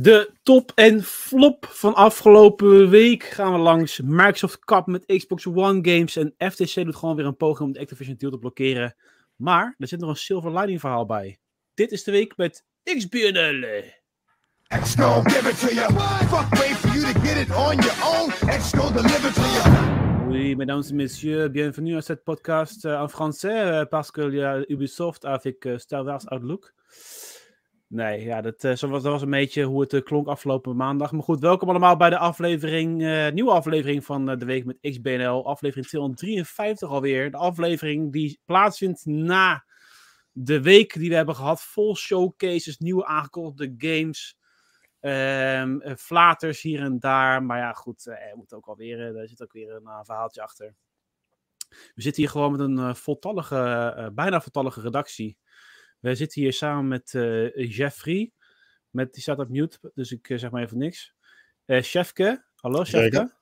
[0.00, 4.00] De top en flop van afgelopen week gaan we langs.
[4.04, 6.16] Microsoft Cup met Xbox One games.
[6.16, 8.94] En FTC doet gewoon weer een poging om de Activision deal te blokkeren.
[9.36, 11.38] Maar er zit nog een silver lining verhaal bij.
[11.74, 13.82] Dit is de week met XBNL.
[14.80, 15.92] X give it to you.
[16.28, 18.30] Fuck wait for you to get it on your own.
[18.92, 20.28] Deliver to you.
[20.28, 24.42] Oui, mesdames et messieurs, bienvenue à cette podcast euh, en français euh, parce qu'il y
[24.42, 26.72] a Ubisoft avec euh, Star Wars Outlook.
[27.88, 30.76] Nee, ja, dat, uh, zo was, dat was een beetje hoe het uh, klonk afgelopen
[30.76, 31.12] maandag.
[31.12, 35.46] Maar goed, welkom allemaal bij de aflevering, uh, nieuwe aflevering van de week met XBNL.
[35.46, 37.30] Aflevering 253 alweer.
[37.30, 39.64] De aflevering die plaatsvindt na
[40.32, 41.62] de week die we hebben gehad.
[41.62, 44.36] Vol showcases, nieuwe aangekondigde games.
[45.00, 47.42] Um, flaters hier en daar.
[47.42, 50.74] Maar ja, goed, er moet ook alweer, er zit ook weer een verhaaltje achter.
[51.68, 55.38] We zitten hier gewoon met een voltallige, bijna voltallige redactie.
[55.98, 58.32] Wij zitten hier samen met uh, Jeffrey.
[58.90, 61.14] Met, die staat op mute, dus ik uh, zeg maar even niks.
[61.66, 63.00] Uh, Chefke, hallo Chefke.
[63.00, 63.36] Zeker.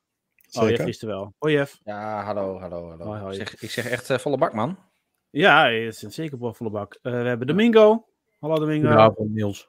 [0.53, 1.34] Oh, Jeff is er wel.
[1.39, 1.81] Hoi Jeff.
[1.84, 3.05] Ja, hallo, hallo, hallo.
[3.05, 3.39] Hoi, hoi.
[3.39, 4.78] Ik, zeg, ik zeg echt volle bak, man.
[5.31, 6.98] Ja, het is een zeker volle bak.
[7.03, 8.08] we hebben Domingo.
[8.39, 8.88] Hallo Domingo.
[8.88, 9.69] Ja, van Niels.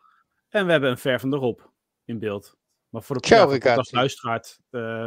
[0.49, 1.59] En we hebben een ver van de Rob
[2.05, 2.57] in beeld.
[2.89, 4.59] Maar voor de, ja, podcastluisteraars,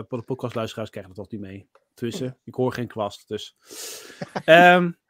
[0.09, 1.69] voor de podcastluisteraars krijgen we dat toch niet mee.
[1.95, 3.57] Tussen, ik hoor geen kwast, dus.
[4.47, 4.99] um,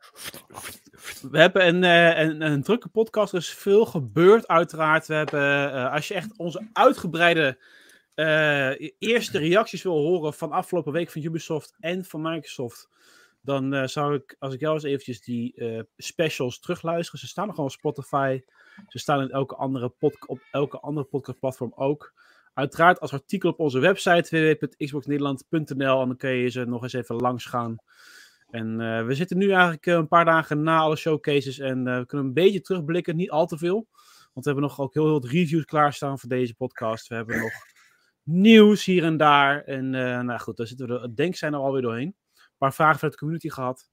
[1.30, 3.32] we hebben een, uh, een, een, drukke podcast.
[3.32, 5.06] Er is veel gebeurd, uiteraard.
[5.06, 7.58] We hebben, uh, als je echt onze uitgebreide
[8.14, 12.88] uh, eerste reacties wil horen van afgelopen week van Ubisoft en van Microsoft,
[13.42, 15.54] dan zou ik, als ik jou eens eventjes die
[15.96, 17.20] specials terugluisteren.
[17.20, 18.40] Ze staan nog gewoon op Spotify.
[18.88, 22.12] Ze staan in elke andere pod op elke andere podcastplatform ook.
[22.54, 27.16] Uiteraard als artikel op onze website www.xboxnederland.nl en dan kun je ze nog eens even
[27.16, 27.76] langs gaan.
[28.50, 31.98] En uh, we zitten nu eigenlijk uh, een paar dagen na alle showcases en uh,
[31.98, 33.88] we kunnen een beetje terugblikken, niet al te veel.
[34.32, 37.08] Want we hebben nog ook heel veel reviews klaarstaan voor deze podcast.
[37.08, 37.52] We hebben nog
[38.22, 39.64] nieuws hier en daar.
[39.64, 42.16] En nou goed, daar zitten we er, denk zijn er alweer doorheen.
[42.34, 43.88] Een paar vragen vanuit de community gehad.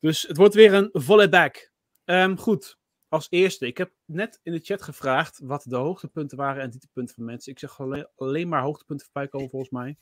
[0.00, 1.72] Dus het wordt weer een volley back.
[2.04, 2.78] Um, goed,
[3.08, 7.14] als eerste, ik heb net in de chat gevraagd wat de hoogtepunten waren en dieptepunten
[7.14, 7.52] van mensen.
[7.52, 9.96] Ik zeg alleen, alleen maar hoogtepunten voorbij komen volgens mij.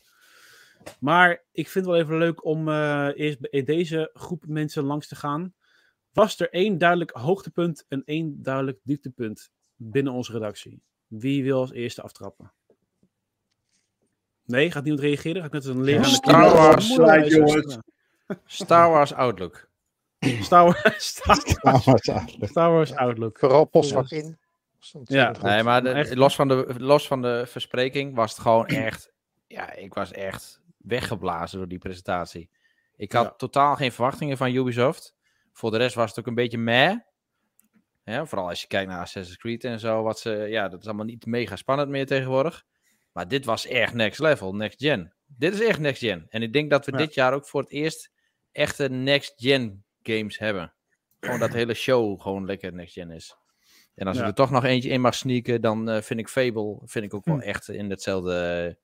[1.00, 5.08] Maar ik vind het wel even leuk om uh, eerst in deze groep mensen langs
[5.08, 5.54] te gaan.
[6.12, 10.82] Was er één duidelijk hoogtepunt en één duidelijk dieptepunt binnen onze redactie?
[11.06, 12.52] Wie wil als eerste aftrappen?
[14.44, 15.42] Nee, gaat niemand reageren?
[15.42, 16.04] Gaat net als een leraar.
[16.04, 17.78] Star Wars, Wars,
[18.44, 19.68] Star Wars Outlook.
[20.48, 22.48] Star Wars, Star Wars, Outlook.
[22.48, 23.38] Star Wars Outlook.
[23.38, 24.38] Vooral postvak in.
[25.04, 29.12] Ja, nee, maar de, los, van de, los van de verspreking was het gewoon echt.
[29.46, 32.50] Ja, ik was echt weggeblazen door die presentatie.
[32.96, 35.14] Ik had totaal geen verwachtingen van Ubisoft.
[35.52, 36.96] Voor de rest was het ook een beetje meh.
[38.04, 40.02] Ja, vooral als je kijkt naar Assassin's Creed en zo.
[40.02, 42.64] Wat ze, ja, dat is allemaal niet mega spannend meer tegenwoordig.
[43.12, 45.14] Maar dit was echt next level, next gen.
[45.26, 46.26] Dit is echt next gen.
[46.28, 48.12] En ik denk dat we dit jaar ook voor het eerst
[48.52, 50.74] echte next gen games hebben.
[51.20, 53.36] Gewoon dat de hele show gewoon lekker next gen is.
[53.94, 54.24] En als ja.
[54.24, 57.24] er toch nog eentje in mag sneaken, dan uh, vind ik Fable vind ik ook
[57.24, 57.40] wel hm.
[57.40, 58.78] echt in hetzelfde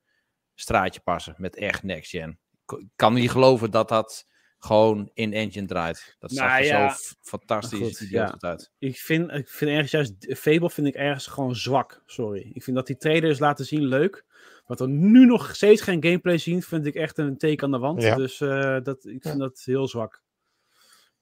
[0.54, 2.38] straatje passen met echt next gen.
[2.66, 4.26] Ik kan niet geloven dat dat
[4.58, 6.16] gewoon in engine draait.
[6.18, 8.34] Dat zag nou, er zo fantastisch goed, ja.
[8.38, 8.72] uit.
[8.78, 12.50] Ik vind, ik vind ergens juist, Fable vind ik ergens gewoon zwak, sorry.
[12.52, 14.24] Ik vind dat die trailers laten zien leuk.
[14.66, 17.78] Wat we nu nog steeds geen gameplay zien, vind ik echt een teken aan de
[17.78, 18.02] wand.
[18.02, 18.16] Ja.
[18.16, 20.22] Dus uh, dat, ik vind dat heel zwak.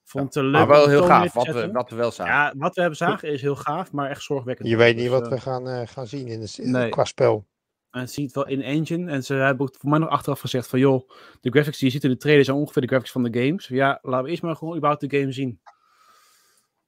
[0.05, 0.53] Vond het leuk.
[0.53, 2.33] Maar wel heel gaaf, wat we, wat we wel zagen.
[2.33, 4.69] Ja, wat we hebben zagen is heel gaaf, maar echt zorgwekkend.
[4.69, 6.89] Je weet niet dus, wat uh, we gaan, uh, gaan zien in de, nee.
[6.89, 7.47] qua spel.
[7.91, 9.11] En ziet wel in engine.
[9.11, 12.05] En ze hebben voor mij nog achteraf gezegd van joh, de graphics die je ziet
[12.05, 13.69] in de trailer zijn ongeveer de graphics van de games.
[13.69, 15.61] Ja, laten we eerst maar gewoon überhaupt de game zien.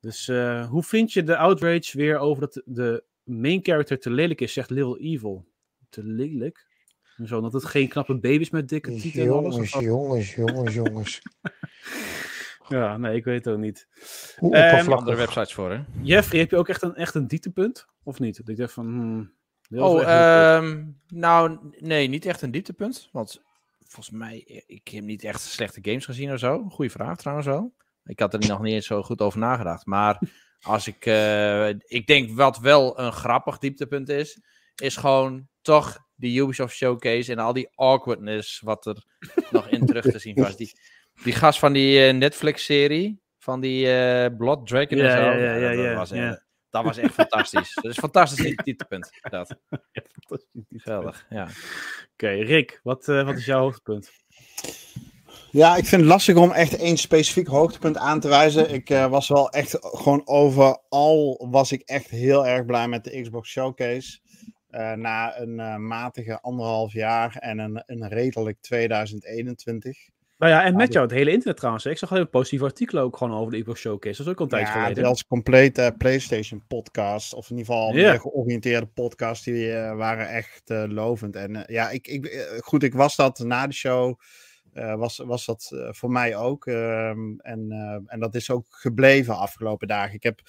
[0.00, 4.40] Dus uh, hoe vind je de outrage weer over dat de main character te lelijk
[4.40, 5.46] is, zegt Little Evil.
[5.88, 6.66] Te lelijk?
[7.24, 9.54] Zo, dat het geen knappe baby's met dikke tieten en alles.
[9.54, 11.22] Jongens, jongens, jongens, jongens.
[12.68, 13.88] ja, nee, ik weet het ook niet.
[14.36, 15.80] Hoe um, andere websites voor, hè?
[16.00, 17.86] Jeffrey, heb je ook echt een, echt een dieptepunt?
[18.02, 18.36] Of niet?
[18.36, 19.32] Dat ik dacht van, hmm,
[19.74, 23.08] oh, ehm, nou, nee, niet echt een dieptepunt.
[23.12, 23.42] Want
[23.86, 26.64] volgens mij, ik heb niet echt slechte games gezien of zo.
[26.68, 27.74] Goeie vraag trouwens wel.
[28.04, 29.86] Ik had er nog niet eens zo goed over nagedacht.
[29.86, 30.18] Maar
[30.60, 34.40] als ik, uh, ik denk wat wel een grappig dieptepunt is,
[34.74, 39.04] is gewoon toch de Ubisoft Showcase en al die awkwardness wat er
[39.50, 40.56] nog in terug te zien was.
[40.56, 40.72] Die,
[41.22, 45.22] die gast van die uh, Netflix-serie, van die uh, Blood Dragon en zo.
[45.22, 46.42] Ja, ja, ja,
[46.72, 47.74] dat was, echt fantastisch.
[47.74, 49.10] Dat is een fantastisch dieptepunt.
[49.20, 49.56] Dat.
[49.92, 50.82] Ja, fantastisch.
[50.82, 51.42] Geweldig, ja.
[51.42, 51.52] Oké,
[52.12, 54.10] okay, Rick, wat, uh, wat is jouw hoogtepunt?
[55.50, 58.70] Ja, ik vind het lastig om echt één specifiek hoogtepunt aan te wijzen.
[58.70, 63.20] Ik uh, was wel echt gewoon overal was ik echt heel erg blij met de
[63.20, 64.18] Xbox Showcase.
[64.96, 70.10] na een matige anderhalf jaar en een, een redelijk 2021.
[70.42, 71.86] Nou ja, en met jou het hele internet trouwens.
[71.86, 74.16] Ik zag heel positieve artikelen ook gewoon over de Xbox Showcase.
[74.16, 75.04] Dat is ook al een ja, geleden.
[75.04, 78.20] als complete PlayStation podcast, of in ieder geval yeah.
[78.20, 81.36] georiënteerde podcast, die waren echt lovend.
[81.36, 84.20] En ja, ik, ik, goed, ik was dat na de show
[84.72, 86.66] was, was dat voor mij ook.
[86.66, 87.08] Uh,
[87.38, 87.66] en,
[88.06, 90.14] en dat is ook gebleven afgelopen dagen.
[90.14, 90.40] Ik heb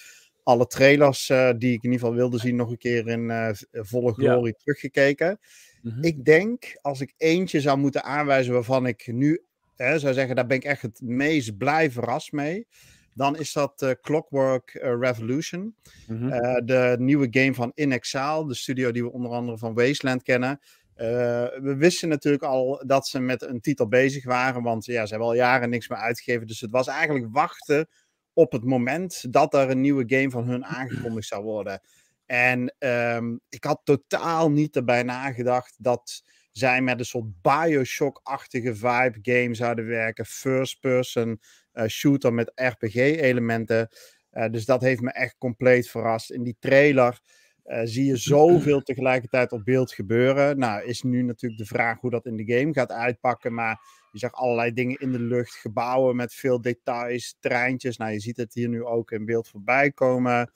[0.44, 4.56] alle trailers die ik in ieder geval wilde zien nog een keer in volle glorie
[4.56, 5.40] teruggekeken.
[5.82, 6.04] Mm -hmm.
[6.04, 9.42] Ik denk, als ik eentje zou moeten aanwijzen waarvan ik nu
[9.84, 12.68] hè, zou zeggen, daar ben ik echt het meest blij verrast mee.
[13.14, 15.76] Dan is dat Clockwork Revolution.
[16.08, 16.66] Mm -hmm.
[16.66, 20.60] de nieuwe game van In Exile, de studio die we onder andere van Wasteland kennen.
[20.96, 25.28] We wisten natuurlijk al dat ze met een titel bezig waren, want ja, ze hebben
[25.28, 26.48] al jaren niks meer uitgegeven.
[26.48, 27.88] Dus het was eigenlijk wachten
[28.34, 31.82] op het moment dat er een nieuwe game van hun aangekondigd zou worden.
[32.26, 39.18] En um, ik had totaal niet erbij nagedacht dat zij met een soort Bioshock-achtige vibe
[39.22, 40.26] game zouden werken.
[40.26, 41.42] First-person
[41.74, 43.90] uh, shooter met RPG-elementen.
[44.32, 46.32] Uh, dus dat heeft me echt compleet verrast.
[46.32, 47.20] In die trailer
[47.66, 50.58] uh, zie je zoveel tegelijkertijd op beeld gebeuren.
[50.58, 53.54] Nou, is nu natuurlijk de vraag hoe dat in de game gaat uitpakken.
[53.54, 53.80] Maar
[54.12, 57.98] je zag allerlei dingen in de lucht, gebouwen met veel details, treintjes.
[57.98, 60.52] Nou, je ziet het hier nu ook in beeld voorbij komen.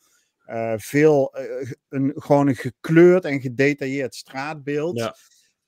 [0.47, 4.97] Uh, veel, uh, een, gewoon een gekleurd en gedetailleerd straatbeeld.
[4.97, 5.15] Ja.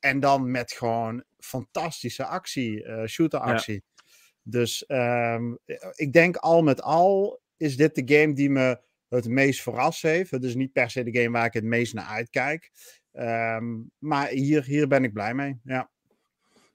[0.00, 3.74] En dan met gewoon fantastische actie, uh, shooteractie.
[3.74, 4.04] Ja.
[4.42, 5.58] Dus um,
[5.94, 10.30] ik denk al met al is dit de game die me het meest verrast heeft.
[10.30, 12.70] Het is niet per se de game waar ik het meest naar uitkijk.
[13.12, 15.60] Um, maar hier, hier ben ik blij mee.
[15.64, 15.90] Ja.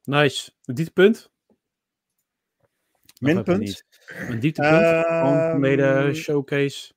[0.04, 0.52] Nice.
[0.62, 1.32] Dieptepunt?
[3.20, 3.86] Minpunt?
[4.08, 5.06] Een dieptepunt?
[5.06, 6.94] Gewoon mede showcase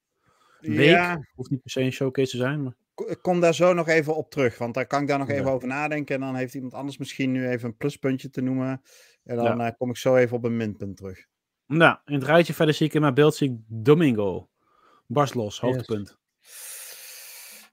[0.60, 0.88] week.
[0.88, 1.26] Ja.
[1.34, 2.62] Hoeft niet per se een showcase te zijn.
[2.62, 2.76] Maar...
[3.06, 4.58] Ik kom daar zo nog even op terug.
[4.58, 5.34] Want daar kan ik daar nog ja.
[5.34, 6.14] even over nadenken.
[6.14, 8.82] En dan heeft iemand anders misschien nu even een pluspuntje te noemen.
[9.24, 9.66] En dan ja.
[9.66, 11.26] uh, kom ik zo even op een minpunt terug.
[11.66, 14.48] Nou, in het rijtje verder zie ik in mijn beeld zie ik Domingo.
[15.06, 16.18] Barst los, hoogtepunt.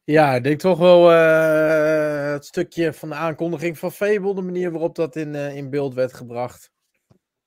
[0.04, 4.72] Ja, ik denk toch wel uh, het stukje van de aankondiging van Fable, de manier
[4.72, 6.72] waarop dat in, uh, in beeld werd gebracht.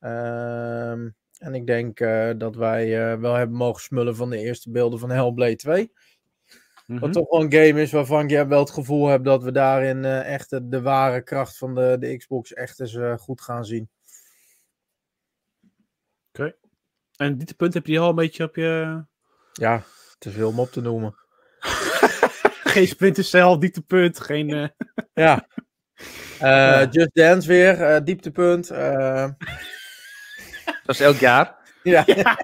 [0.00, 0.90] Uh,
[1.38, 5.10] en ik denk uh, dat wij wel hebben mogen smullen van de eerste beelden van
[5.10, 5.92] Hellblade 2.
[6.88, 7.04] Mm-hmm.
[7.04, 10.04] Wat toch wel een game is waarvan ik wel het gevoel heb dat we daarin
[10.04, 13.88] echt de, de, ware kracht van de, de Xbox echt eens goed gaan zien.
[16.28, 16.40] Oké.
[16.40, 16.54] Okay.
[17.16, 19.02] En dit punt heb je al een beetje op je
[19.52, 19.82] ja,
[20.18, 21.14] te veel om op te noemen.
[22.74, 24.48] geen Splinter Cell, dieptepunt, geen...
[24.48, 24.68] Uh...
[25.24, 25.48] ja.
[26.42, 28.68] Uh, Just Dance weer, uh, dieptepunt.
[30.84, 31.56] Dat is elk jaar.
[31.82, 32.02] Ja.
[32.06, 32.38] ja.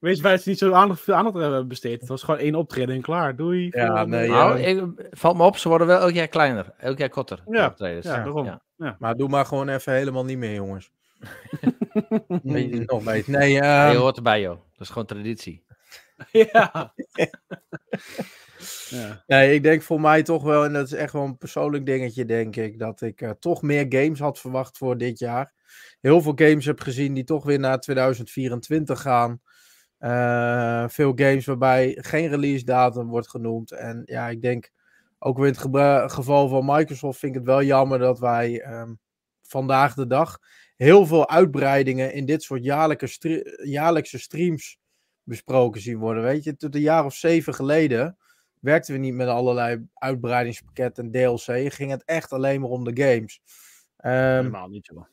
[0.00, 2.00] Weet je, wij het niet zo aandacht, veel aandacht hebben besteed.
[2.00, 3.36] Het was gewoon één optreden en klaar.
[3.36, 3.68] Doei.
[3.70, 4.28] Ja, nee.
[4.28, 6.72] Nou, ik, valt me op, ze worden wel elk jaar kleiner.
[6.78, 7.42] Elk jaar korter.
[7.46, 8.06] Ja, optredens.
[8.06, 8.44] ja, daarom.
[8.44, 8.62] Ja.
[8.76, 8.96] ja.
[8.98, 10.90] Maar doe maar gewoon even helemaal niet meer, jongens.
[12.42, 13.26] Weet je nog weet.
[13.26, 13.84] Nee, uh...
[13.84, 14.58] nee, je hoort erbij, joh.
[14.72, 15.64] Dat is gewoon traditie.
[16.30, 16.72] ja.
[18.88, 19.24] ja.
[19.26, 22.24] Nee, ik denk voor mij toch wel, en dat is echt wel een persoonlijk dingetje,
[22.24, 25.52] denk ik, dat ik uh, toch meer games had verwacht voor dit jaar.
[26.00, 29.40] Heel veel games heb gezien die toch weer naar 2024 gaan.
[30.00, 33.72] Uh, veel games waarbij geen release datum wordt genoemd.
[33.72, 34.70] En ja, ik denk
[35.18, 38.98] ook weer in het geval van Microsoft vind ik het wel jammer dat wij um,
[39.42, 40.38] vandaag de dag
[40.76, 44.78] heel veel uitbreidingen in dit soort jaarlijkse, jaarlijkse streams
[45.22, 46.22] besproken zien worden.
[46.22, 48.16] Weet je, tot een jaar of zeven geleden
[48.60, 51.72] werkten we niet met allerlei uitbreidingspakketten en DLC.
[51.72, 53.40] Ging het echt alleen maar om de games.
[54.04, 55.06] Um, Helemaal niet zo.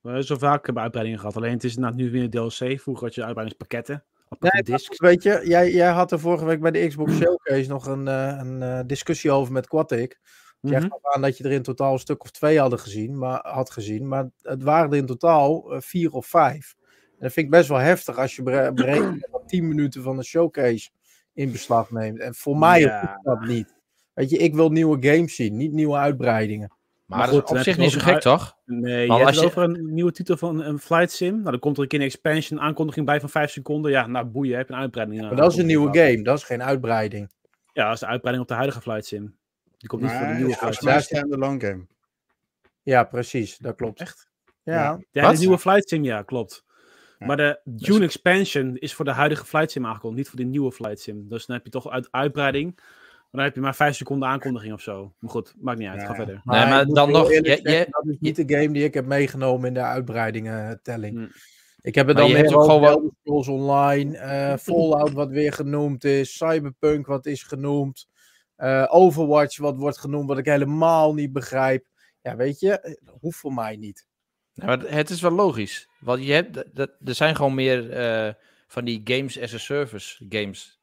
[0.00, 1.36] We zo vaak hebben uitbreidingen gehad.
[1.36, 2.80] Alleen het is nu weer DLC.
[2.80, 4.04] Vroeger had je uitbreidingspakketten.
[4.38, 4.98] Nee, discs.
[4.98, 8.38] weet je, jij, jij had er vorige week bij de Xbox Showcase nog een, uh,
[8.38, 10.18] een uh, discussie over met Quatic.
[10.60, 13.40] Je mm aan dat je er in totaal een stuk of twee hadden gezien, maar,
[13.42, 14.08] had gezien.
[14.08, 16.74] Maar het waren er in totaal uh, vier of vijf.
[16.80, 18.42] En dat vind ik best wel heftig als je
[18.74, 20.90] berekent dat 10 minuten van de showcase
[21.34, 22.20] in beslag neemt.
[22.20, 23.20] En voor mij ja.
[23.22, 23.74] dat niet.
[24.14, 26.75] Weet je, ik wil nieuwe games zien, niet nieuwe uitbreidingen.
[27.06, 28.56] Maar, maar goed, dat is op zich niet zo gek, toch?
[28.64, 29.44] Nee, maar je hebt je...
[29.44, 31.34] over een nieuwe titel van een Flight Sim.
[31.34, 33.90] Nou, dan komt er een keer een expansion aankondiging bij van 5 seconden.
[33.90, 35.20] Ja, nou boeien, heb je een uitbreiding.
[35.20, 37.30] Maar dat is een nieuwe game, dat is geen uitbreiding.
[37.72, 39.36] Ja, dat is de uitbreiding op de huidige Flight Sim.
[39.76, 41.20] Die komt niet voor de nieuwe ja, Flight Sim.
[41.20, 41.86] Dat is een long game.
[42.82, 44.00] Ja, precies, dat klopt.
[44.00, 44.28] Echt?
[44.62, 46.64] Ja, ja de nieuwe Flight Sim, ja, klopt.
[47.18, 50.72] Maar de June expansion is voor de huidige flight sim aangekondigd, niet voor de nieuwe
[50.72, 51.28] flight sim.
[51.28, 52.78] Dus dan heb je toch uit uitbreiding.
[53.30, 55.14] Maar dan heb je maar vijf seconden aankondiging of zo.
[55.18, 56.00] Maar goed, maakt niet uit.
[56.00, 56.06] Ja.
[56.06, 56.40] Ga verder.
[56.44, 57.32] Maar nee, maar dan nog.
[57.32, 61.16] Je, je, dat is niet de game die ik heb meegenomen in de uitbreidingen telling.
[61.16, 61.26] Hm.
[61.80, 63.14] Ik heb het dan meer ook gewoon wel...
[63.24, 68.08] Online, uh, Fallout wat weer genoemd is, Cyberpunk wat is genoemd.
[68.88, 71.86] Overwatch, wat wordt genoemd, wat ik helemaal niet begrijp.
[72.22, 74.06] Ja, weet je, hoeft voor mij niet.
[74.54, 75.88] maar het is wel logisch.
[76.00, 80.80] Want je hebt, dat, er zijn gewoon meer van die games as a service games.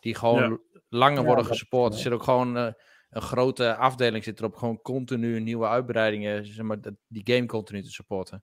[0.00, 1.94] Die gewoon langer worden gesupport.
[1.94, 2.74] Er zit ook gewoon een
[3.10, 4.54] grote afdeling zit erop.
[4.54, 6.46] Gewoon continu nieuwe uitbreidingen.
[6.46, 8.42] Zeg maar, die game continu te supporten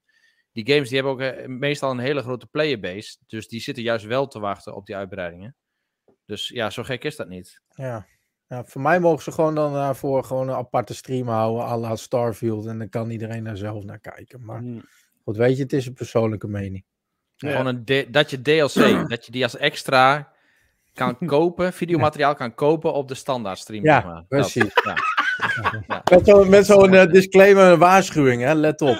[0.56, 3.18] die games die hebben ook eh, meestal een hele grote playerbase.
[3.28, 5.56] Dus die zitten juist wel te wachten op die uitbreidingen.
[6.26, 7.62] Dus ja, zo gek is dat niet.
[7.70, 8.08] Ja.
[8.48, 11.66] ja voor mij mogen ze gewoon dan daarvoor gewoon een aparte stream houden.
[11.66, 12.66] à la Starfield.
[12.66, 14.46] En dan kan iedereen daar zelf naar kijken.
[14.46, 14.84] Maar hmm.
[15.24, 16.86] goed, weet je, het is een persoonlijke mening.
[17.36, 20.35] Gewoon een dat je DLC, dat je die als extra
[20.96, 23.84] kan kopen, videomateriaal kan kopen op de standaard stream.
[23.84, 24.74] Ja, precies.
[25.88, 26.04] ja.
[26.10, 28.54] Met zo'n zo uh, disclaimer en waarschuwing, hè?
[28.54, 28.98] let op.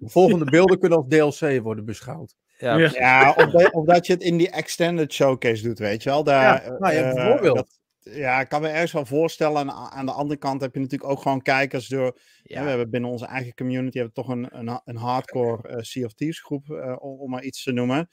[0.00, 2.34] volgende beelden kunnen als DLC worden beschouwd.
[2.58, 6.24] Ja, ja of, of, dat je het in die extended showcase doet, weet je wel.
[6.24, 7.78] Daar, ja, nou, ja, bijvoorbeeld.
[7.98, 9.60] ja, ik kan me ergens wel voorstellen.
[9.60, 12.18] En aan de andere kant heb je natuurlijk ook gewoon kijkers door.
[12.42, 12.62] Ja.
[12.62, 16.12] we hebben binnen onze eigen community hebben toch een, een, een hardcore uh, Sea of
[16.12, 18.08] Thieves groep, uh, om, maar iets te noemen.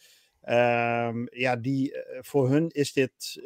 [0.51, 3.41] Um, ja, die, uh, voor hun is dit,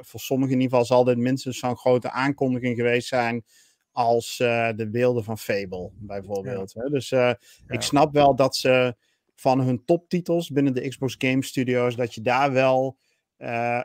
[0.00, 3.44] voor sommigen in ieder geval, zal dit minstens zo'n grote aankondiging geweest zijn
[3.92, 6.72] als uh, de beelden van Fable, bijvoorbeeld.
[6.72, 6.88] Ja.
[6.88, 7.36] Dus uh, ja.
[7.66, 8.96] ik snap wel dat ze
[9.34, 12.98] van hun toptitels binnen de Xbox Game Studios, dat je daar wel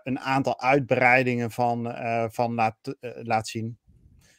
[0.03, 1.95] een aantal uitbreidingen van,
[2.31, 3.77] van laat, laat zien.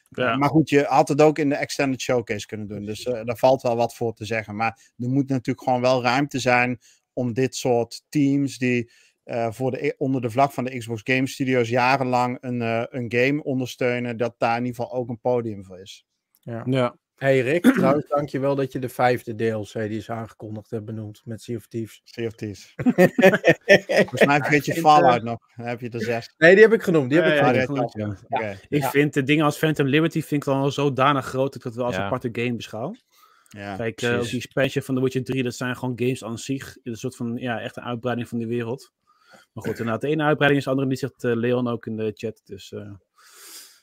[0.09, 0.37] Ja.
[0.37, 2.85] maar goed, je had het ook in de Extended Showcase kunnen doen.
[2.85, 4.57] Dus daar valt wel wat voor te zeggen.
[4.57, 6.81] Maar er moet natuurlijk gewoon wel ruimte zijn
[7.17, 8.91] om dit soort teams die
[9.25, 13.13] uh, voor de, onder de vlag van de Xbox Game Studios jarenlang een, uh, een
[13.13, 16.07] game ondersteunen, dat daar in ieder geval ook een podium voor is.
[16.41, 16.63] Ja.
[16.71, 16.97] ja.
[17.17, 21.43] Hey Rick, trouwens dankjewel dat je de vijfde DLC die is aangekondigd hebt benoemd met
[21.43, 22.01] Sea of Thieves.
[22.05, 22.75] Sea of Thieves.
[23.97, 25.39] Volgens mij vergeet je Fallout nog.
[25.57, 26.35] Dan heb je de zes.
[26.39, 27.11] Nee, die heb ik genoemd.
[27.11, 27.93] Die heb ik ja, genoemd.
[27.95, 28.17] Ja.
[28.29, 28.59] Okay.
[28.69, 31.75] Ik vind de dingen als Phantom Liberty vind ik dan zodanig groot dat ik het
[31.75, 32.95] wel als een aparte game beschouw.
[33.49, 36.77] Ja, Kijk, uh, die expansion van The Witcher 3, dat zijn gewoon games aan zich.
[36.83, 38.93] Een soort van, ja, echt een uitbreiding van die wereld.
[39.53, 41.97] Maar goed, inderdaad, de ene uitbreiding is de andere, die zegt uh, Leon ook in
[41.97, 42.41] de chat.
[42.45, 42.91] Dus, uh,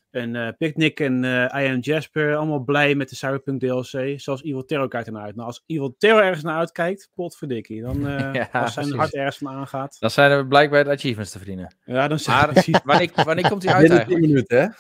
[0.10, 4.20] en uh, Picnic en I Am Jasper, allemaal blij met de Cyberpunk DLC.
[4.20, 5.36] Zelfs Evil Terror kijkt ernaar uit.
[5.36, 7.82] Nou, als Evil Terror ergens naar uitkijkt, potverdikkie.
[7.82, 8.00] Dan,
[8.34, 9.98] ja, als zijn hart ergens van aangaat.
[10.00, 11.76] Dan zijn er blijkbaar de achievements te verdienen.
[11.86, 14.22] Ja, dan zijn maar, wanneer, wanneer komt hij uit eigenlijk?
[14.22, 14.76] minuten,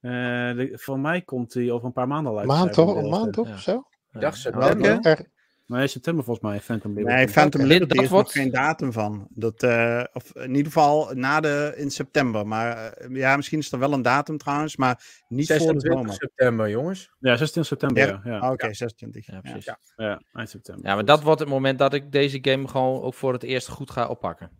[0.00, 0.78] hè?
[0.78, 2.46] voor mij komt hij over een paar maanden al uit.
[2.46, 2.96] Maand toch?
[2.96, 3.46] Een maand toch?
[3.48, 3.54] Ja.
[3.54, 3.87] Of zo?
[4.12, 5.26] Ik dacht september.
[5.68, 7.16] Maar september volgens mij, Phantom Liberty.
[7.16, 9.26] Nee, Phantom Liberty is nog geen datum van.
[9.30, 12.46] Dat, uh, of in ieder geval na de, in september.
[12.46, 15.96] Maar uh, ja, misschien is er wel een datum trouwens, maar niet 26 voor de
[15.96, 16.14] zomer.
[16.14, 17.12] september, jongens.
[17.18, 18.20] Ja, 26 september, ja.
[18.24, 18.30] ja.
[18.30, 18.36] ja.
[18.36, 19.26] Oké, okay, 26.
[19.26, 19.64] Ja, precies.
[19.64, 19.78] Ja.
[19.96, 20.86] ja, eind september.
[20.86, 23.68] Ja, maar dat wordt het moment dat ik deze game gewoon ook voor het eerst
[23.68, 24.50] goed ga oppakken.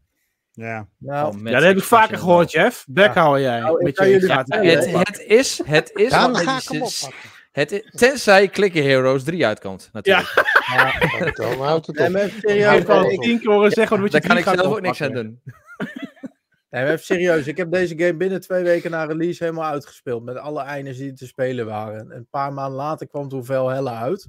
[0.52, 0.88] Ja.
[0.98, 2.84] Nou, ja, dat heb ik vaker gehoord, Jeff.
[2.88, 3.60] Bek hou jij.
[3.60, 6.10] Nou, met je het, het, is, het is...
[6.10, 7.37] Dan ga ik hem oppakken.
[7.58, 10.34] Het, tenzij Clicker Heroes 3 uitkomt, natuurlijk.
[10.34, 10.92] Ja,
[11.36, 12.08] ja houdt het op.
[12.08, 15.02] Nee, serieus, ik tien keer horen zeggen wat je Daar kan ik zelf ook niks
[15.02, 15.40] aan doen.
[16.70, 17.46] Nee, maar even serieus.
[17.46, 20.24] Ik heb deze game binnen twee weken na release helemaal uitgespeeld.
[20.24, 22.00] Met alle eindes die te spelen waren.
[22.00, 24.28] En een paar maanden later kwam toen Valhalla uit.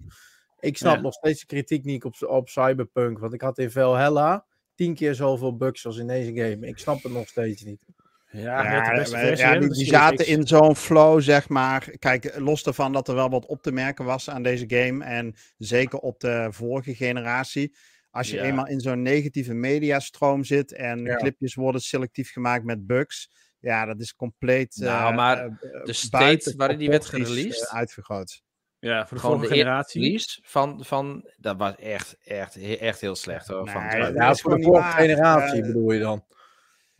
[0.59, 1.01] Ik snap ja.
[1.01, 3.19] nog steeds de kritiek niet op, op Cyberpunk.
[3.19, 4.45] Want ik had in Valhalla
[4.75, 6.67] tien keer zoveel bugs als in deze game.
[6.67, 7.85] Ik snap het nog steeds niet.
[8.31, 11.89] Ja, ja, ja die, zaten in zo'n flow, zeg maar.
[11.99, 15.03] Kijk, los ervan dat er wel wat op te merken was aan deze game.
[15.03, 17.75] En zeker op de vorige generatie.
[18.11, 23.31] Als je eenmaal in zo'n negatieve mediastroom zit en clipjes worden selectief gemaakt met bugs.
[23.59, 24.75] Ja, dat is compleet.
[24.75, 27.63] Nou, uh, maar uh, de state waarin die werd gereleased.
[27.71, 28.41] Uh, uitvergroot.
[28.79, 30.23] Ja, voor de volgende generatie.
[30.41, 33.63] Van, van, dat was echt, echt, echt heel slecht hoor.
[33.63, 36.25] Nee, van, ja, voor de vorige generatie bedoel je dan.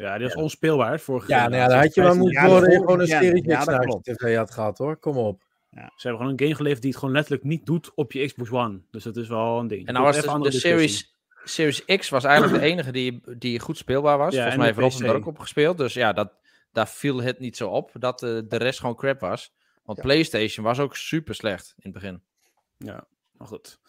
[0.05, 0.41] Ja, die was ja.
[0.41, 0.99] onspeelbaar.
[0.99, 4.35] Vorige ja, nou ja, dan had je maar moeten worden gewoon een serie ja, tv
[4.35, 4.97] had gehad hoor.
[4.97, 5.43] Kom op.
[5.69, 5.91] Ja.
[5.95, 8.51] Ze hebben gewoon een game geleverd die het gewoon letterlijk niet doet op je Xbox
[8.51, 8.79] One.
[8.91, 9.87] Dus dat is wel een ding.
[9.87, 13.77] En nou was de, de Series, Series X was eigenlijk de enige die, die goed
[13.77, 14.33] speelbaar was.
[14.35, 15.77] Volgens mij heeft Rob er ook op gespeeld.
[15.77, 16.31] Dus ja, dat,
[16.71, 19.53] daar viel het niet zo op dat de, de rest gewoon crap was.
[19.83, 22.21] Want PlayStation was ook super slecht in het begin.
[22.77, 23.79] Ja, maar goed.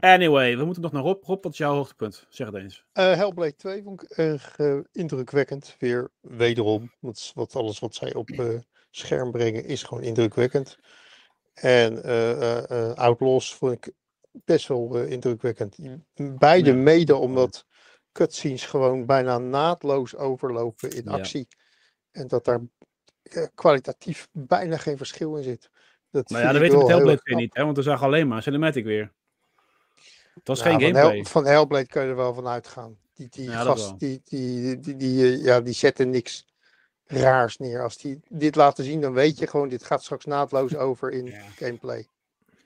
[0.00, 1.24] Anyway, we moeten nog naar Rob.
[1.24, 2.26] Rob, wat is jouw hoogtepunt?
[2.28, 2.84] Zeg het eens.
[2.94, 5.76] Uh, Hellblade 2 vond ik erg uh, indrukwekkend.
[5.78, 6.92] Weer wederom.
[7.00, 8.58] Want wat, alles wat zij op uh,
[8.90, 10.78] scherm brengen is gewoon indrukwekkend.
[11.54, 12.02] En
[12.96, 13.92] Outlaws vond ik
[14.44, 15.76] best wel indrukwekkend.
[16.14, 16.76] Beide ja.
[16.76, 17.66] mede omdat
[18.12, 21.46] cutscenes gewoon bijna naadloos overlopen in actie.
[21.48, 21.64] Ja.
[22.20, 22.60] En dat daar
[23.54, 25.70] kwalitatief bijna geen verschil in zit.
[26.10, 27.64] Dat nou ja, dat weten we met Hellblade 2 niet, hè?
[27.64, 29.12] want we zagen alleen maar cinematic weer.
[30.38, 31.02] Het was geen gameplay.
[31.02, 32.96] Van, Hell, van Hellblade kun je er wel van uitgaan.
[33.14, 36.46] Die, die gast, die, die, die, die, ja, die zetten niks.
[37.06, 37.82] raars neer.
[37.82, 41.34] Als die dit laten zien, dan weet je gewoon, dit gaat straks naadloos over in
[41.56, 42.06] gameplay.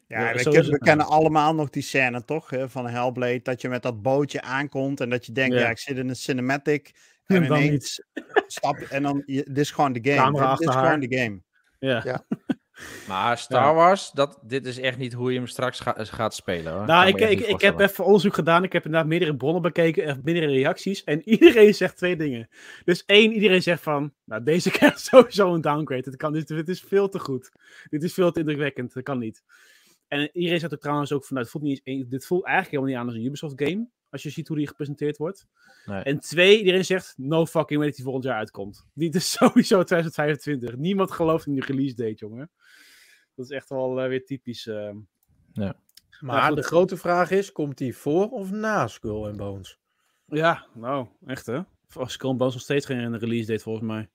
[0.07, 2.51] Ja, we, we kennen allemaal nog die scène, toch?
[2.51, 3.43] Hè, van Hellblade.
[3.43, 6.17] Dat je met dat bootje aankomt en dat je denkt, ja, ik zit in een
[6.17, 6.91] cinematic.
[7.31, 8.03] En, dan iets.
[8.47, 10.57] Stap, en dan, dit is gewoon de game.
[10.57, 11.41] Dit is gewoon de game.
[11.79, 12.01] Ja.
[12.05, 12.25] ja.
[13.09, 16.73] Maar Star Wars, dat, dit is echt niet hoe je hem straks gaat spelen.
[16.73, 16.87] Hoor.
[16.87, 18.65] Nou, ik, ik, ik heb even onderzoek gedaan.
[18.65, 21.05] Ik heb inderdaad meerdere bronnen bekeken, en meerdere reacties.
[21.05, 22.49] En iedereen zegt twee dingen.
[22.85, 26.03] Dus één, iedereen zegt van, nou, deze krijgt sowieso een downgrade.
[26.05, 27.53] Het kan, dit, dit is veel te goed.
[27.89, 28.93] Dit is veel te indrukwekkend.
[28.95, 29.43] Dat kan niet.
[30.09, 33.01] En iedereen zegt ook trouwens ook vanuit, voelt niet eens, dit voelt eigenlijk helemaal niet
[33.01, 33.89] aan als een Ubisoft game.
[34.11, 35.47] Als je ziet hoe die gepresenteerd wordt.
[35.85, 36.03] Nee.
[36.03, 38.87] En twee, iedereen zegt, no fucking way dat die volgend jaar uitkomt.
[38.95, 40.77] Dit is sowieso 2025.
[40.77, 42.51] Niemand gelooft in die release date, jongen.
[43.35, 44.67] Dat is echt wel uh, weer typisch.
[44.67, 44.91] Uh...
[45.53, 45.77] Ja.
[46.21, 49.79] Maar, de grote vraag is, komt die voor of na Skull and Bones?
[50.27, 51.61] Ja, nou, echt hè.
[51.89, 54.09] Skull and Bones nog steeds geen release date volgens mij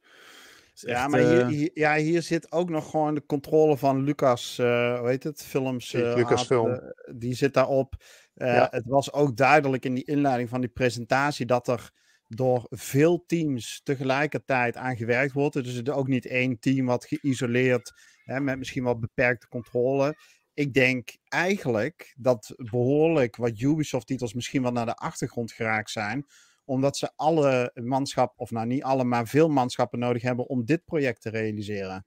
[0.76, 4.58] ja, maar hier, eh, hier, ja, hier zit ook nog gewoon de controle van Lucas,
[4.60, 5.94] uh, hoe heet het, films.
[5.94, 6.94] Uh, Lucasfilm.
[7.16, 7.96] die zit daarop.
[8.36, 8.68] Ja.
[8.72, 11.92] Het was ook duidelijk in die inleiding van die presentatie dat er
[12.28, 15.54] door veel teams tegelijkertijd aan gewerkt wordt.
[15.54, 20.16] Dus het is ook niet één team wat geïsoleerd, hè, met misschien wat beperkte controle.
[20.54, 26.26] Ik denk eigenlijk dat behoorlijk wat Ubisoft-titels misschien wel naar de achtergrond geraakt zijn
[26.66, 30.86] omdat ze alle manschap, of nou niet alle, maar veel manschappen nodig hebben om dit
[30.86, 32.06] project te realiseren.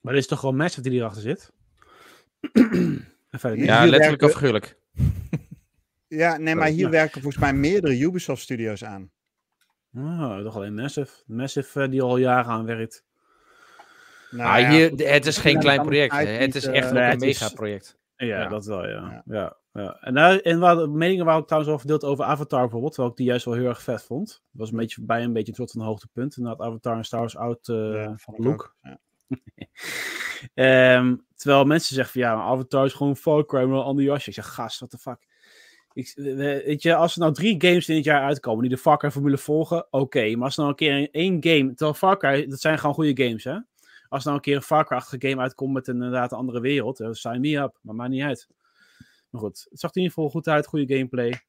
[0.00, 1.52] Maar er is toch gewoon Massive die hierachter zit?
[3.54, 4.76] ja, letterlijk of figuurlijk.
[6.16, 9.10] ja, nee, maar hier werken volgens mij meerdere Ubisoft studios aan.
[9.94, 11.22] Oh, toch alleen Massive.
[11.26, 13.04] Massive uh, die al jaren aan werkt.
[14.30, 16.16] Nou, ah, hier, het is geen klein project.
[16.16, 17.98] Het is echt uh, een mega project.
[18.16, 19.22] Ja, ja, dat wel, ja.
[19.26, 19.56] ja.
[19.72, 19.96] ja.
[20.00, 23.12] En, daar, en waar, de meningen waren ook trouwens al verdeeld over Avatar bijvoorbeeld, terwijl
[23.12, 24.28] ik die juist wel heel erg vet vond.
[24.28, 26.36] Dat was een beetje bij een beetje een soort van hoogtepunt.
[26.36, 28.76] Inderdaad, Avatar en Star Wars Out uh, look.
[30.54, 34.28] um, terwijl mensen zeggen van ja, Avatar is gewoon Far Cry, maar een ander jasje.
[34.28, 35.26] Ik zeg, gast, what the fuck.
[35.94, 38.98] Ik, weet je, als er nou drie games in het jaar uitkomen die de Far
[38.98, 40.34] Cry formule volgen, oké.
[40.36, 43.24] Maar als er nou een keer één game, terwijl Far Cry, dat zijn gewoon goede
[43.24, 43.58] games, hè.
[44.08, 46.96] Als nou een keer een Far Cry-achtige game uitkomt met een, inderdaad een andere wereld,
[46.96, 47.78] dan sign me up.
[47.82, 48.48] Maar maakt niet uit.
[49.30, 50.66] Maar goed, het zag er in ieder geval goed uit.
[50.66, 51.40] Goede gameplay.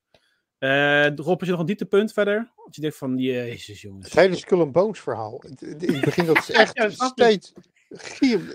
[0.59, 2.51] Uh, Rob, is je nog een dieptepunt verder?
[2.55, 4.05] Want je denkt van, jezus jongens.
[4.05, 5.43] Het hele Skull and Bones verhaal.
[5.59, 7.53] Het begin dat echt ja, steeds...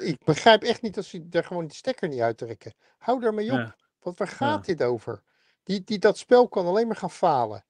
[0.01, 2.75] ik begrijp echt niet dat ze daar gewoon die stekker niet uittrekken.
[2.99, 3.59] Hou daarmee op.
[3.59, 3.77] Ja.
[4.01, 5.23] Want waar gaat dit over?
[5.63, 7.65] Die, die, dat spel kan alleen maar gaan falen.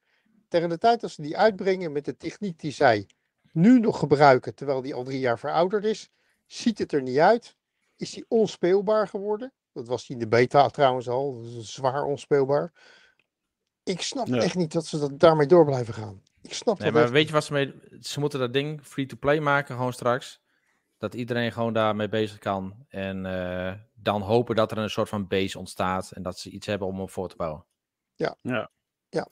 [0.48, 3.08] Tegen de tijd dat ze die uitbrengen met de techniek die zij
[3.52, 6.10] nu nog gebruiken, terwijl die al drie jaar verouderd is,
[6.50, 7.56] Ziet het er niet uit?
[7.96, 9.52] Is hij onspeelbaar geworden?
[9.72, 11.40] Dat was hij in de beta trouwens al.
[11.60, 12.72] zwaar onspeelbaar.
[13.82, 16.22] Ik snap echt niet dat ze dat daarmee door blijven gaan.
[16.42, 17.74] Ik snap nee, maar weet je wat ze mee...
[18.00, 20.40] Ze moeten dat ding free-to-play maken gewoon straks.
[20.98, 22.86] Dat iedereen gewoon daarmee bezig kan.
[22.88, 26.10] En uh, dan hopen dat er een soort van base ontstaat.
[26.10, 27.64] En dat ze iets hebben om op voor te bouwen.
[28.20, 28.36] Ja.
[28.42, 28.70] Ja.
[29.08, 29.28] ja.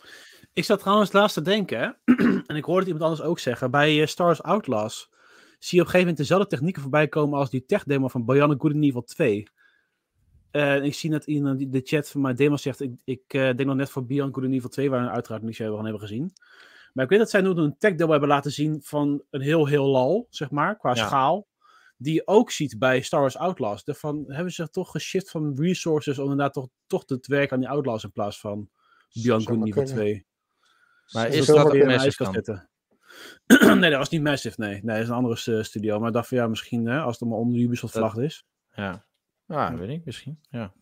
[0.52, 1.98] Ik zat trouwens laatst te denken.
[2.46, 3.70] en ik hoorde het iemand anders ook zeggen.
[3.70, 5.08] Bij uh, Stars Outlaws
[5.58, 8.60] zie je op een gegeven moment dezelfde technieken voorbij komen als die tech-demo van Bionic
[8.60, 9.48] Good in Evil 2.
[10.52, 13.64] Uh, ik zie net in de chat van mijn demo zegt, ik, ik uh, denk
[13.64, 16.00] nog net voor Beyond Good in Evil 2, waar we uiteraard niet zo van hebben
[16.00, 16.32] gezien.
[16.92, 19.86] Maar ik weet dat zij nu een tech-demo hebben laten zien van een heel, heel
[19.86, 21.46] lal, zeg maar, qua schaal.
[21.96, 23.84] Die je ook ziet bij Star Wars Outlaws.
[23.84, 27.68] Daarvan hebben ze toch geshift van resources om inderdaad toch, toch te werken aan die
[27.68, 28.70] Outlaws in plaats van
[29.12, 30.26] In Evil 2.
[31.12, 32.66] Maar is dat een massive
[33.80, 34.72] nee, dat was niet Massive, nee.
[34.72, 35.98] Nee, dat is een andere studio.
[35.98, 38.46] Maar ik dacht van ja, misschien hè, als het maar onder de Ubisoft vlag is.
[38.74, 39.04] Ja,
[39.46, 40.72] ja weet ik, misschien, ja.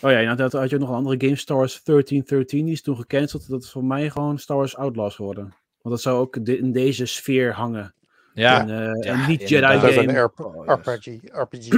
[0.00, 2.96] Oh ja, nou, had je nog een andere game, Star Wars 1313, die is toen
[2.96, 3.48] gecanceld.
[3.48, 5.44] Dat is voor mij gewoon Star Wars Outlaws geworden.
[5.82, 7.94] Want dat zou ook in deze sfeer hangen.
[8.34, 8.60] Ja.
[8.60, 9.80] En, uh, ja, niet Jedi game.
[9.80, 11.68] Dat een RPG, RPG.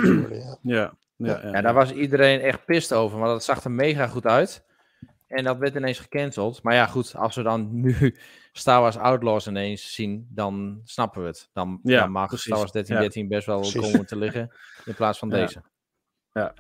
[0.62, 4.06] Ja, ja, ja, ja, daar was iedereen echt pist over, maar dat zag er mega
[4.06, 4.64] goed uit.
[5.26, 6.62] En dat werd ineens gecanceld.
[6.62, 8.16] Maar ja, goed, als we dan nu
[8.52, 11.48] Star Wars Outlaws ineens zien, dan snappen we het.
[11.52, 12.44] Dan, ja, dan mag precies.
[12.44, 13.80] Star Wars 1313 best wel precies.
[13.80, 14.52] komen te liggen
[14.84, 15.62] in plaats van deze.
[16.32, 16.54] Ja.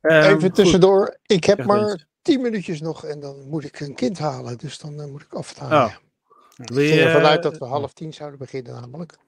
[0.00, 4.18] Even ehm, tussendoor, ik heb maar 10 minuutjes nog en dan moet ik een kind
[4.18, 4.58] halen.
[4.58, 5.84] Dus dan uh, moet ik aftalen.
[5.84, 5.92] Oh.
[6.56, 9.18] Ik ging ervan uit dat we half tien zouden beginnen namelijk.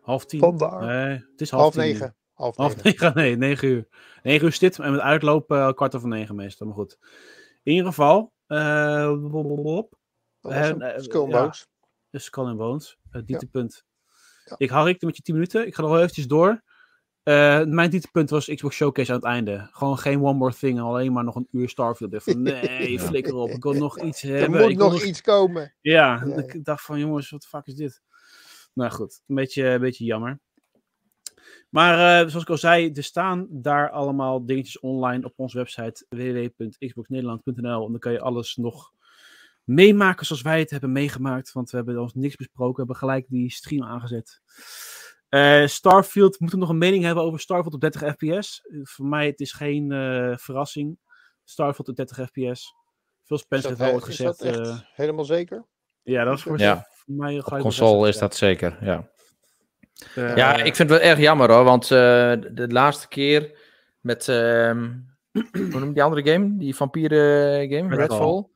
[0.00, 0.40] Half tien?
[0.40, 0.84] Vandaar.
[0.84, 2.14] Nee, het is half, half negen.
[2.32, 3.12] Half, half negen.
[3.14, 3.86] nee, negen uur.
[4.22, 6.98] Negen uur dit en met uitlopen uh, kwart over negen meestal, maar goed.
[7.64, 8.58] In ieder geval, uh,
[10.42, 11.66] uh, Skull and Bones.
[12.10, 13.84] Ja, Skull and Bones, het dieptepunt.
[14.44, 14.54] Ja.
[14.56, 15.66] Ik ik met je 10 minuten.
[15.66, 16.62] Ik ga nog wel eventjes door.
[17.24, 19.68] Uh, mijn dieptepunt was Xbox Showcase aan het einde.
[19.72, 22.22] Gewoon geen one more thing, alleen maar nog een uur Starfield.
[22.22, 24.60] Van, nee, flikker op, ik wil nog iets hebben.
[24.60, 25.74] Er moet nog iets komen.
[25.80, 28.02] Ja, ik dacht van jongens, wat de fuck is dit?
[28.72, 30.40] Nou goed, een beetje, een beetje jammer.
[31.74, 36.06] Maar uh, zoals ik al zei, er staan daar allemaal dingetjes online op onze website
[36.08, 37.84] www.xboxnederland.nl.
[37.84, 38.92] En dan kan je alles nog
[39.64, 41.52] meemaken zoals wij het hebben meegemaakt.
[41.52, 42.72] Want we hebben ons niks besproken.
[42.72, 44.40] We hebben gelijk die stream aangezet.
[45.28, 48.62] Uh, Starfield, moeten we nog een mening hebben over Starfield op 30 fps?
[48.82, 50.98] voor mij het is geen uh, verrassing.
[51.44, 52.74] Starfield op 30 fps.
[53.22, 54.42] Veel Spencer heeft al gezegd.
[54.42, 55.66] Is dat echt helemaal zeker?
[56.02, 56.86] Ja, dat is voor, ja.
[56.90, 57.38] voor mij.
[57.38, 59.12] Op console is dat zeker, ja.
[60.16, 61.90] Uh, ja, ik vind het wel erg jammer hoor, want uh,
[62.50, 63.58] de laatste keer
[64.00, 64.70] met, uh,
[65.52, 66.56] hoe noem die andere game?
[66.56, 68.46] Die vampieren game, Redfall.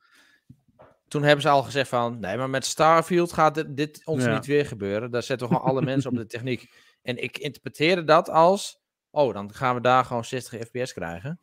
[1.07, 4.33] Toen hebben ze al gezegd van, nee, maar met Starfield gaat dit, dit ons ja.
[4.33, 5.11] niet weer gebeuren.
[5.11, 6.69] Daar zetten we gewoon alle mensen op de techniek.
[7.01, 8.79] En ik interpreteerde dat als,
[9.11, 11.39] oh, dan gaan we daar gewoon 60 fps krijgen.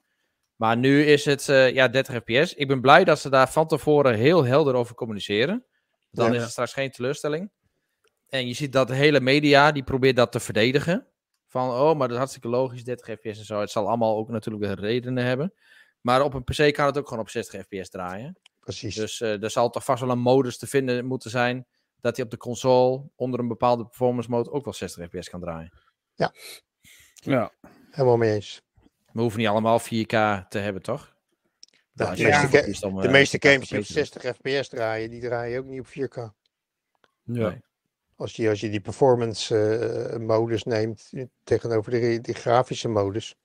[0.56, 2.54] Maar nu is het uh, ja, 30 fps.
[2.54, 5.64] Ik ben blij dat ze daar van tevoren heel helder over communiceren.
[6.10, 6.36] Dan ja.
[6.36, 7.50] is het straks geen teleurstelling.
[8.28, 11.06] En je ziet dat de hele media, die probeert dat te verdedigen.
[11.46, 13.60] Van, oh, maar dat is hartstikke logisch, 30 fps en zo.
[13.60, 15.52] Het zal allemaal ook natuurlijk redenen hebben.
[16.00, 18.38] Maar op een PC kan het ook gewoon op 60 fps draaien.
[18.60, 18.94] Precies.
[18.94, 21.66] Dus uh, er zal toch vast wel een modus te vinden moeten zijn...
[22.00, 25.40] dat hij op de console onder een bepaalde performance mode ook wel 60 fps kan
[25.40, 25.72] draaien.
[26.14, 26.32] Ja.
[27.14, 27.52] Ja.
[27.90, 28.62] Helemaal mee eens.
[29.12, 31.14] We hoeven niet allemaal 4K te hebben, toch?
[31.92, 35.58] Nou, de, meeste, om, de uh, meeste games die op 60 fps draaien, die draaien
[35.58, 36.14] ook niet op 4K.
[37.22, 37.48] Ja.
[37.48, 37.64] Nee.
[38.16, 39.54] Als je, als je die performance
[40.12, 41.12] uh, modus neemt
[41.44, 43.36] tegenover de, die grafische modus.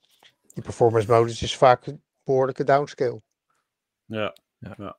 [0.53, 3.21] Die performance modus is vaak een behoorlijke downscale.
[4.05, 4.97] Ja, ja, ja.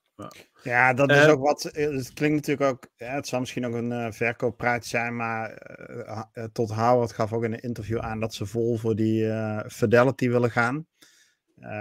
[0.62, 1.62] Ja, dat is uh, ook wat.
[1.62, 2.88] Het klinkt natuurlijk ook.
[2.96, 5.70] Ja, het zal misschien ook een uh, verkooppraat zijn, maar
[6.34, 9.30] uh, tot Howard gaf ook in een interview aan dat ze vol voor die
[9.68, 10.86] Fidelity willen gaan.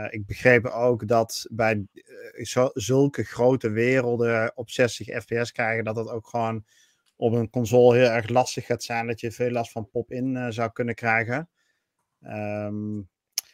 [0.10, 1.86] ik begreep ook dat bij
[2.42, 6.66] zo, zulke grote werelden op 60 fps krijgen, dat dat ook gewoon
[7.22, 9.08] op een console heel erg lastig gaat zijn.
[9.08, 11.50] Dat je veel last van pop-in zou kunnen krijgen.
[12.24, 13.10] Um,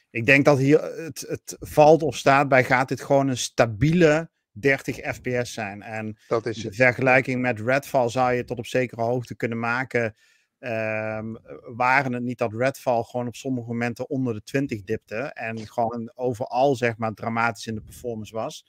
[0.10, 4.30] ik denk dat hier het, het valt of staat bij gaat dit gewoon een stabiele
[4.52, 5.82] 30 fps zijn.
[5.82, 10.16] En dat is de vergelijking met Redfall zou je tot op zekere hoogte kunnen maken.
[10.60, 11.38] Um,
[11.76, 15.18] waren het niet dat Redfall gewoon op sommige momenten onder de 20 dipte.
[15.18, 18.66] En gewoon overal zeg maar dramatisch in de performance was.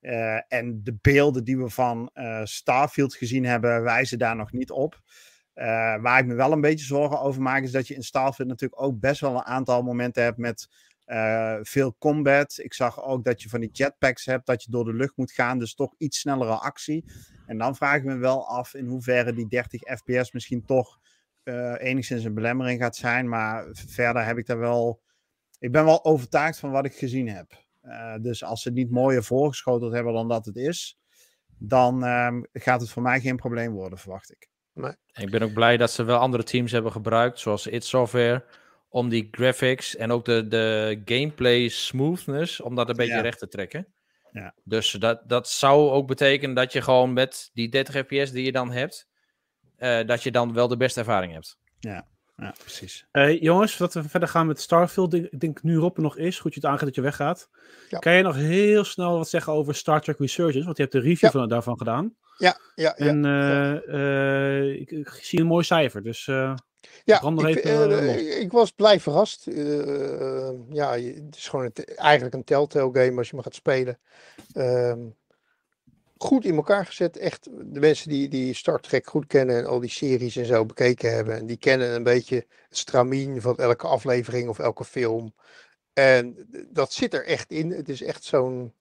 [0.00, 4.70] Uh, en de beelden die we van uh, Starfield gezien hebben, wijzen daar nog niet
[4.70, 5.00] op.
[5.54, 5.64] Uh,
[6.00, 8.82] waar ik me wel een beetje zorgen over maak, is dat je in Starfield natuurlijk
[8.82, 10.68] ook best wel een aantal momenten hebt met
[11.62, 12.58] veel combat.
[12.58, 15.32] Ik zag ook dat je van die jetpacks hebt, dat je door de lucht moet
[15.32, 15.58] gaan.
[15.58, 17.04] Dus toch iets snellere actie.
[17.46, 20.98] En dan vraag ik me wel af in hoeverre die 30 fps misschien toch
[21.78, 23.28] enigszins een belemmering gaat zijn.
[23.28, 25.00] Maar verder heb ik daar wel.
[25.58, 27.67] Ik ben wel overtuigd van wat ik gezien heb.
[27.88, 30.98] Uh, dus als ze het niet mooier voorgeschoteld hebben dan dat het is,
[31.58, 34.48] dan um, gaat het voor mij geen probleem worden, verwacht ik.
[34.72, 34.92] Nee.
[35.12, 38.44] Ik ben ook blij dat ze wel andere teams hebben gebruikt, zoals It Software
[38.88, 43.20] om die graphics en ook de, de gameplay smoothness, om dat een beetje ja.
[43.20, 43.86] recht te trekken.
[44.32, 44.54] Ja.
[44.64, 48.52] Dus dat, dat zou ook betekenen dat je gewoon met die 30 fps die je
[48.52, 49.08] dan hebt,
[49.78, 51.58] uh, dat je dan wel de beste ervaring hebt.
[51.78, 52.08] Ja,
[52.42, 53.06] ja precies.
[53.12, 56.38] Uh, jongens, voordat we verder gaan met Starfield, ik denk nu Rob er nog is,
[56.38, 57.48] goed je het aangeeft dat je weggaat.
[57.88, 57.98] Ja.
[57.98, 60.64] Kan je nog heel snel wat zeggen over Star Trek Resurgence?
[60.64, 61.30] Want je hebt de review ja.
[61.30, 62.14] van, daarvan gedaan.
[62.36, 63.06] Ja, ja, ja.
[63.06, 66.28] En uh, ik, ik, zie een mooi cijfer, dus...
[67.04, 69.46] Ja, ik, even, uh, ik, was blij verrast.
[69.46, 73.98] Uh, ja, het is gewoon het, eigenlijk een telltale game als je hem gaat spelen.
[74.54, 74.92] Uh,
[76.18, 77.16] goed in elkaar gezet.
[77.16, 80.66] Echt, de mensen die, die Star Trek goed kennen en al die series en zo
[80.66, 81.36] bekeken hebben.
[81.36, 82.36] En die kennen een beetje
[82.68, 85.34] het stramien van elke aflevering of elke film.
[85.92, 87.70] En dat zit er echt in.
[87.70, 88.72] Het is echt zo'n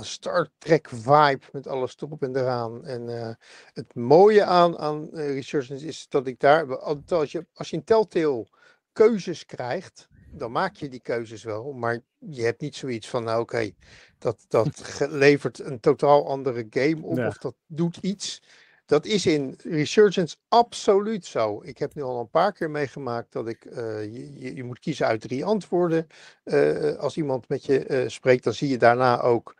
[0.00, 2.84] Star Trek vibe met alles top en eraan.
[2.84, 3.30] En uh,
[3.72, 5.36] het mooie aan, aan uh,
[5.68, 8.46] is dat ik daar, als je, als je in
[8.92, 11.72] keuzes krijgt, dan maak je die keuzes wel.
[11.72, 13.74] Maar je hebt niet zoiets van, nou oké, okay,
[14.18, 17.26] dat, dat levert een totaal andere game op ja.
[17.26, 18.42] of dat doet iets.
[18.86, 21.62] Dat is in Resurgence absoluut zo.
[21.62, 23.64] Ik heb nu al een paar keer meegemaakt dat ik.
[23.64, 26.06] Uh, je, je, moet kiezen uit drie antwoorden.
[26.44, 29.56] Uh, als iemand met je uh, spreekt, dan zie je daarna ook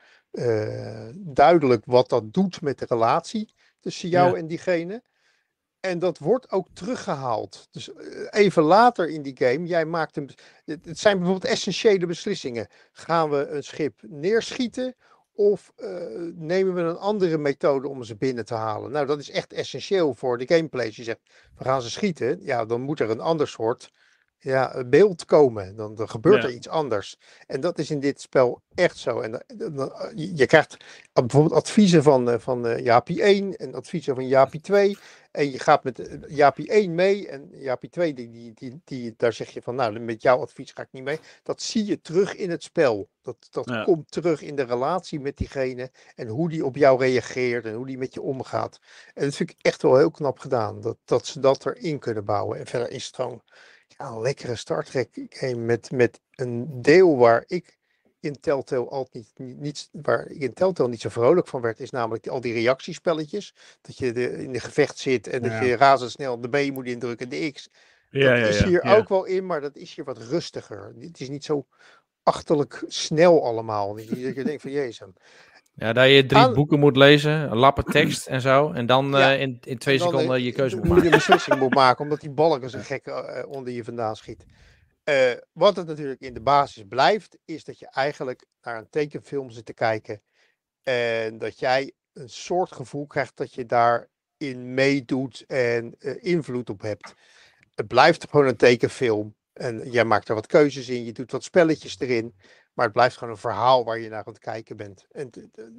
[1.15, 4.37] duidelijk wat dat doet met de relatie tussen jou ja.
[4.37, 5.03] en diegene.
[5.87, 7.69] En dat wordt ook teruggehaald.
[7.71, 7.91] Dus
[8.31, 10.31] even later in die game, jij maakt een.
[10.65, 12.69] Het zijn bijvoorbeeld essentiële beslissingen.
[12.93, 14.95] Gaan we een schip neerschieten?
[15.35, 15.89] Of uh,
[16.35, 18.91] nemen we een andere methode om ze binnen te halen?
[18.91, 20.87] Nou, dat is echt essentieel voor de gameplay.
[20.87, 21.21] Als je zegt,
[21.57, 23.91] we gaan ze schieten, ja, dan moet er een ander soort
[24.39, 25.77] ja, beeld komen.
[25.77, 26.49] Dan, dan gebeurt ja.
[26.49, 27.19] er iets anders.
[27.47, 29.21] En dat is in dit spel echt zo.
[29.21, 30.77] En dan, dan, je krijgt
[31.13, 34.97] bijvoorbeeld adviezen van, van uh, Jaapie 1 en adviezen van Jaapie 2.
[35.37, 39.15] En je gaat met uh, Jaapie 1 mee en Jaapie 2, die, die, die, die,
[39.17, 41.19] daar zeg je van, nou, met jouw advies ga ik niet mee.
[41.43, 43.09] Dat zie je terug in het spel.
[43.23, 47.65] Dat, dat komt terug in de relatie met diegene en hoe die op jou reageert
[47.65, 48.81] en hoe die met je omgaat.
[49.15, 52.25] En dat vind ik echt wel heel knap gedaan, dat, dat ze dat erin kunnen
[52.25, 52.59] bouwen.
[52.59, 53.43] En verder is het gewoon
[53.89, 57.79] ja, een lekkere Star Trek game met, met een deel waar ik
[58.21, 61.91] in Telltale altijd niet, niet, waar ik in Telltale niet zo vrolijk van werd, is
[61.91, 63.55] namelijk al die reactiespelletjes.
[63.81, 67.29] Dat je de, in de gevecht zit en dat je razendsnel de B moet indrukken,
[67.29, 67.69] de X.
[68.11, 70.95] Ja, dat is hier ook wel in, maar dat is hier wat rustiger.
[71.01, 71.67] Het is niet zo
[72.23, 73.95] achterlijk snel allemaal.
[73.95, 75.03] Dat je denkt van jezus.
[75.75, 78.73] Ja, dat je drie boeken moet lezen, een lappe tekst en zo.
[78.73, 81.03] En dan uh, in, in twee seconden je keuze moet maken.
[81.03, 84.45] je een beslissing moet maken, omdat die balken zo gek uh, onder je vandaan schiet.
[85.09, 89.51] Uh, wat het natuurlijk in de basis blijft, is dat je eigenlijk naar een tekenfilm
[89.51, 90.23] zit te kijken.
[90.83, 96.81] En dat jij een soort gevoel krijgt dat je daarin meedoet en uh, invloed op
[96.81, 97.15] hebt.
[97.75, 99.35] Het blijft gewoon een tekenfilm.
[99.53, 102.35] En jij maakt er wat keuzes in, je doet wat spelletjes erin.
[102.73, 105.07] Maar het blijft gewoon een verhaal waar je naar aan het kijken bent.
[105.11, 105.31] En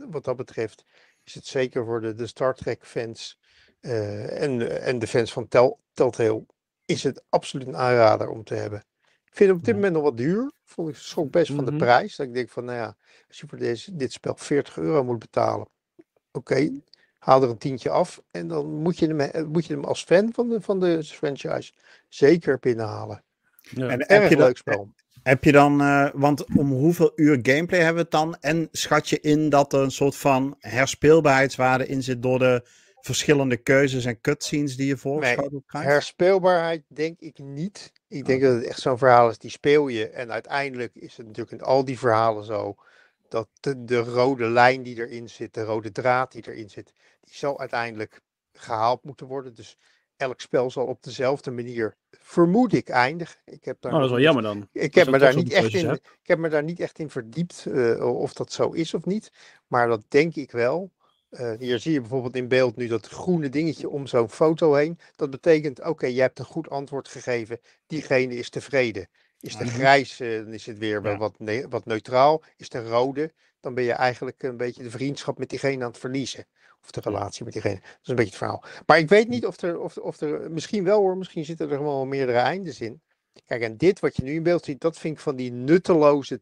[0.09, 0.83] wat dat betreft
[1.23, 3.39] is het zeker voor de, Star Trek fans
[3.81, 6.45] uh, en, en de fans van Tel, Telltale
[6.85, 8.83] is het absoluut een aanrader om te hebben.
[9.37, 10.51] Ik vind het op dit moment nog wat duur.
[10.63, 11.79] Vond ik schrok best van de mhm.
[11.79, 12.15] prijs.
[12.15, 12.95] Dat ik denk van, nou ja,
[13.27, 15.67] als je voor deze, dit spel 40 euro moet betalen.
[16.31, 16.69] Oké,
[17.19, 18.21] haal er een tientje af.
[18.31, 21.03] En dan moet je hem, eh, moet je hem als fan van de, van de
[21.03, 21.73] franchise
[22.09, 23.23] zeker binnenhalen.
[23.61, 23.87] Ja.
[23.87, 24.93] En erg leuk spel.
[25.23, 28.37] Heb je dan, uh, want om hoeveel uur gameplay hebben we het dan?
[28.39, 32.67] En schat je in dat er een soort van herspeelbaarheidswaarde in zit door de
[33.01, 35.87] verschillende keuzes en cutscenes die je voorgeschoteld nee, krijgt?
[35.87, 37.91] Herspeelbaarheid denk ik niet.
[38.07, 40.09] Ik denk dat het echt zo'n verhaal is, die speel je.
[40.09, 42.75] En uiteindelijk is het natuurlijk in al die verhalen zo,
[43.29, 47.35] dat de, de rode lijn die erin zit, de rode draad die erin zit, die
[47.35, 48.21] zal uiteindelijk
[48.53, 49.55] gehaald moeten worden.
[49.55, 49.77] Dus
[50.17, 53.39] elk spel zal op dezelfde manier, vermoed ik, eindigen.
[53.45, 54.67] Ik heb daar oh, dat is wel jammer dan.
[54.71, 57.65] Ik heb, me daar niet echt in, ik heb me daar niet echt in verdiept
[57.67, 59.31] uh, of dat zo is of niet.
[59.67, 60.91] Maar dat denk ik wel.
[61.29, 64.99] Uh, hier zie je bijvoorbeeld in beeld nu dat groene dingetje om zo'n foto heen.
[65.15, 67.59] Dat betekent, oké, okay, je hebt een goed antwoord gegeven.
[67.87, 69.09] Diegene is tevreden.
[69.39, 69.73] Is de mhm.
[69.73, 71.17] grijs, uh, dan is het weer ja.
[71.17, 72.43] wat, ne wat neutraal.
[72.57, 75.99] Is de rode, dan ben je eigenlijk een beetje de vriendschap met diegene aan het
[75.99, 76.45] verliezen.
[76.83, 77.79] Of de relatie met diegene.
[77.79, 78.63] Dat is een beetje het verhaal.
[78.85, 81.77] Maar ik weet niet of er, of, of er misschien wel hoor, misschien zitten er
[81.77, 83.01] gewoon meerdere eindes in.
[83.45, 86.41] Kijk, en dit wat je nu in beeld ziet, dat vind ik van die nutteloze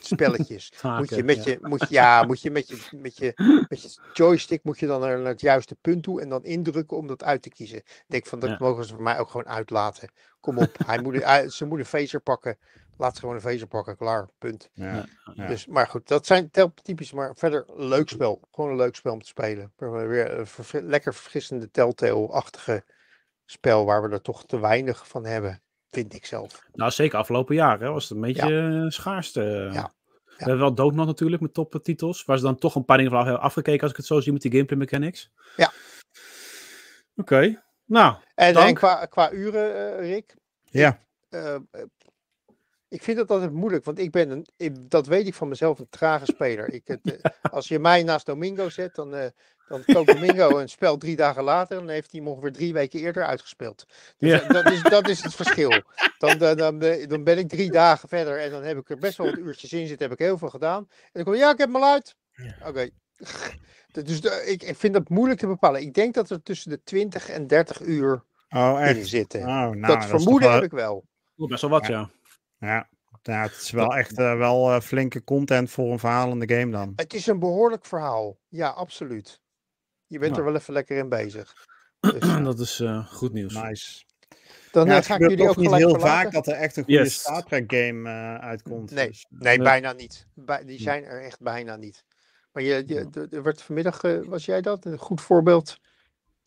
[0.00, 0.72] spelletjes.
[0.98, 3.32] moet je met je, moet je, ja, moet je met je, met je,
[3.68, 7.06] met je joystick moet je dan naar het juiste punt toe en dan indrukken om
[7.06, 7.76] dat uit te kiezen.
[7.78, 10.10] Ik denk van, dat mogen ze voor mij ook gewoon uitlaten.
[10.40, 12.58] Kom op, hij moet, hij, ze moeten een phaser pakken.
[12.96, 14.70] Laat ze gewoon een phaser pakken, klaar, punt.
[14.72, 16.50] Ja, Dus, maar goed, dat zijn
[16.82, 18.40] typisch, maar verder leuk spel.
[18.50, 19.72] Gewoon een leuk spel om te spelen.
[19.76, 22.84] Weer een lekker vergissende Telltale-achtige
[23.44, 26.62] spel waar we er toch te weinig van hebben vind ik zelf.
[26.72, 28.90] Nou, zeker afgelopen jaar hè, was het een beetje ja.
[28.90, 29.70] schaarste.
[29.72, 29.92] Ja.
[30.14, 32.24] We hebben wel Doodnot natuurlijk met toppentitels.
[32.24, 34.32] Waar ze dan toch een paar dingen van hebben afgekeken als ik het zo zie
[34.32, 35.30] met die gameplay mechanics.
[35.56, 35.72] Ja.
[37.16, 37.62] Oké.
[37.84, 40.34] Nou, en, en, qua, qua uren, uh, Rick.
[40.64, 41.00] Ja.
[41.30, 41.56] Uh,
[42.88, 45.78] ik vind het altijd moeilijk, want ik ben, een, ik, dat weet ik van mezelf,
[45.78, 46.72] een trage speler.
[46.72, 49.26] Ik, het, als je mij naast Domingo zet, dan, uh,
[49.68, 52.72] dan koopt Domingo een spel drie dagen later en dan heeft hij hem ongeveer drie
[52.72, 53.86] weken eerder uitgespeeld.
[54.18, 54.48] Dus ja.
[54.48, 55.82] dat, is, dat is het verschil.
[56.18, 56.78] Dan, dan, dan,
[57.08, 59.72] dan, ben ik drie dagen verder en dan heb ik er best wel wat uurtjes
[59.72, 60.86] in zitten, heb ik heel veel gedaan.
[60.88, 62.16] En dan kom ik, ja, ik heb hem al uit.
[62.66, 62.88] Oké.
[63.88, 64.04] Okay.
[64.04, 65.80] Dus de, ik, ik vind dat moeilijk te bepalen.
[65.80, 69.40] Ik denk dat er tussen de 20 en 30 uur oh, in zitten.
[69.40, 71.04] Oh, nou, dat vermoeden heb ik wel.
[71.34, 72.10] Best wel wat, ja.
[72.58, 72.88] Ja,
[73.22, 76.92] ja het is wel echt uh, wel uh, flinke content voor een verhalende game dan.
[76.96, 78.36] Het is een behoorlijk verhaal.
[78.48, 79.40] Ja, absoluut.
[80.08, 81.66] Je bent er wel even lekker in bezig.
[82.00, 83.54] Dus, dat is uh, goed nieuws.
[83.54, 84.04] Nice.
[84.72, 86.08] Dan ja, ga ik jullie ook niet heel verlaten.
[86.08, 87.14] vaak dat er echt een goede yes.
[87.14, 88.90] Star Trek game uitkomt.
[88.90, 90.26] Nee, dus, nee, bijna niet.
[90.34, 92.04] Bij, die zijn er echt bijna niet.
[92.52, 94.84] Maar je, je, er werd vanmiddag, was jij dat?
[94.84, 95.78] Een goed voorbeeld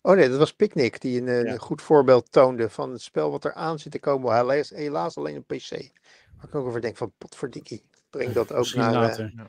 [0.01, 3.45] Oh nee, dat was Picnic die een, een, goed voorbeeld toonde van het spel wat
[3.45, 4.35] er aan zit te komen.
[4.35, 5.69] Helaas, helaas alleen een PC.
[5.69, 7.85] Waar ik ook over denk van potverdikkie.
[8.09, 8.93] Breng dat ook Misschien naar...
[8.93, 9.33] Later.
[9.35, 9.45] Uh,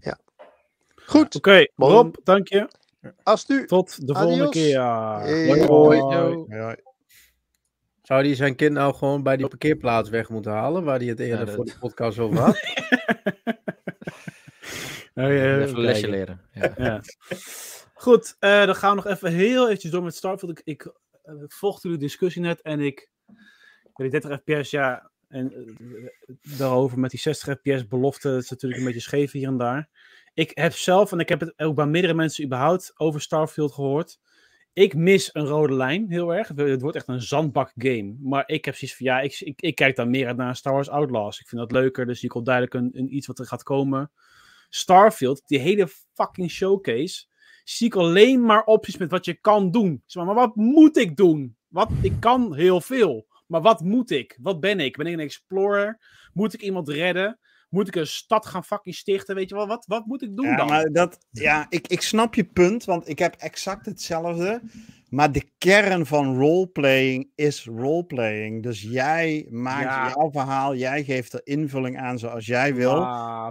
[0.00, 0.18] ja.
[0.94, 1.36] Goed.
[1.36, 2.68] Oké, okay, Rob, dank je.
[3.66, 4.80] Tot de volgende keer.
[4.80, 5.66] Hoi.
[5.66, 6.00] Hoi.
[6.00, 6.76] Hoi.
[8.04, 11.20] Zou die zijn kind nou gewoon bij die parkeerplaats weg moeten halen, waar hij het
[11.20, 11.54] eerder ja, dat...
[11.54, 12.56] voor de podcast over had?
[15.14, 16.40] oh, ja, Even een lesje leren.
[16.52, 16.74] Ja.
[16.84, 17.00] ja.
[17.94, 20.58] Goed, uh, dan gaan we nog even heel eventjes door met Starfield.
[20.58, 20.84] Ik, ik
[21.24, 23.08] uh, volgde de discussie net en ik...
[23.94, 26.08] Die 30 fps, ja, en uh,
[26.58, 29.88] daarover met die 60 fps belofte, is natuurlijk een beetje scheef hier en daar.
[30.34, 34.18] Ik heb zelf, en ik heb het ook bij meerdere mensen überhaupt over Starfield gehoord.
[34.72, 36.48] ik mis een rode lijn heel erg.
[36.48, 38.16] Het wordt echt een zandbak game.
[38.20, 41.40] Maar ik heb zoiets van, ja, ik, ik, kijk dan meer naar Star Wars Outlaws.
[41.40, 44.10] Ik vind dat leuker, dus je komt duidelijk een, een, iets wat er gaat komen.
[44.68, 47.26] Starfield, die hele fucking showcase,
[47.64, 50.02] zie ik alleen maar opties met wat je kan doen.
[50.06, 51.56] Zeg maar, maar wat moet ik doen?
[51.68, 53.26] Wat, ik kan heel veel.
[53.46, 54.38] Maar wat moet ik?
[54.40, 54.96] Wat ben ik?
[54.96, 56.00] Ben ik een explorer?
[56.32, 57.38] Moet ik iemand redden?
[57.74, 59.34] Moet ik een stad gaan fucking stichten?
[59.34, 60.66] Weet je wel, wat, wat moet ik doen ja, dan?
[60.66, 64.62] Maar dat, ja, ik, ik snap je punt, want ik heb exact hetzelfde.
[65.08, 68.62] Maar de kern van roleplaying is roleplaying.
[68.62, 73.06] Dus jij maakt jouw verhaal, jij geeft er invulling aan zoals jij wil.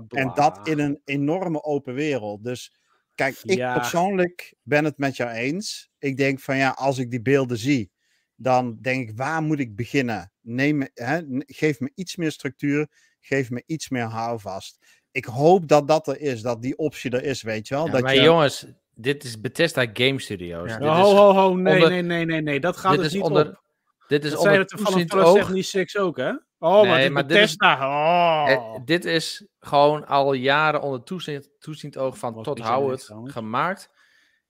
[0.08, 2.44] En dat in een enorme open wereld.
[2.44, 2.76] Dus
[3.16, 5.92] kijk, ik persoonlijk ben het met jou eens.
[6.00, 7.92] Ik denk van ja, als ik die beelden zie,
[8.36, 10.32] dan denk ik, waar moet ik beginnen?
[10.42, 12.88] Neem, hè, geef me iets meer structuur,
[13.26, 14.80] geef me iets meer houvast.
[15.12, 17.90] Ik hoop dat dat er is, dat die optie er is, weet je wel.
[17.90, 18.22] dat maar je...
[18.22, 20.70] jongens, dit is Bethesda Game Studios.
[20.70, 21.02] Ja.
[21.02, 21.90] ho, ho, ho, nee, onder...
[21.90, 23.48] nee, nee, nee, nee, dat gaat dit dus is niet onder...
[23.48, 23.62] op.
[24.08, 26.32] Dit is dat onder zijn het van Fallout 76 ook, hè?
[26.60, 28.46] Oh, nee, maar, dit maar Bethesda.
[28.46, 28.86] Dit is, oh.
[28.86, 33.90] dit is gewoon al jaren onder toezicht, toezicht oog van Todd Howard gemaakt.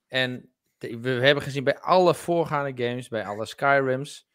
[0.07, 4.27] En we hebben gezien bij alle voorgaande games, bij alle Skyrims,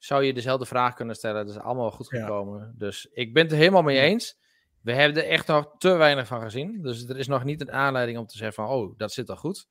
[0.00, 1.46] zou je dezelfde vraag kunnen stellen.
[1.46, 2.60] Dat is allemaal goed gekomen.
[2.60, 2.72] Ja.
[2.74, 4.38] Dus ik ben het er helemaal mee eens.
[4.82, 6.82] We hebben er echt nog te weinig van gezien.
[6.82, 9.36] Dus er is nog niet een aanleiding om te zeggen van, oh, dat zit al
[9.36, 9.68] goed.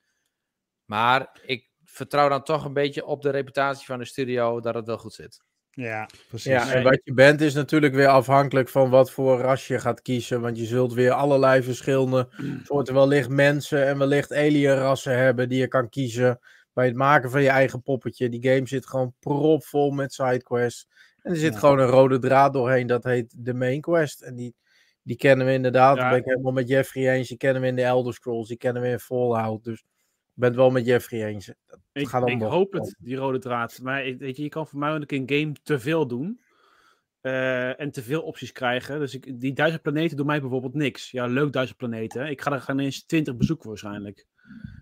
[0.86, 4.86] Maar ik vertrouw dan toch een beetje op de reputatie van de studio dat het
[4.86, 5.42] wel goed zit.
[5.72, 6.52] Ja, precies.
[6.52, 10.02] Ja, en wat je bent is natuurlijk weer afhankelijk van wat voor ras je gaat
[10.02, 10.42] kiezen.
[10.42, 12.30] Want je zult weer allerlei verschillende
[12.64, 16.40] soorten wellicht mensen en wellicht alien rassen hebben die je kan kiezen
[16.80, 18.30] bij het maken van je eigen poppetje.
[18.30, 20.88] Die game zit gewoon propvol met sidequests.
[21.22, 24.22] En er zit gewoon een rode draad doorheen, dat heet de main quest.
[24.22, 24.56] En die,
[25.02, 26.10] die kennen we inderdaad, ja.
[26.10, 27.28] ben ik helemaal met Jeffrey eens.
[27.28, 29.64] Die kennen we in de Elder Scrolls, die kennen we in Fallout.
[29.64, 31.46] Dus ik ben het wel met Jeffrey eens.
[31.46, 33.80] Dat ik, gaat ik hoop het, die rode draad.
[33.82, 36.40] Maar weet je, je kan voor mij ook een game te veel doen.
[37.22, 39.00] Uh, en te veel opties krijgen.
[39.00, 41.12] Dus ik, die duizend planeten doen mij bijvoorbeeld niks.
[41.12, 42.30] Ja, leuk duizend planeten.
[42.30, 44.28] Ik ga er gaan eens twintig bezoeken waarschijnlijk.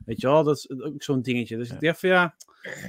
[0.06, 1.58] Weet je wel, dat is ook zo'n dingetje.
[1.58, 2.36] Dus ik dacht van ja,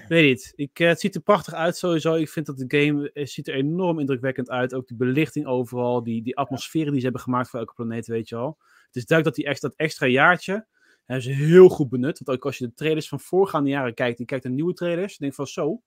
[0.08, 0.52] weet niet.
[0.56, 2.14] Ik, uh, het ziet er prachtig uit sowieso.
[2.14, 4.74] Ik vind dat de game uh, ziet er enorm indrukwekkend uit.
[4.74, 8.28] Ook de belichting overal, die, die atmosferen die ze hebben gemaakt voor elke planeet, weet
[8.28, 8.58] je wel.
[8.86, 10.66] Het is duidelijk dat die echt, dat extra jaartje
[11.04, 12.20] hebben ze heel goed benut.
[12.24, 15.16] Want ook als je de trailers van voorgaande jaren kijkt, die kijkt naar nieuwe trailers,
[15.16, 15.82] denk van zo,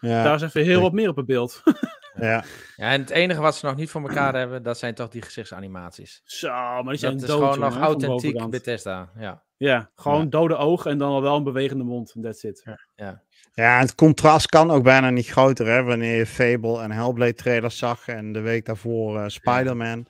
[0.00, 0.22] ja.
[0.22, 1.62] daar is even heel wat meer op het beeld.
[2.14, 2.44] ja.
[2.76, 5.22] ja, en het enige wat ze nog niet voor elkaar hebben, dat zijn toch die
[5.22, 6.20] gezichtsanimaties.
[6.24, 9.46] Zo, maar die zijn dat dood, is gewoon nog authentiek Bethesda, ja.
[9.56, 10.28] Ja, gewoon ja.
[10.28, 12.14] dode ogen en dan al wel een bewegende mond.
[12.22, 12.62] That's it.
[12.64, 12.78] Ja.
[12.94, 13.22] ja.
[13.58, 15.82] Ja, het contrast kan ook bijna niet groter, hè?
[15.82, 20.06] Wanneer je Fable en Hellblade trailers zag en de week daarvoor uh, Spider-Man.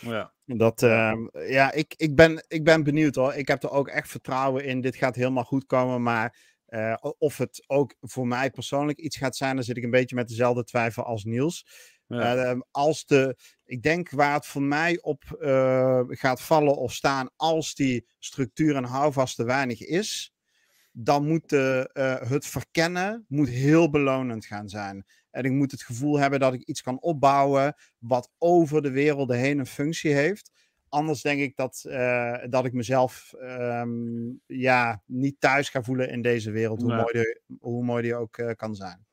[0.00, 0.32] Ja.
[0.44, 1.12] Dat, uh,
[1.48, 3.34] ja, ik, ik, ben, ik ben benieuwd hoor.
[3.34, 4.80] Ik heb er ook echt vertrouwen in.
[4.80, 6.02] Dit gaat helemaal goed komen.
[6.02, 6.36] Maar
[6.76, 10.16] uh, of het ook voor mij persoonlijk iets gaat zijn, dan zit ik een beetje
[10.16, 11.66] met dezelfde twijfel als Niels.
[12.06, 12.52] Ja.
[12.54, 17.30] Uh, als de, ik denk waar het voor mij op uh, gaat vallen of staan,
[17.36, 20.34] als die structuur en houvast te weinig is,
[20.92, 25.04] dan moet de, uh, het verkennen moet heel belonend gaan zijn.
[25.30, 29.38] En ik moet het gevoel hebben dat ik iets kan opbouwen wat over de werelden
[29.38, 30.50] heen een functie heeft.
[30.88, 36.22] Anders denk ik dat, uh, dat ik mezelf um, ja, niet thuis ga voelen in
[36.22, 37.00] deze wereld, hoe, nee.
[37.00, 39.06] mooi, die, hoe mooi die ook uh, kan zijn.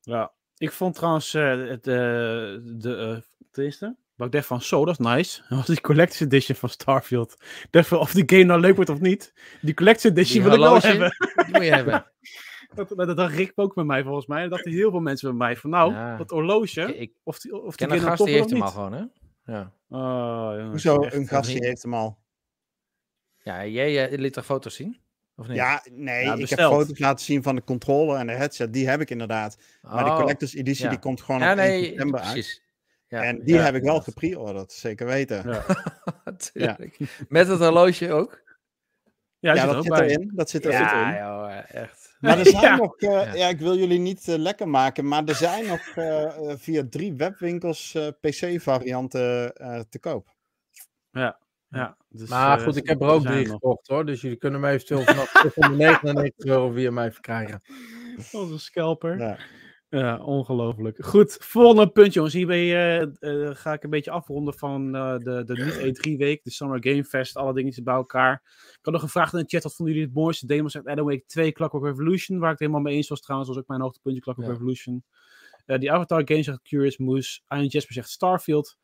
[0.00, 3.22] Ja, ik vond trouwens uh, het, de,
[3.54, 5.40] uh, eerste, wat ik dacht van, zo, dat is nice.
[5.48, 7.32] Dat was die Collector's Edition van Starfield.
[7.62, 9.32] Ik dacht van, of die game nou leuk wordt of niet.
[9.60, 11.16] Die Collector's Edition die wil ik wel hebben.
[11.46, 12.04] Die moet je hebben.
[12.74, 14.42] Dat, dat dacht Rick ook met mij volgens mij.
[14.42, 16.16] Dat dachten heel veel mensen met mij van nou, ja.
[16.16, 16.80] dat horloge.
[16.80, 19.04] Ik, ik of die, of die ken een gast die heeft hem al gewoon, hè?
[19.46, 19.72] Ja.
[19.88, 21.08] Oh, jongens, Hoezo?
[21.10, 22.18] Een gast die heeft hem al.
[23.42, 25.00] Ja, jij, liet toch foto's zien?
[25.36, 25.56] Of niet?
[25.56, 28.72] Ja, nee, ja, ik heb foto's laten zien van de controller en de headset.
[28.72, 29.58] Die heb ik inderdaad.
[29.82, 30.94] Maar oh, de Collector's Edition ja.
[30.94, 32.62] die komt gewoon ja, op nee, 1 september precies.
[33.08, 33.24] uit.
[33.24, 35.44] en die heb ik wel gepre-orderd, zeker weten.
[36.52, 36.76] Ja.
[37.28, 38.42] Met het horloge ook?
[39.38, 40.30] Ja, dat, dat zit erin.
[40.34, 40.78] Dat zit erin.
[40.78, 42.05] Ja, joh, echt.
[42.26, 42.76] Maar er zijn ja.
[42.76, 46.54] nog, uh, ja, ik wil jullie niet uh, lekker maken, maar er zijn nog uh,
[46.56, 49.52] via drie webwinkels PC-varianten
[49.88, 50.34] te koop.
[51.10, 51.96] Ja, ja.
[52.08, 55.02] Dus, maar goed, ik heb er ook drie gekocht hoor, dus jullie kunnen me eventueel
[55.02, 57.62] vanaf 99 euro via mij verkrijgen.
[58.32, 59.18] Een scalper.
[59.18, 59.38] Ja.
[59.88, 61.04] Ja, ongelooflijk.
[61.04, 62.34] Goed, volgende punt jongens.
[62.34, 66.78] Hierbij uh, uh, ga ik een beetje afronden van uh, de, de niet-E3-week, de Summer
[66.80, 68.42] Game Fest, alle dingetjes bij elkaar.
[68.70, 70.68] Ik had nog gevraagd in de chat, wat vonden jullie het mooiste demo?
[70.68, 73.58] Zegt Adam Week 2, Clockwork Revolution, waar ik het helemaal mee eens was trouwens, was
[73.58, 74.54] ook mijn hoogtepuntje, Clockwork ja.
[74.54, 75.04] Revolution.
[75.66, 78.78] die Avatar Game zegt Curious Moose, Ian Jasper zegt Starfield.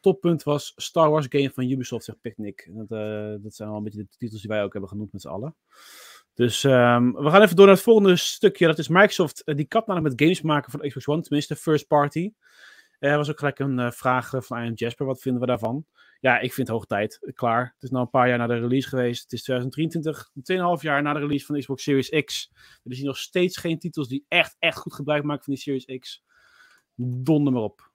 [0.00, 2.68] Toppunt was Star Wars game van Ubisoft, zegt Picnic.
[2.70, 2.88] Dat,
[3.42, 5.54] dat zijn wel een beetje de titels die wij ook hebben genoemd met z'n allen.
[6.34, 8.66] Dus um, we gaan even door naar het volgende stukje.
[8.66, 11.86] Dat is Microsoft, uh, die kapt namelijk met games maken van Xbox One, tenminste first
[11.86, 12.32] party.
[12.98, 15.86] Er was ook gelijk een uh, vraag van Ian Jasper, wat vinden we daarvan?
[16.20, 17.32] Ja, ik vind hoog tijd.
[17.34, 17.64] Klaar.
[17.64, 19.22] Het is nu een paar jaar na de release geweest.
[19.22, 20.30] Het is 2023,
[20.78, 22.50] 2,5 jaar na de release van de Xbox Series X.
[22.84, 25.98] Er zien nog steeds geen titels die echt, echt goed gebruik maken van die Series
[25.98, 26.24] X.
[26.94, 27.92] Donder maar op.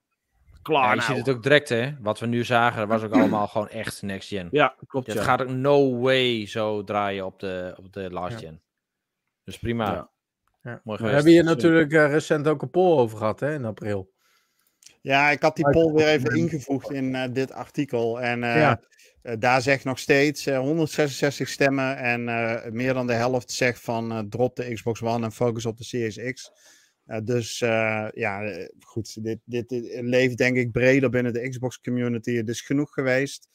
[0.62, 0.84] Klaar.
[0.84, 1.08] Ja, je nou.
[1.08, 1.92] ziet het ook direct, hè?
[2.00, 4.48] Wat we nu zagen, was ook allemaal gewoon echt next gen.
[4.50, 5.06] Ja, klopt.
[5.06, 8.62] Het gaat ook no way zo draaien op de, op de last gen.
[9.44, 9.92] Dus prima.
[9.92, 10.10] Ja.
[10.62, 10.80] Ja.
[10.84, 14.12] Mooi we hebben hier natuurlijk uh, recent ook een poll over gehad, hè, in april.
[15.00, 18.20] Ja, ik had die poll weer even ingevoegd in uh, dit artikel.
[18.20, 18.80] En uh, ja.
[19.38, 21.96] daar zegt nog steeds 166 stemmen.
[21.96, 22.24] En
[22.74, 26.32] meer dan de helft zegt van drop de Xbox One en focus op de Series
[26.32, 26.52] X.
[27.24, 27.58] dus
[28.14, 29.24] ja, goed.
[29.24, 32.32] Dit, dit, leeft denk ik breder binnen de Xbox community.
[32.32, 33.48] Het is genoeg geweest.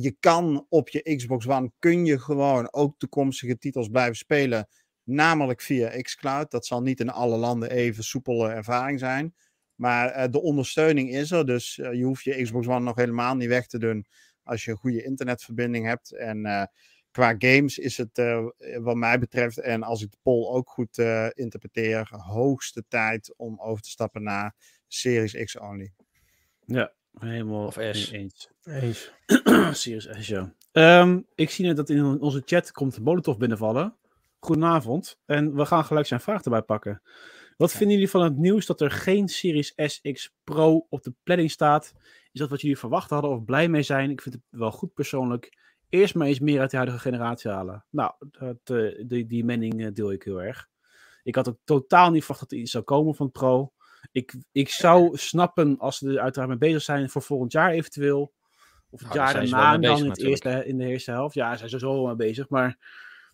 [0.00, 4.68] je kan op je Xbox One kun je gewoon ook toekomstige titels blijven spelen.
[5.04, 6.50] Namelijk via xCloud.
[6.50, 9.34] Dat zal niet in alle landen even soepele ervaring zijn.
[9.74, 11.46] Maar de ondersteuning is er.
[11.46, 14.06] Dus je hoeft je Xbox One nog helemaal niet weg te doen.
[14.42, 16.12] Als je een goede internetverbinding hebt.
[16.12, 16.70] En
[17.14, 18.22] qua games is het,
[18.80, 19.58] wat mij betreft.
[19.58, 20.98] En als ik de poll ook goed
[21.34, 22.08] interpreteer.
[22.10, 24.54] Hoogste tijd om over te stappen naar
[24.88, 25.92] Series X only.
[26.66, 28.10] Ja, helemaal of S.
[28.10, 28.50] eens.
[28.64, 29.12] eens.
[29.80, 30.54] Series S, ja.
[30.72, 33.96] Um, ik zie net dat in onze chat komt Molotov binnenvallen.
[34.38, 35.18] Goedenavond.
[35.26, 37.02] En we gaan gelijk zijn vraag erbij pakken.
[37.56, 41.50] Wat vinden jullie van het nieuws dat er geen Series SX Pro op de planning
[41.50, 41.92] staat?
[42.32, 44.10] Is dat wat jullie verwacht hadden of blij mee zijn?
[44.10, 45.58] Ik vind het wel goed persoonlijk.
[45.94, 47.84] Eerst maar eens meer uit de huidige generatie halen.
[47.90, 50.68] Nou, dat, uh, die, die mening uh, deel ik heel erg.
[51.22, 53.72] Ik had ook totaal niet verwacht dat er iets zou komen van Pro.
[54.12, 58.32] Ik, ik zou snappen als ze er uiteraard mee bezig zijn voor volgend jaar eventueel.
[58.90, 61.34] Of het nou, jaar daarna dan in, het eerste, in de eerste helft.
[61.34, 62.48] Ja, zijn ze zo mee bezig.
[62.48, 62.78] Maar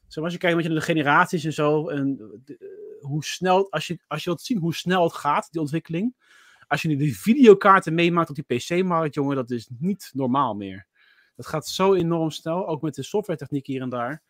[0.06, 1.88] zeg als je kijkt met je de generaties en zo.
[1.88, 2.40] En
[3.00, 6.14] hoe snel, als je, als je wilt zien hoe snel het gaat, die ontwikkeling.
[6.66, 10.88] Als je nu die videokaarten meemaakt op die PC-markt, jongen, dat is niet normaal meer.
[11.40, 14.22] Dat gaat zo enorm snel, ook met de softwaretechniek hier en daar.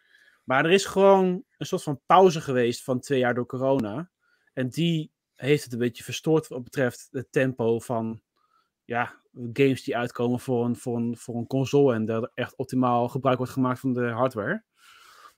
[0.45, 4.11] Maar er is gewoon een soort van pauze geweest van twee jaar door corona.
[4.53, 8.23] En die heeft het een beetje verstoord wat betreft het tempo van
[8.85, 9.21] ja,
[9.53, 11.95] games die uitkomen voor een, voor, een, voor een console.
[11.95, 14.65] En dat er echt optimaal gebruik wordt gemaakt van de hardware.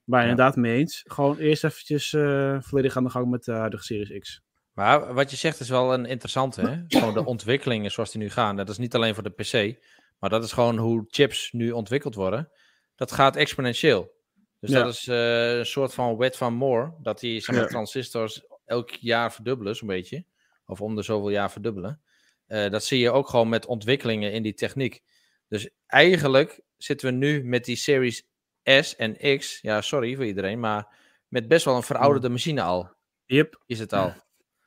[0.05, 0.29] Maar ja.
[0.29, 1.05] inderdaad mee eens.
[1.07, 4.43] Gewoon eerst eventjes uh, volledig aan de gang met de Series X.
[4.73, 6.83] Maar wat je zegt is wel een interessante, hè?
[6.87, 8.57] Gewoon de ontwikkelingen zoals die nu gaan.
[8.57, 9.81] Dat is niet alleen voor de PC,
[10.23, 12.51] maar dat is gewoon hoe chips nu ontwikkeld worden.
[12.95, 14.13] Dat gaat exponentieel.
[14.61, 14.83] Dus ja.
[14.83, 16.95] dat is uh, een soort van wet van Moore.
[17.01, 17.71] Dat die zeg maar, ja.
[17.71, 20.25] transistors elk jaar verdubbelen, zo'n beetje.
[20.67, 22.03] Of om de zoveel jaar verdubbelen.
[22.47, 25.03] Uh, dat zie je ook gewoon met ontwikkelingen in die techniek.
[25.49, 28.29] Dus eigenlijk zitten we nu met die Series
[28.63, 30.97] S en X, ja, sorry voor iedereen, maar
[31.29, 32.33] met best wel een verouderde mm.
[32.33, 32.91] machine al.
[33.25, 33.63] Yep.
[33.67, 34.15] Is het al.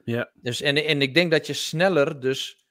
[0.03, 0.31] Ja.
[0.33, 2.64] Dus, en, en ik denk dat je sneller dus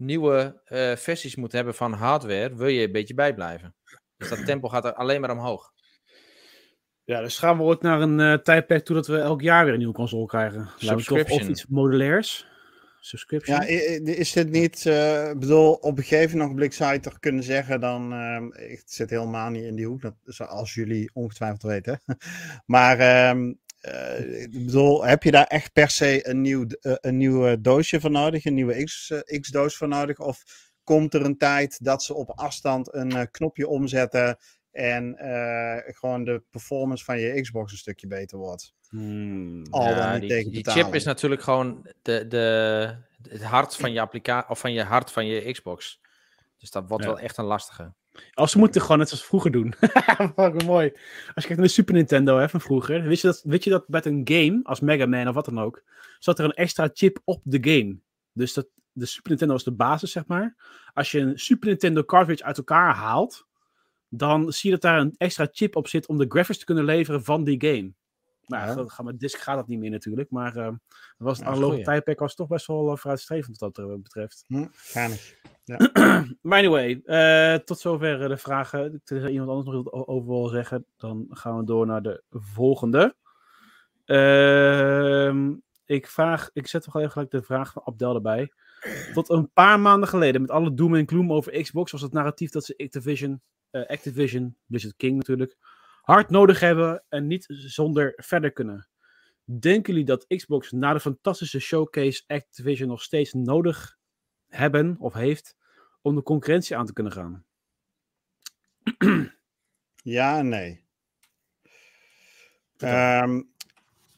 [0.00, 3.74] nieuwe uh, versies moet hebben van hardware, wil je een beetje bijblijven.
[4.16, 5.72] Dus dat tempo gaat er alleen maar omhoog.
[7.04, 9.72] Ja, dus gaan we ooit naar een uh, tijdperk toe dat we elk jaar weer
[9.72, 10.70] een nieuwe console krijgen.
[10.76, 11.40] Subscription.
[11.40, 12.48] Of iets modulairs
[13.00, 13.60] subscription.
[13.60, 13.66] Ja,
[14.04, 18.12] is dit niet, uh, bedoel, op een gegeven ogenblik zou je toch kunnen zeggen dan,
[18.12, 22.00] uh, ik zit helemaal niet in die hoek, dat, zoals jullie ongetwijfeld weten.
[22.74, 27.60] maar um, uh, ik bedoel, heb je daar echt per se een nieuw, een nieuw
[27.60, 28.84] doosje voor nodig, een nieuwe
[29.40, 30.18] X-doos voor nodig?
[30.18, 30.42] Of
[30.84, 34.38] komt er een tijd dat ze op afstand een knopje omzetten
[34.70, 35.16] en
[35.86, 38.74] gewoon de performance van je Xbox een stukje beter wordt?
[38.88, 42.96] Hmm, Al ja, die, die chip is natuurlijk gewoon de, de,
[43.28, 46.00] het hart van je applicatie of van je hart van je Xbox.
[46.58, 47.92] Dus dat wordt wel echt een lastige.
[48.34, 49.74] Als ze moeten gewoon net zoals vroeger doen.
[50.36, 50.92] Fucking mooi.
[51.34, 53.02] Als je kijkt naar de Super Nintendo hè, van vroeger.
[53.02, 55.60] Weet je, dat, weet je dat met een game, als Mega Man of wat dan
[55.60, 55.82] ook,
[56.18, 57.98] zat er een extra chip op de game.
[58.32, 60.56] Dus dat, de Super Nintendo was de basis, zeg maar.
[60.94, 63.46] Als je een Super Nintendo cartridge uit elkaar haalt,
[64.08, 66.84] dan zie je dat daar een extra chip op zit om de graphics te kunnen
[66.84, 67.92] leveren van die game.
[68.50, 69.02] Nou, ja.
[69.02, 70.30] met disc gaat dat niet meer natuurlijk.
[70.30, 70.68] Maar uh,
[71.18, 74.44] was het analoge tijdperk was toch best wel uh, vooruitstrevend wat dat uh, betreft.
[74.46, 75.36] Hm, niet.
[75.64, 75.90] Ja.
[76.48, 79.02] maar anyway, uh, tot zover de vragen.
[79.04, 83.14] Als iemand anders nog iets over wil zeggen, dan gaan we door naar de volgende.
[84.04, 85.52] Ehm,
[85.84, 88.52] ik, vraag, ik zet toch even gelijk de vraag van Abdel erbij.
[89.14, 92.50] Tot een paar maanden geleden, met alle doom en gloom over Xbox, was het narratief
[92.50, 93.40] dat ze Activision,
[93.70, 95.56] Activision, Blizzard King natuurlijk,
[96.10, 98.88] hard nodig hebben en niet zonder verder kunnen.
[99.44, 103.98] Denken jullie dat Xbox na de fantastische showcase Activision nog steeds nodig
[104.48, 105.56] hebben of heeft
[106.02, 107.44] om de concurrentie aan te kunnen gaan?
[110.02, 110.84] Ja en nee.
[112.78, 113.50] Um,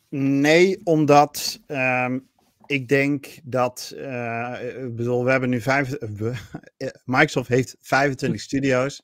[0.09, 2.28] nee, omdat um,
[2.66, 5.97] ik denk dat, uh, ik bedoel, we hebben nu vijf,
[7.05, 9.03] Microsoft heeft 25 studio's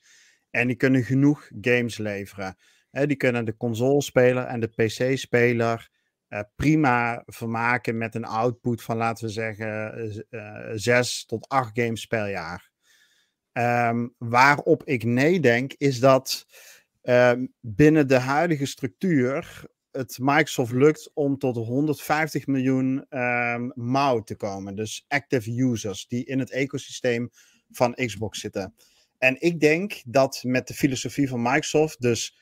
[0.50, 2.56] en die kunnen genoeg games leveren.
[2.90, 5.90] Die kunnen de console-speler en de PC-speler
[6.28, 12.06] uh, prima vermaken met een output van, laten we zeggen, uh, zes tot acht games
[12.06, 12.70] per jaar.
[13.52, 16.46] Um, waarop ik nee denk, is dat
[17.02, 24.36] uh, binnen de huidige structuur het Microsoft lukt om tot 150 miljoen um, MAU te
[24.36, 24.74] komen.
[24.74, 27.30] Dus active users die in het ecosysteem
[27.70, 28.74] van Xbox zitten.
[29.18, 32.38] En ik denk dat met de filosofie van Microsoft, dus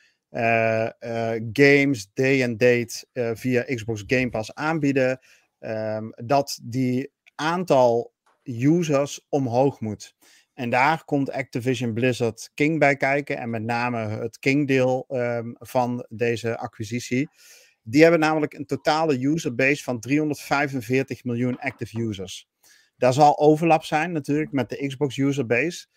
[1.53, 5.19] games day and date uh, via Xbox Game Pass aanbieden,
[5.59, 8.13] um, dat die aantal
[8.43, 10.15] users omhoog moet.
[10.53, 13.37] En daar komt Activision Blizzard King bij kijken.
[13.37, 17.29] En met name het King-deel um, van deze acquisitie.
[17.83, 22.47] Die hebben namelijk een totale userbase van 345 miljoen active users.
[22.97, 25.87] Daar zal overlap zijn natuurlijk met de Xbox userbase.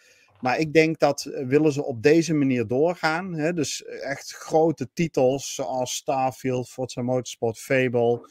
[0.41, 3.34] Maar ik denk dat uh, willen ze op deze manier doorgaan.
[3.34, 8.28] Hè, dus echt grote titels zoals Starfield, Forza Motorsport, Fable,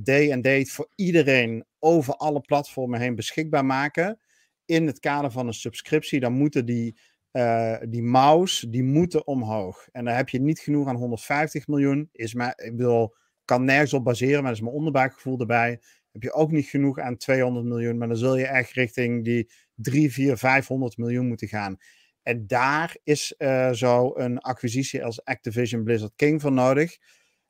[0.00, 4.18] Day and Date voor iedereen over alle platformen heen beschikbaar maken
[4.64, 6.98] in het kader van een subscriptie, dan moeten die,
[7.32, 9.88] uh, die mouse, die moeten omhoog.
[9.92, 12.08] En dan heb je niet genoeg aan 150 miljoen.
[12.12, 15.80] Is maar, ik bedoel, kan nergens op baseren, maar dat is mijn onderbuikgevoel erbij.
[16.12, 19.50] Heb je ook niet genoeg aan 200 miljoen, maar dan zul je echt richting die
[19.74, 21.78] 3, 4, 500 miljoen moeten gaan.
[22.24, 26.96] En daar is uh, zo een acquisitie als Activision Blizzard King voor nodig.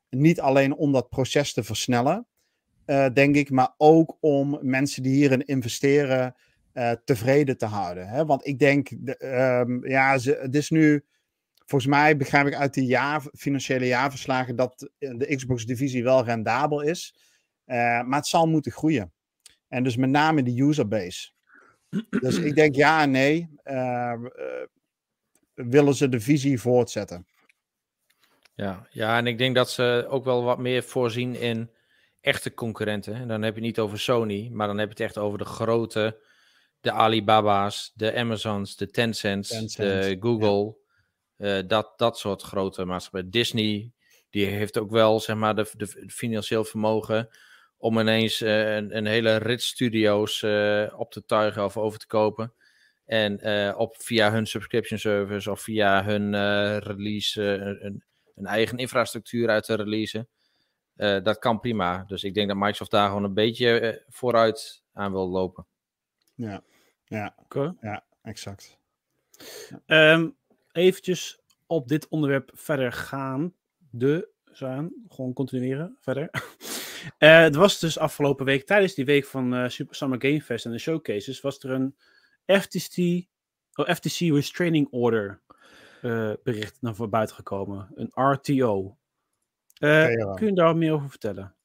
[0.09, 2.27] Niet alleen om dat proces te versnellen,
[2.85, 6.35] uh, denk ik, maar ook om mensen die hierin investeren
[6.73, 8.07] uh, tevreden te houden.
[8.07, 8.25] Hè?
[8.25, 9.25] Want ik denk, de,
[9.67, 11.05] um, ja, het is nu,
[11.65, 17.15] volgens mij begrijp ik uit de jaar, financiële jaarverslagen dat de Xbox-divisie wel rendabel is.
[17.65, 19.13] Maar het zal moeten groeien.
[19.67, 21.34] En dus met name de userbase.
[22.09, 23.49] Dus ik denk ja en nee.
[23.63, 24.13] Uh,
[25.53, 27.27] willen ze de visie voortzetten?
[28.53, 31.69] Ja, ja, en ik denk dat ze ook wel wat meer voorzien in
[32.21, 33.13] echte concurrenten.
[33.13, 35.37] En dan heb je het niet over Sony, maar dan heb je het echt over
[35.37, 36.23] de grote
[36.85, 40.77] de Alibaba's, de Amazons, de Tencents, Tencent, de Google.
[41.37, 41.57] Ja.
[41.57, 43.29] Uh, dat, dat soort grote maatschappijen.
[43.29, 43.91] Disney,
[44.29, 47.29] die heeft ook wel zeg maar, de, de financieel vermogen
[47.85, 52.07] om ineens uh, een, een, hele rits studio's uh, op te tuigen of over te
[52.07, 52.53] kopen.
[53.05, 56.31] En op, via hun subscription service of via hun
[56.79, 58.03] release een,
[58.35, 60.27] een, eigen infrastructuur uit te releasen.
[60.95, 62.03] dat kan prima.
[62.07, 65.65] Dus ik denk dat Microsoft daar gewoon een beetje vooruit aan wil lopen.
[66.35, 66.63] Ja,
[67.03, 67.73] ja, okay.
[67.81, 68.79] ja exact.
[69.85, 70.35] Um,
[70.71, 73.53] eventjes op dit onderwerp verder gaan.
[73.91, 76.29] De zijn, gewoon continueren verder.
[77.19, 80.65] uh, het was dus afgelopen week, tijdens die week van uh, Super Summer Game Fest
[80.65, 81.95] en de showcases, was er een
[82.45, 83.25] FTC,
[83.73, 85.41] oh, FTC Restraining Order
[86.01, 87.91] uh, bericht naar buiten gekomen.
[87.95, 88.97] Een RTO.
[89.75, 91.55] Okay, kun je daar meer over vertellen?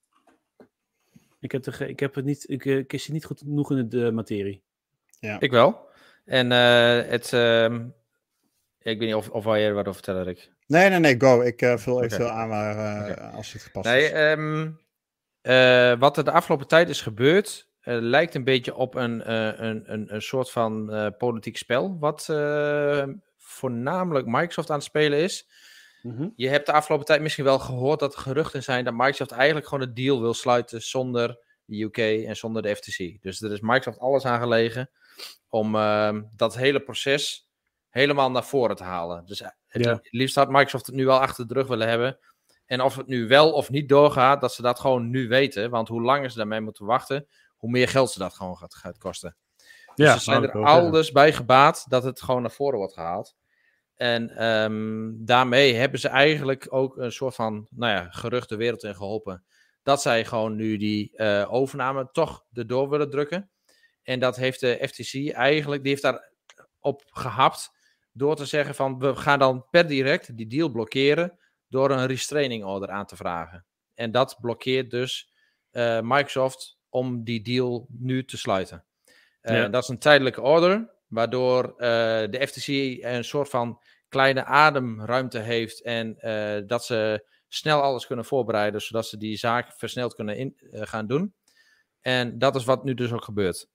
[1.41, 4.13] Ik heb, er, ik heb het niet, ik, ik is niet goed genoeg in de
[4.13, 4.63] materie.
[5.21, 5.41] Ja.
[5.41, 5.89] Ik wel.
[6.25, 7.75] En uh, het, uh,
[8.79, 10.51] ik weet niet of, of wil je er wat over vertellen, Rick?
[10.67, 11.41] Nee, nee, nee, go.
[11.41, 12.37] Ik uh, vul even okay.
[12.37, 13.31] aan waar, uh, okay.
[13.31, 14.13] als het gepast nee, is.
[14.13, 14.81] Um,
[15.99, 20.23] wat er de afgelopen tijd is gebeurd, lijkt een beetje op een, een, een, een
[20.23, 22.29] soort van politiek spel, wat
[23.37, 25.49] voornamelijk Microsoft aan het spelen is.
[26.03, 26.33] Mm -hmm.
[26.37, 29.69] Je hebt de afgelopen tijd misschien wel gehoord dat er geruchten zijn dat Microsoft eigenlijk
[29.69, 33.23] gewoon een deal wil sluiten zonder de UK en zonder de FTC.
[33.23, 34.91] Dus er is Microsoft alles aan gelegen
[35.49, 37.49] om uh, dat hele proces
[37.89, 39.27] helemaal naar voren te halen.
[39.27, 40.01] Dus het ja.
[40.03, 42.19] liefst had Microsoft het nu wel achter de rug willen hebben.
[42.71, 45.71] En of het nu wel of niet doorgaat, dat ze dat gewoon nu weten.
[45.71, 48.99] Want hoe langer ze daarmee moeten wachten, hoe meer geld ze dat gewoon gaat, gaat
[48.99, 49.37] kosten.
[49.95, 53.37] Dus ja, ze zijn er alles bij gebaat dat het gewoon naar voren wordt gehaald.
[53.95, 58.85] En um, daarmee hebben ze eigenlijk ook een soort van, nou ja, gerucht de wereld
[58.85, 59.45] in geholpen.
[59.83, 63.51] Dat zij gewoon nu die uh, overname toch erdoor willen drukken.
[64.03, 66.33] En dat heeft de FTC eigenlijk, die heeft daar
[66.81, 67.71] op gehapt
[68.13, 71.39] door te zeggen van we gaan dan per direct die deal blokkeren
[71.71, 73.65] door een restraining order aan te vragen.
[73.95, 75.33] En dat blokkeert dus
[75.73, 78.85] uh, Microsoft om die deal nu te sluiten.
[79.43, 79.69] Uh, ja.
[79.69, 81.79] Dat is een tijdelijke order, waardoor uh,
[82.31, 82.67] de FTC
[83.05, 86.17] een soort van kleine ademruimte heeft en
[86.67, 91.35] dat ze snel alles kunnen voorbereiden, zodat ze die zaak versneld kunnen in, gaan doen.
[92.01, 93.69] En dat is wat nu dus ook gebeurt.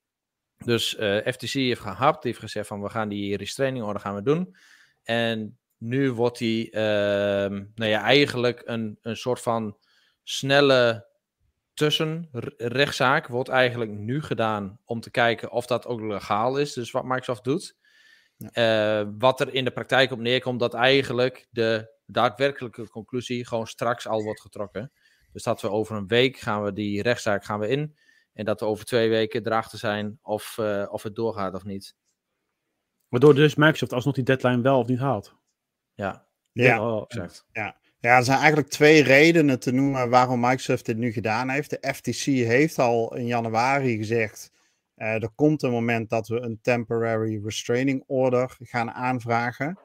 [0.64, 0.88] Dus
[1.24, 4.56] FTC heeft gehapt, heeft gezegd van we gaan die restraining order gaan we doen.
[5.02, 9.76] En nu wordt die, ehm, nou ja, eigenlijk een, een soort van
[10.22, 11.06] snelle
[11.74, 16.72] tussenrechtszaak wordt eigenlijk nu gedaan om te kijken of dat ook legaal is.
[16.72, 17.76] Dus wat Microsoft doet.
[18.38, 24.06] Eh, wat er in de praktijk op neerkomt, dat eigenlijk de daadwerkelijke conclusie gewoon straks
[24.06, 24.92] al wordt getrokken.
[25.32, 27.96] Dus dat we over een week gaan we die rechtszaak gaan we in.
[28.32, 31.94] En dat we over twee weken erachter zijn of, uh, of het doorgaat of niet.
[33.08, 35.34] Waardoor dus Microsoft alsnog die deadline wel of niet haalt.
[35.96, 37.04] Ja, ja.
[37.08, 37.46] exact.
[37.52, 37.76] Ja.
[38.00, 41.70] Ja, er zijn eigenlijk twee redenen te noemen waarom Microsoft dit nu gedaan heeft.
[41.70, 44.52] De FTC heeft al in januari gezegd:
[44.96, 49.78] uh, er komt een moment dat we een temporary restraining order gaan aanvragen.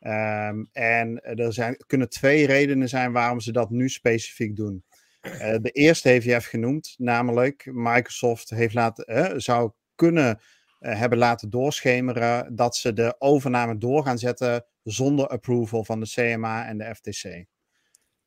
[0.00, 4.84] Um, en er zijn, kunnen twee redenen zijn waarom ze dat nu specifiek doen.
[5.22, 10.40] Uh, de eerste heeft je even genoemd, namelijk Microsoft heeft laten, uh, zou kunnen
[10.82, 16.66] hebben laten doorschemeren dat ze de overname door gaan zetten zonder approval van de CMA
[16.66, 17.44] en de FTC.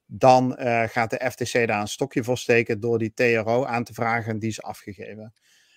[0.06, 0.56] Dan
[0.90, 4.50] gaat de FTC daar een stokje voor steken door die TRO aan te vragen die
[4.50, 5.34] is afgegeven.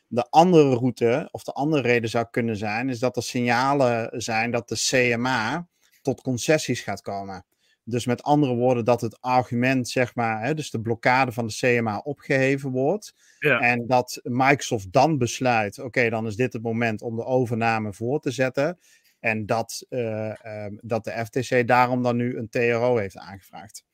[0.06, 4.50] De andere route, of de andere reden zou kunnen zijn, is dat er signalen zijn
[4.50, 5.68] dat de CMA
[6.02, 7.44] tot concessies gaat komen.
[7.90, 11.54] Dus met andere woorden, dat het argument, zeg maar, hè, dus de blokkade van de
[11.54, 13.14] CMA opgeheven wordt.
[13.38, 13.60] Ja.
[13.60, 18.20] En dat Microsoft dan besluit: oké, dan is dit het moment om de overname voor
[18.20, 18.78] te zetten.
[19.20, 20.34] En dat, uh,
[20.80, 23.84] dat de FTC daarom dan nu een TRO heeft aangevraagd.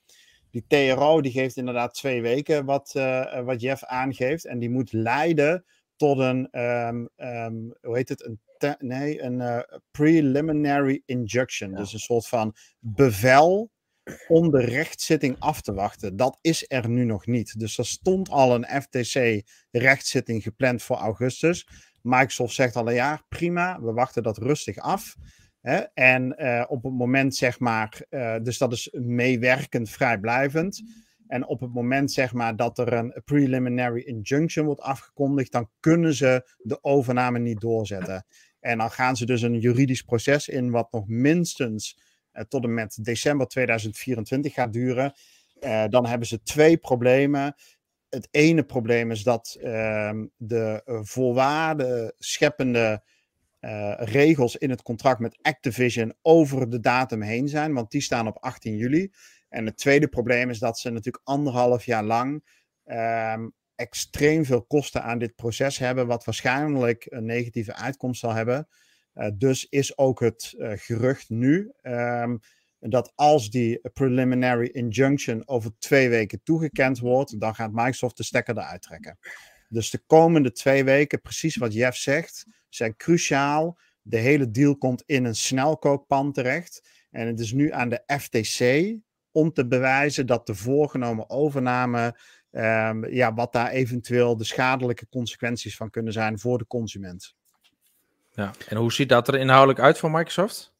[0.51, 4.45] Die TRO die geeft inderdaad twee weken, wat, uh, wat Jeff aangeeft.
[4.47, 5.65] En die moet leiden
[5.97, 8.41] tot een, um, um, hoe heet het, een
[8.79, 9.59] nee, een uh,
[9.91, 11.75] preliminary injunction.
[11.75, 13.71] Dus een soort van bevel
[14.29, 16.17] om de rechtszitting af te wachten.
[16.17, 17.59] Dat is er nu nog niet.
[17.59, 21.69] Dus er stond al een FTC-rechtszitting gepland voor augustus.
[22.03, 25.17] Microsoft zegt al een jaar, prima, we wachten dat rustig af.
[25.61, 25.77] Hè?
[25.95, 30.83] En uh, op het moment, zeg maar, uh, dus dat is meewerkend vrijblijvend.
[31.27, 36.15] En op het moment, zeg maar, dat er een preliminary injunction wordt afgekondigd, dan kunnen
[36.15, 38.27] ze de overname niet doorzetten.
[38.61, 41.99] En dan gaan ze dus een juridisch proces in, wat nog minstens
[42.49, 45.13] tot en met december 2024 gaat duren.
[45.61, 47.55] Uh, dan hebben ze twee problemen.
[48.09, 53.03] Het ene probleem is dat uh, de voorwaarden scheppende
[53.61, 58.27] uh, regels in het contract met Activision over de datum heen zijn, want die staan
[58.27, 59.13] op 18 juli.
[59.49, 62.45] En het tweede probleem is dat ze natuurlijk anderhalf jaar lang
[62.87, 68.69] um, extreem veel kosten aan dit proces hebben, wat waarschijnlijk een negatieve uitkomst zal hebben.
[69.15, 72.41] Uh, dus is ook het uh, gerucht nu um,
[72.81, 78.59] dat als die preliminary injunction over twee weken toegekend wordt, dan gaat Microsoft de stekker
[78.59, 79.19] eruit trekken.
[79.69, 83.79] Dus de komende twee weken, precies wat Jeff zegt, zijn cruciaal.
[84.03, 86.89] De hele deal komt in een snelkookpan terecht.
[87.11, 88.93] En het is nu aan de FTC
[89.31, 92.19] om te bewijzen dat de voorgenomen overname
[92.57, 97.35] Um, ja, wat daar eventueel de schadelijke consequenties van kunnen zijn voor de consument.
[98.35, 100.73] Ja, en hoe ziet dat er inhoudelijk uit voor Microsoft?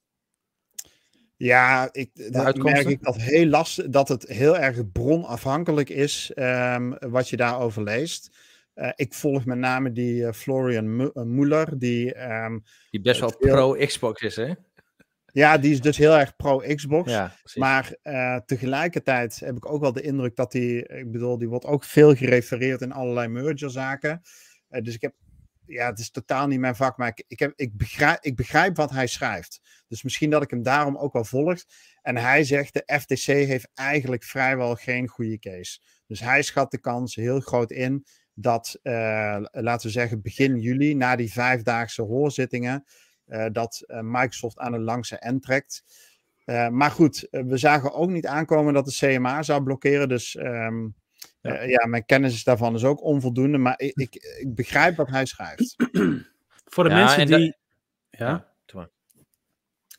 [1.37, 6.99] Ja, ik, dat merk ik dat heel lastig, dat het heel erg bronafhankelijk is um,
[6.99, 8.37] wat je daarover leest.
[8.75, 12.33] Uh, ik volg met name die uh, Florian Muller, die...
[12.33, 14.53] Um, die best wel pro-Xbox is, hè?
[15.33, 17.11] Ja, die is dus heel erg pro-Xbox.
[17.11, 17.95] Ja, maar
[18.47, 22.15] tegelijkertijd heb ik ook wel de indruk dat hij, ik bedoel, die wordt ook veel
[22.15, 24.23] gerefereerd in allerlei mergerzaken.
[24.69, 25.15] Dus ik heb,
[25.67, 28.91] ja, het is totaal niet mijn vak, maar ik, ik, ik, begrijp, ik begrijp wat
[28.91, 29.61] hij schrijft.
[29.89, 31.65] Dus misschien dat ik hem daarom ook wel volg.
[32.03, 35.81] En hij zegt, de FTC heeft eigenlijk vrijwel geen goede case.
[36.07, 40.95] Dus hij schat de kans heel groot in dat, uh, laten we zeggen, begin juli,
[40.95, 42.85] na die vijfdaagse hoorzittingen,
[43.27, 45.85] uh, dat uh, Microsoft aan een langse end trekt.
[46.71, 50.09] Maar goed, we zagen ook niet aankomen dat de CMA zou blokkeren.
[50.09, 50.95] Dus um,
[51.53, 51.63] ja.
[51.63, 51.87] ja.
[51.87, 53.59] mijn kennis daarvan is ook onvoldoende.
[53.59, 55.77] Maar ik, ik, ik begrijp wat hij schrijft.
[56.73, 57.57] Voor de ja, mensen die.
[58.11, 58.29] Ja?
[58.29, 58.53] ja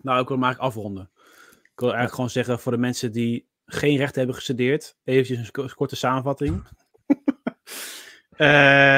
[0.05, 1.09] nou, ik wil eigenlijk afronden.
[1.63, 4.97] Ik wil eigenlijk gewoon zeggen voor de mensen die geen recht hebben gestudeerd.
[5.03, 6.55] Eventjes een korte samenvatting.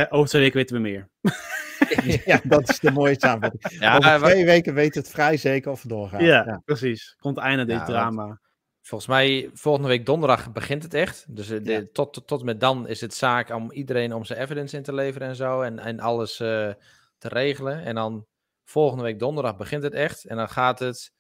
[0.10, 1.10] over twee weken weten we meer.
[2.26, 3.80] ja, dat is de mooie samenvatting.
[3.80, 6.22] Ja, Over twee weken weet het vrij zeker of het doorgaat.
[6.22, 6.62] Ja, ja.
[6.66, 7.16] precies.
[7.20, 8.40] Komt einde dit drama.
[8.88, 11.36] Volgens mij, volgende week donderdag begint het echt.
[11.36, 14.40] Dus eh, de, tot, tot, tot met dan is het zaak om iedereen om zijn
[14.40, 15.62] evidence in te leveren en zo.
[15.62, 16.48] En, en alles uh,
[17.18, 17.84] te regelen.
[17.84, 18.28] En dan
[18.64, 20.26] volgende week donderdag begint het echt.
[20.26, 21.14] En dan gaat het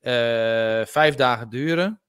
[0.00, 2.00] uh, vijf dagen duren.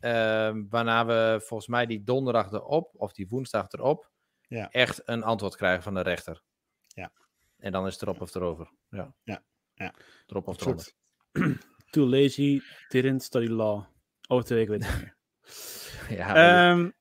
[0.00, 4.10] Ehm, waarna we volgens mij die donderdag erop, of die woensdag erop,
[4.48, 4.70] ja.
[4.70, 6.42] echt een antwoord krijgen van de rechter.
[6.86, 7.12] Ja.
[7.58, 8.72] En dan is het erop of erover.
[8.88, 9.14] Ja.
[9.22, 9.42] Ja.
[9.74, 9.94] ja.
[10.26, 10.92] Erop of eronder.
[11.90, 13.91] Too lazy, didn't study law.
[14.32, 15.16] Over twee weken weet ik meer.
[16.18, 16.92] ja, um,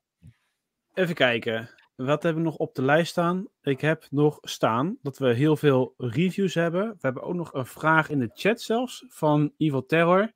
[0.93, 1.69] even kijken.
[1.95, 3.47] Wat hebben we nog op de lijst staan?
[3.61, 6.89] Ik heb nog staan dat we heel veel reviews hebben.
[6.89, 10.31] We hebben ook nog een vraag in de chat zelfs van Evil Terror.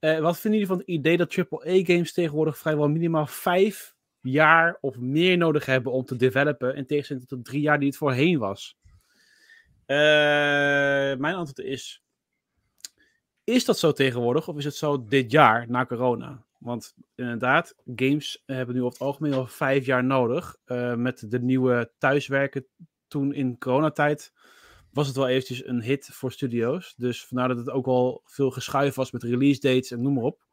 [0.00, 4.98] Uh, wat vinden jullie van het idee dat AAA-games tegenwoordig vrijwel minimaal vijf jaar of
[4.98, 8.38] meer nodig hebben om te developen, in tegenstelling tot de drie jaar die het voorheen
[8.38, 8.78] was?
[9.86, 9.96] Uh,
[11.16, 12.02] mijn antwoord is:
[13.50, 16.44] Is dat zo tegenwoordig of is het zo dit jaar na corona?
[16.58, 20.56] Want inderdaad, games hebben nu over het algemeen al vijf jaar nodig.
[20.66, 22.66] Uh, met de nieuwe thuiswerken
[23.08, 24.32] toen in coronatijd
[24.92, 26.94] was het wel eventjes een hit voor studio's.
[26.96, 30.24] Dus vandaar dat het ook wel veel geschuif was met release dates en noem maar
[30.24, 30.44] op.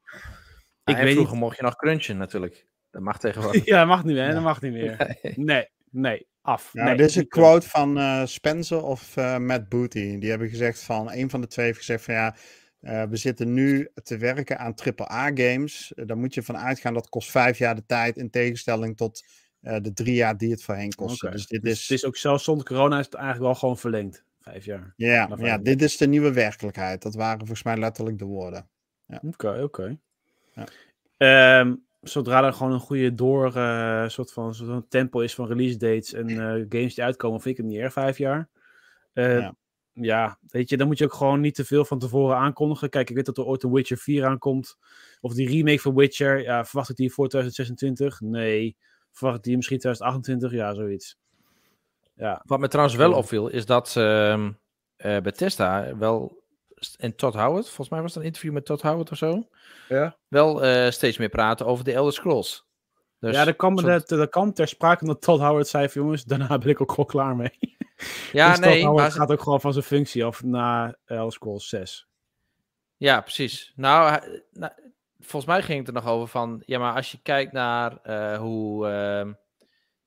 [0.86, 1.42] ik weet vroeger niet...
[1.42, 2.68] mocht je nog crunchen natuurlijk.
[2.92, 3.66] Dat mag tegenwoordig.
[3.72, 4.34] ja, dat mag niet meer.
[4.34, 5.18] Dat mag niet meer.
[5.36, 6.74] Nee, nee, af.
[6.74, 10.18] Nee, dit is een quote van uh, Spencer of uh, Matt Booty.
[10.18, 12.36] Die hebben gezegd van, een van de twee heeft gezegd van ja,
[12.82, 15.92] uh, we zitten nu te werken aan AAA-games.
[15.96, 19.26] daar moet je van uitgaan dat kost vijf jaar de tijd in tegenstelling tot
[19.60, 21.26] de drie jaar die het voorheen kostte.
[21.26, 21.38] Okay.
[21.38, 21.82] Dus dit dus is...
[21.82, 24.24] het is ook zelfs zonder corona is het eigenlijk wel gewoon verlengd.
[24.42, 24.94] Vijf jaar.
[24.96, 27.02] Ja, ja dit is de nieuwe werkelijkheid.
[27.02, 28.70] Dat waren volgens mij letterlijk de woorden.
[29.08, 29.64] Oké, ja.
[29.64, 29.64] oké.
[29.64, 30.00] Okay,
[31.18, 31.60] ja.
[31.60, 33.52] um, zodra er gewoon een goede door
[34.12, 36.30] soort van soort tempo is van release dates en
[36.70, 38.50] games die uitkomen, vind ik het niet erg vijf jaar.
[39.14, 39.56] Ja.
[40.02, 40.38] Ja.
[40.48, 42.90] weet je, dan moet je ook gewoon niet te veel van tevoren aankondigen.
[42.90, 44.78] Kijk, ik weet dat er ooit een Witcher 4 aankomt.
[45.22, 46.42] Of die remake van Witcher.
[46.42, 48.22] Ja, verwacht ik die voor 2026?
[48.22, 48.78] Nee.
[49.12, 50.52] Verwacht ik die misschien 2028?
[50.60, 51.18] Ja, zoiets.
[52.16, 52.42] Ja.
[52.46, 54.50] Wat me trouwens wel opviel, is dat uh,
[54.98, 56.46] Bethesda wel
[56.98, 59.48] en Todd Howard, volgens mij was het een interview met Todd Howard of zo.
[59.90, 60.18] Ja.
[60.28, 62.66] Wel uh, steeds meer praten over de Elder Scrolls.
[63.20, 64.08] Dus ja, er kwam, soort...
[64.08, 67.06] de, kwam ter sprake dat Todd Howard zei van jongens, daarna ben ik ook al
[67.06, 67.76] klaar mee.
[68.32, 68.86] Ja, dus nee.
[68.86, 69.12] Howard maar...
[69.12, 72.08] gaat ook gewoon van zijn functie af na Elder Scrolls 6.
[72.98, 73.74] Ja, precies.
[73.76, 74.22] Nou,
[74.52, 74.74] nou,
[75.20, 78.38] volgens mij ging het er nog over van, ja, maar als je kijkt naar uh,
[78.38, 78.88] hoe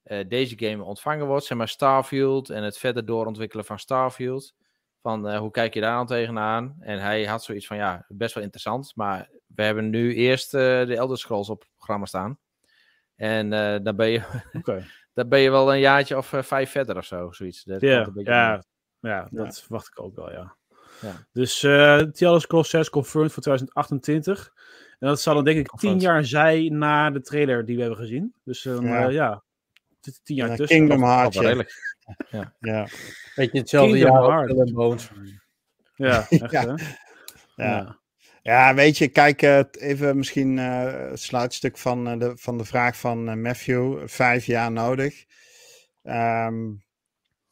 [0.04, 4.54] uh, deze game ontvangen wordt, zeg maar Starfield en het verder doorontwikkelen van Starfield.
[5.02, 6.76] Van uh, hoe kijk je daar aan tegenaan?
[6.80, 8.92] En hij had zoiets van ja, best wel interessant.
[8.94, 12.38] Maar we hebben nu eerst de Elder Scrolls op het programma staan.
[13.16, 13.50] En
[13.82, 14.22] dan, ben je,
[14.52, 14.86] okay.
[15.12, 17.32] dan ben je wel een jaartje of vijf verder of zo.
[17.32, 17.64] Zoiets.
[17.64, 18.62] Dat ja, ja,
[19.00, 19.62] ja, dat ja.
[19.62, 20.56] verwacht ik ook wel, ja.
[21.00, 21.26] ja.
[21.32, 22.02] Dus uh,
[22.38, 24.52] Scrolls 6 confirmed voor 2028.
[24.98, 28.00] En dat zal dan denk ik tien jaar zijn na de trailer die we hebben
[28.00, 28.34] gezien.
[28.44, 29.42] Dus ja, ja
[30.22, 30.76] tien jaar tussen.
[30.76, 31.38] Kingdom Hearts.
[32.30, 32.54] Ja.
[32.60, 32.86] ja.
[33.34, 35.10] Weet je, hetzelfde jaar en Bones.
[35.94, 36.76] Ja, echt, ja.
[37.56, 37.99] ja.
[38.42, 42.64] Ja, weet je, kijk, uh, even misschien uh, het sluitstuk van, uh, de, van de
[42.64, 44.08] vraag van Matthew.
[44.08, 45.24] Vijf jaar nodig.
[46.02, 46.82] Um,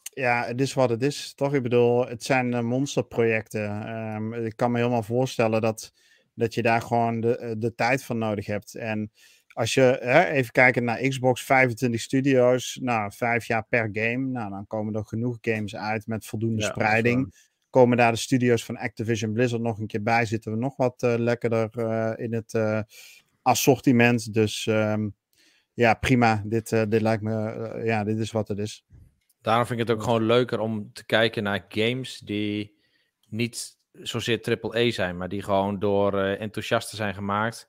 [0.02, 1.54] ja, het is wat het is, toch?
[1.54, 3.94] Ik bedoel, het zijn monsterprojecten.
[4.14, 5.92] Um, ik kan me helemaal voorstellen dat,
[6.34, 8.74] dat je daar gewoon de, de tijd van nodig hebt.
[8.74, 9.10] En
[9.58, 14.26] als je hè, even kijkt naar Xbox, 25 studio's, nou, vijf jaar per game.
[14.26, 17.34] Nou, dan komen er genoeg games uit met voldoende ja, spreiding.
[17.70, 21.02] Komen daar de studio's van Activision Blizzard nog een keer bij, zitten we nog wat
[21.02, 22.80] uh, lekkerder uh, in het uh,
[23.42, 24.34] assortiment.
[24.34, 25.14] Dus um,
[25.74, 26.42] ja, prima.
[26.44, 28.84] Dit, dit lijkt me, ja, dit is wat het is.
[29.42, 32.76] Daarom vind ik het ook gewoon leuker om te kijken naar games die
[33.28, 37.68] niet zozeer triple-E zijn, maar die gewoon door enthousiasten zijn gemaakt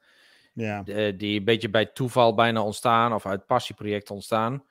[0.59, 0.83] ja.
[0.83, 4.63] De, die een beetje bij toeval bijna ontstaan of uit passieprojecten ontstaan.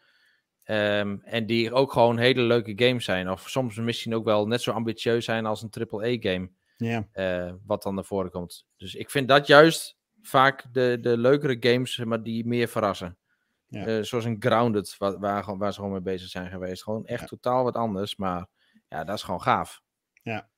[0.70, 3.30] Um, en die ook gewoon hele leuke games zijn.
[3.30, 6.50] Of soms misschien ook wel net zo ambitieus zijn als een AAA-game.
[6.76, 7.08] Ja.
[7.14, 8.66] Uh, wat dan naar voren komt.
[8.76, 13.18] Dus ik vind dat juist vaak de, de leukere games, maar die meer verrassen.
[13.66, 13.86] Ja.
[13.86, 16.82] Uh, zoals een Grounded, waar, waar, waar, ze gewoon mee bezig zijn geweest.
[16.82, 17.26] Gewoon echt ja.
[17.26, 18.46] totaal wat anders, maar
[18.88, 19.82] ja, dat is gewoon gaaf.
[20.22, 20.48] Ja,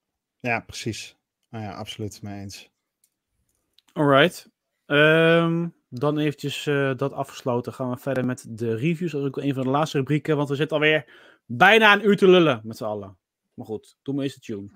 [0.41, 1.17] ja precies.
[1.49, 2.71] Nou ja, absoluut mee eens.
[3.93, 4.49] Alright.
[4.93, 7.73] Um, dan eventjes uh, dat afgesloten.
[7.73, 9.13] Gaan we verder met de reviews.
[9.13, 11.05] Dat is ook een van de laatste rubrieken, want we zitten alweer
[11.47, 13.17] bijna een uur te lullen met z'n allen.
[13.55, 14.69] Maar goed, doe maar eens de tune.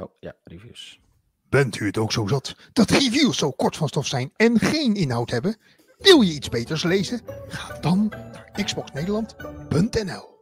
[0.00, 1.00] Oh ja, reviews.
[1.48, 4.94] Bent u het ook zo zat dat reviews zo kort van stof zijn en geen
[4.94, 5.56] inhoud hebben?
[5.98, 7.20] Wil je iets beters lezen?
[7.48, 10.33] Ga dan naar xboxnederland.nl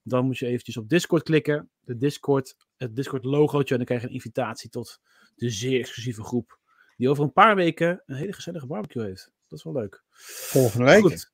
[0.03, 1.71] dan moet je eventjes op Discord klikken.
[1.81, 5.01] De Discord, het Discord logootje en dan krijg je een invitatie tot
[5.35, 6.60] de zeer exclusieve groep.
[7.01, 9.33] Die over een paar weken een hele gezellige barbecue heeft.
[9.49, 10.03] Dat is wel leuk.
[10.11, 11.01] Volgende week.
[11.01, 11.33] Goed.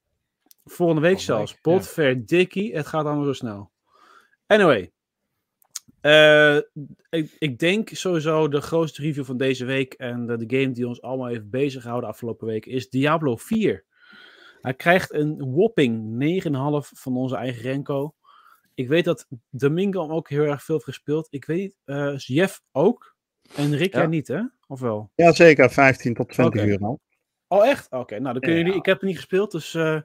[0.65, 1.55] Volgende week zelfs.
[1.61, 2.69] Potverdikkie.
[2.69, 2.77] Ja.
[2.77, 3.71] Het gaat allemaal zo snel.
[4.47, 4.93] Anyway.
[6.03, 6.57] Uh,
[7.11, 10.89] ik, ik, denk sowieso de grootste review van deze week en de, de game die
[10.89, 13.85] ons allemaal heeft bezig gehouden afgelopen week is Diablo 4.
[14.61, 16.51] Hij krijgt een whopping 9,5
[16.99, 18.15] van onze eigen Renko.
[18.75, 21.27] Ik weet dat Domingo hem ook heel erg veel heeft gespeeld.
[21.31, 23.17] Ik weet, uh, Jeff ook.
[23.55, 24.07] En Rick ja.
[24.07, 24.43] niet, hè?
[24.67, 25.11] Of wel?
[25.15, 25.71] Ja, zeker.
[25.71, 27.01] 15 tot 20 uur al.
[27.49, 27.91] Oh, echt?
[27.91, 28.79] Oké, nou dan kunnen jullie.
[28.79, 29.75] Ik heb het niet gespeeld, dus.
[29.75, 30.01] Uh,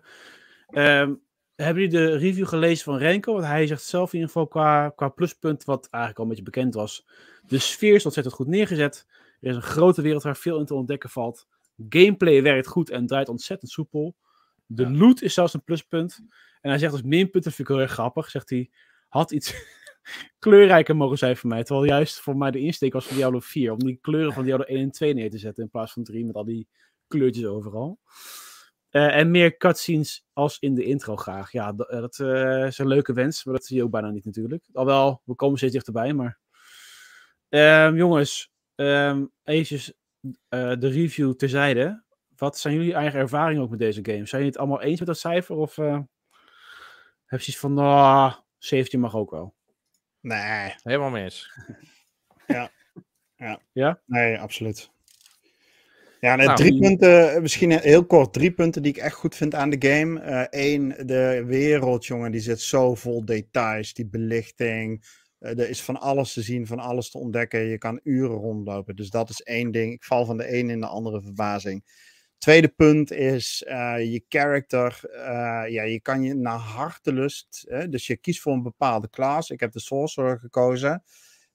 [1.56, 3.34] hebben jullie de review gelezen van Renko?
[3.34, 6.52] Want hij zegt zelf in ieder geval qua, qua pluspunt, wat eigenlijk al een beetje
[6.52, 7.08] bekend was.
[7.48, 9.08] De sfeer is ontzettend goed neergezet.
[9.40, 11.48] Er is een grote wereld waar veel in te ontdekken valt.
[11.90, 14.16] Gameplay werkt goed en draait ontzettend soepel.
[14.66, 16.24] De loot is zelfs een pluspunt.
[16.62, 18.70] En hij zegt als minpunt, dat vind ik heel erg grappig, zegt hij,
[19.08, 19.54] had iets
[20.40, 21.64] kleurrijker mogen zijn voor mij.
[21.64, 24.66] Terwijl juist voor mij de insteek was van Diablo 4, om die kleuren van Diablo
[24.66, 26.68] 1 en 2 neer te zetten in plaats van 3 met al die
[27.08, 28.00] kleurtjes overal.
[28.92, 31.52] Uh, en meer cutscenes als in de intro graag.
[31.52, 34.26] Ja, dat, dat uh, is een leuke wens, maar dat zie je ook bijna niet
[34.26, 34.66] natuurlijk.
[34.74, 36.40] Alhoewel, we komen steeds dichterbij, maar...
[37.50, 42.04] Uh, jongens, um, de review terzijde.
[42.36, 44.26] Wat zijn jullie eigen ervaringen ook met deze game?
[44.26, 45.56] Zijn jullie het allemaal eens met dat cijfer?
[45.56, 49.56] Of heb je zoiets van, nou, 17 mag ook wel?
[50.22, 50.76] Nee.
[50.84, 51.52] Helemaal mis.
[52.48, 52.72] ja.
[53.36, 53.60] ja.
[53.74, 54.00] Ja?
[54.06, 54.92] Nee, absoluut.
[56.20, 59.70] Ja, nou, drie punten, misschien heel kort, drie punten die ik echt goed vind aan
[59.70, 60.48] de game.
[60.50, 65.06] Eén, uh, de wereld, jongen, die zit zo vol details, die belichting.
[65.40, 67.60] Uh, er is van alles te zien, van alles te ontdekken.
[67.60, 69.94] Je kan uren rondlopen, dus dat is één ding.
[69.94, 71.84] Ik val van de ene in de andere verbazing.
[72.42, 75.00] Tweede punt is uh, je character.
[75.70, 79.50] ja, je kan je naar hartelust, dus je kiest voor een bepaalde klas.
[79.50, 81.04] Ik heb de sorcerer gekozen.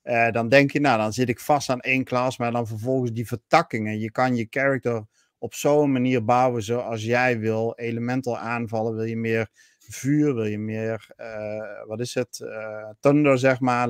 [0.05, 3.13] Uh, dan denk je, nou, dan zit ik vast aan één klas, maar dan vervolgens
[3.13, 3.99] die vertakkingen.
[3.99, 5.05] Je kan je character
[5.39, 7.75] op zo'n manier bouwen zoals jij wil.
[7.75, 11.09] Elemental aanvallen, wil je meer vuur, wil je meer,
[11.87, 12.47] wat is het,
[13.01, 13.89] thunder zeg maar,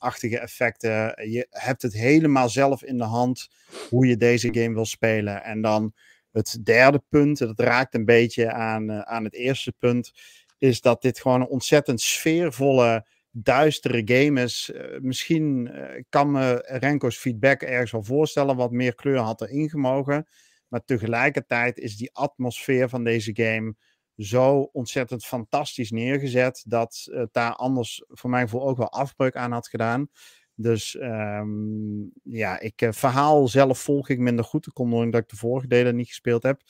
[0.00, 1.30] lightning-achtige effecten.
[1.30, 3.48] Je hebt het helemaal zelf in de hand
[3.88, 5.44] hoe je deze game wil spelen.
[5.44, 5.94] En dan
[6.32, 10.12] het derde punt, dat raakt een beetje aan, aan het eerste punt,
[10.58, 14.70] is dat dit gewoon een ontzettend sfeervolle duistere game is.
[14.74, 18.56] Uh, misschien uh, kan me Renko's feedback ergens wel voorstellen.
[18.56, 20.26] Wat meer kleur had erin gemogen.
[20.68, 23.74] Maar tegelijkertijd is die atmosfeer van deze game
[24.20, 26.64] zo ontzettend fantastisch neergezet.
[26.66, 30.08] Dat het daar anders voor mijn gevoel ook wel afbreuk aan had gedaan.
[30.54, 34.66] Dus um, ja, ik, uh, verhaal zelf volg ik minder goed.
[34.66, 36.60] Ik kom omdat ik de vorige delen niet gespeeld heb.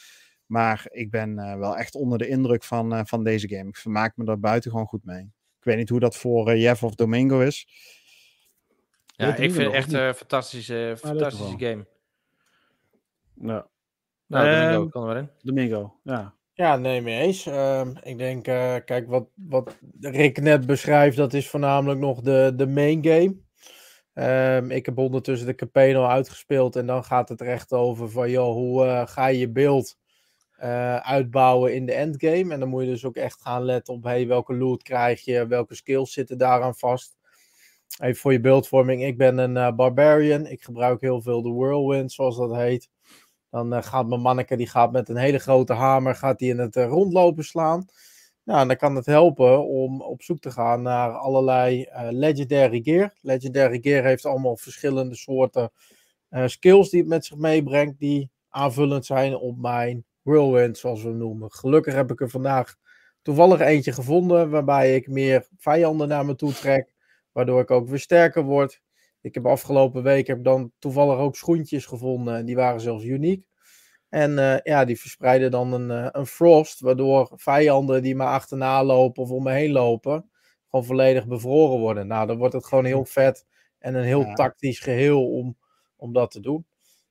[0.47, 3.69] Maar ik ben wel echt onder de indruk van, van deze game.
[3.69, 5.23] Ik vermaak me daar buiten gewoon goed mee.
[5.59, 7.69] Ik weet niet hoe dat voor uh, Jeff of Domingo is.
[9.07, 11.87] Ja, ik vind het echt een fantastische, fantastische game.
[13.35, 13.65] Nou,
[14.27, 15.31] nou Domingo, kan erin.
[15.43, 16.35] Domingo, ja.
[16.61, 17.47] Ja, nee, mee eens.
[17.47, 22.53] Uh, ik denk, uh, kijk, wat, wat Rick net beschrijft, dat is voornamelijk nog de,
[22.57, 23.37] de main game.
[24.57, 28.11] Um, ik heb ondertussen de campaign al uitgespeeld en dan gaat het er echt over
[28.11, 29.97] van, joh, hoe uh, ga je je beeld
[30.63, 32.53] uh, uitbouwen in de endgame.
[32.53, 35.47] En dan moet je dus ook echt gaan letten op hey, welke loot krijg je,
[35.47, 37.17] welke skills zitten daaraan vast.
[38.03, 40.47] Even voor je beeldvorming, ik ben een barbarian.
[40.47, 42.91] Ik gebruik heel veel de whirlwind, zoals dat heet.
[43.51, 46.59] Dan uh, gaat mijn manneke, die gaat met een hele grote hamer, gaat die in
[46.59, 47.87] het rondlopen slaan.
[48.45, 53.13] Nou, en dan kan het helpen om op zoek te gaan naar allerlei legendary gear.
[53.21, 55.71] Legendary gear heeft allemaal verschillende soorten
[56.47, 61.17] skills die het met zich meebrengt, die aanvullend zijn op mijn whirlwind, zoals we hem
[61.17, 61.53] noemen.
[61.53, 62.77] Gelukkig heb ik er vandaag
[63.23, 66.95] toevallig eentje gevonden waarbij ik meer vijanden naar me toe trek,
[67.33, 68.81] waardoor ik ook weer sterker word.
[69.21, 73.49] Ik heb afgelopen week heb dan toevallig ook schoentjes gevonden en die waren zelfs uniek.
[74.09, 78.85] En uh, ja, die verspreiden dan een, uh, een frost, waardoor vijanden die me achterna
[78.85, 80.31] lopen of om me heen lopen,
[80.69, 82.07] gewoon volledig bevroren worden.
[82.07, 83.47] Nou, dan wordt het gewoon heel vet
[83.79, 84.35] en een heel ja.
[84.35, 85.57] tactisch geheel om,
[85.97, 86.67] om dat te doen.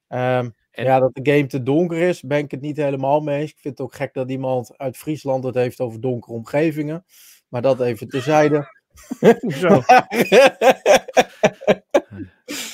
[0.07, 0.85] Um, en...
[0.85, 3.51] Ja, dat de game te donker is, ben ik het niet helemaal mee eens.
[3.51, 7.05] Ik vind het ook gek dat iemand uit Friesland het heeft over donkere omgevingen.
[7.47, 8.78] Maar dat even terzijde.
[9.61, 9.81] Zo.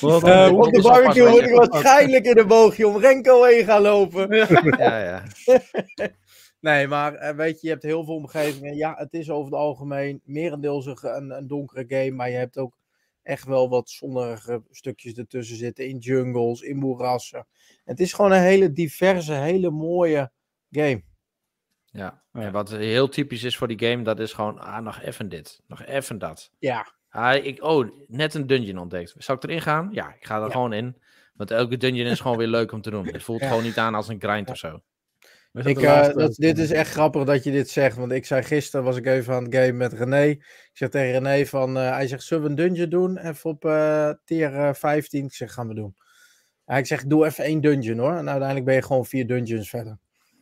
[0.02, 4.36] Uh, op de barbecue moet ik waarschijnlijk in een boogje om Renko heen gaan lopen.
[4.78, 5.22] ja, ja.
[6.60, 8.76] Nee, maar weet je, je hebt heel veel omgevingen.
[8.76, 12.78] Ja, het is over het algemeen merendeels een, een donkere game, maar je hebt ook
[13.22, 15.88] echt wel wat zonnige stukjes ertussen zitten.
[15.88, 17.46] In jungles, in moerassen.
[17.84, 20.32] Het is gewoon een hele diverse, hele mooie
[20.70, 21.02] game.
[21.96, 25.28] Ja, en wat heel typisch is voor die game, dat is gewoon, ah, nog even
[25.28, 26.50] dit, nog even dat.
[26.58, 26.94] Ja.
[27.08, 29.14] Ah, ik, oh, net een dungeon ontdekt.
[29.18, 29.88] Zou ik erin gaan?
[29.92, 30.96] Ja, ik ga er gewoon in.
[31.34, 33.06] Want elke dungeon is gewoon weer leuk om te doen.
[33.06, 34.80] Het voelt gewoon niet aan als een grind of zo.
[35.52, 37.96] Ik, uh, dat, dit is echt grappig dat je dit zegt.
[37.96, 40.22] Want ik zei gisteren, was ik even aan het game met René.
[40.24, 43.18] Ik zeg tegen René van, uh, hij zegt, zullen we een dungeon doen?
[43.18, 45.24] Even op uh, tier 15.
[45.24, 45.94] Ik zeg, gaan we doen.
[46.64, 48.16] Hij ik zeg, doe even één dungeon hoor.
[48.16, 49.98] En uiteindelijk ben je gewoon vier dungeons verder.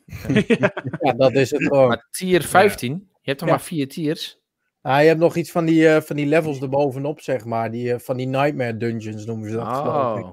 [1.00, 1.88] ja, dat is het gewoon.
[1.88, 2.92] Maar tier 15?
[2.92, 4.42] Je hebt toch maar vier tiers?
[4.80, 7.70] Ah, je hebt nog iets van die, van die levels erbovenop, zeg maar.
[7.70, 9.66] Die, van die Nightmare Dungeons noemen ze dat.
[9.66, 10.28] Oh.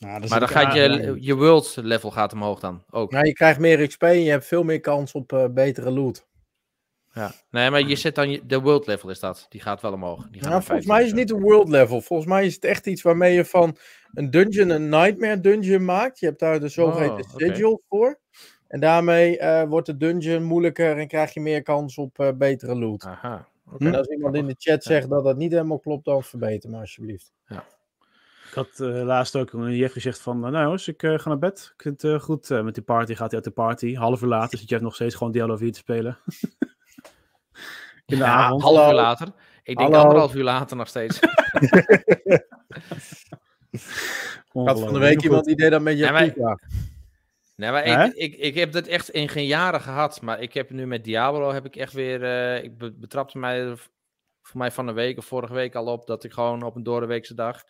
[0.00, 3.12] Nou, maar dan gaat je, je world level gaat omhoog dan ook.
[3.12, 6.28] Ja, je krijgt meer XP en je hebt veel meer kans op uh, betere loot.
[7.14, 9.46] Ja, nee, maar je zet dan de world level is dat.
[9.48, 10.28] Die gaat wel omhoog.
[10.30, 12.00] Die gaat volgens mij is het niet een world level.
[12.00, 13.76] Volgens mij is het echt iets waarmee je van
[14.14, 16.18] een dungeon een nightmare dungeon maakt.
[16.18, 18.18] Je hebt daar de zogeheten oh, schedule voor.
[18.68, 22.74] En daarmee uh, wordt de dungeon moeilijker en krijg je meer kans op uh, betere
[22.74, 23.04] loot.
[23.04, 23.48] Aha.
[23.72, 23.88] Okay.
[23.88, 26.78] En als iemand in de chat zegt dat dat niet helemaal klopt, dan verbeter me
[26.78, 27.32] alsjeblieft.
[27.46, 27.64] Ja.
[28.48, 31.38] Ik had uh, laatst ook een Jeff gezegd van, nou jongens, ik uh, ga naar
[31.38, 31.72] bed.
[31.74, 33.14] Ik vind het uh, goed met die party.
[33.14, 33.94] Gaat hij uit de party.
[33.94, 36.18] Half uur later zit Jeff nog steeds gewoon Diablo 4 te spelen.
[38.10, 38.62] In de ja, avond.
[38.62, 39.26] half uur later.
[39.62, 40.02] Ik denk Hallo.
[40.02, 41.20] anderhalf uur later nog steeds.
[44.52, 46.34] had van de week iemand idee dat met je nee, maar,
[47.56, 50.20] nee, maar ik, ik, ik, heb dat echt in geen jaren gehad.
[50.20, 52.22] Maar ik heb nu met Diablo heb ik echt weer...
[52.64, 53.76] ik betrapte mij
[54.42, 56.06] voor mij van een week of vorige week al op...
[56.06, 57.62] dat ik gewoon op een doordeweekse dag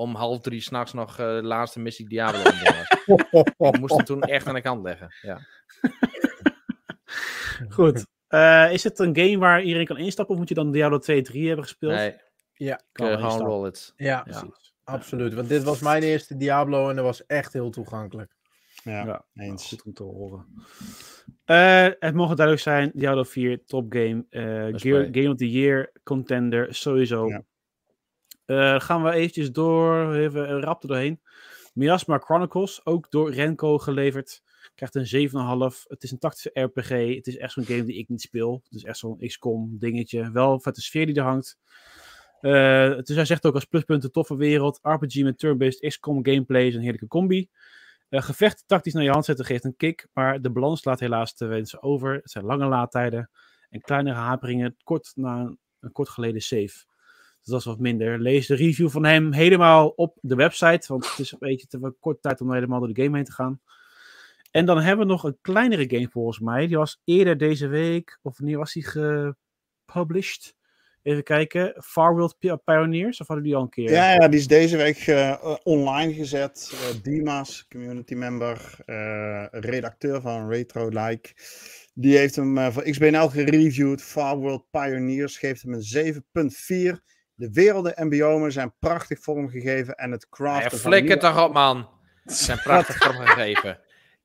[0.00, 2.40] om half drie s'nachts nog uh, de laatste missie Diablo
[3.70, 5.14] Ik moest hem toen echt aan de kant leggen.
[5.22, 5.40] Ja.
[7.68, 8.06] Goed.
[8.30, 11.22] Uh, is het een game waar iedereen kan instappen of moet je dan Diablo 2
[11.22, 11.92] 3 hebben gespeeld?
[11.92, 12.14] Nee.
[12.54, 12.80] Ja.
[12.92, 13.92] Kan gewoon roll it.
[13.96, 14.44] Ja, ja.
[14.84, 15.34] absoluut.
[15.34, 18.36] Want dit was mijn eerste Diablo en dat was echt heel toegankelijk.
[18.84, 19.68] Ja, ja eens.
[19.68, 20.46] Goed om te horen.
[21.46, 24.26] Uh, het mogen duidelijk zijn, Diablo 4, top game.
[24.30, 27.28] Uh, game of the Year, contender, sowieso.
[27.28, 27.42] Ja.
[28.46, 31.20] Uh, gaan we eventjes door, even rap er doorheen.
[31.74, 34.42] Miasma Chronicles, ook door Renko geleverd.
[34.74, 35.82] Krijgt een 7,5.
[35.88, 37.14] Het is een tactische RPG.
[37.16, 38.60] Het is echt zo'n game die ik niet speel.
[38.64, 40.30] Het is echt zo'n XCOM dingetje.
[40.30, 41.58] Wel vet de sfeer die er hangt.
[42.40, 44.78] Uh, dus hij zegt ook als pluspunt een toffe wereld.
[44.82, 47.48] RPG met turn-based XCOM gameplay is een heerlijke combi.
[48.10, 50.08] Uh, gevecht tactisch naar je hand zetten geeft een kick.
[50.12, 52.14] Maar de balans laat helaas te wensen over.
[52.14, 53.30] Het zijn lange laadtijden.
[53.70, 56.84] En kleinere haperingen kort na een, kort geleden save.
[57.38, 58.20] Dus dat is wat minder.
[58.20, 60.86] Lees de review van hem helemaal op de website.
[60.86, 63.32] Want het is een beetje te kort tijd om helemaal door de game heen te
[63.32, 63.60] gaan.
[64.50, 66.66] En dan hebben we nog een kleinere game volgens mij.
[66.66, 70.58] Die was eerder deze week, of wanneer was die gepublished?
[71.02, 71.74] Even kijken.
[71.84, 73.90] Farworld Pioneers, of hadden die al een keer?
[73.90, 76.72] Ja, ja die is deze week uh, online gezet.
[76.74, 81.30] Uh, Dimas, community member, uh, redacteur van Retro Like.
[81.94, 84.02] Die heeft hem voor XBNL gereviewd.
[84.02, 86.22] Farworld Pioneers geeft hem een
[86.94, 87.02] 7.4.
[87.34, 90.70] De werelden en biomen zijn prachtig vormgegeven en het craften...
[90.76, 91.88] Ja, flikker toch op, man.
[92.24, 93.80] Ze zijn prachtig vormgegeven.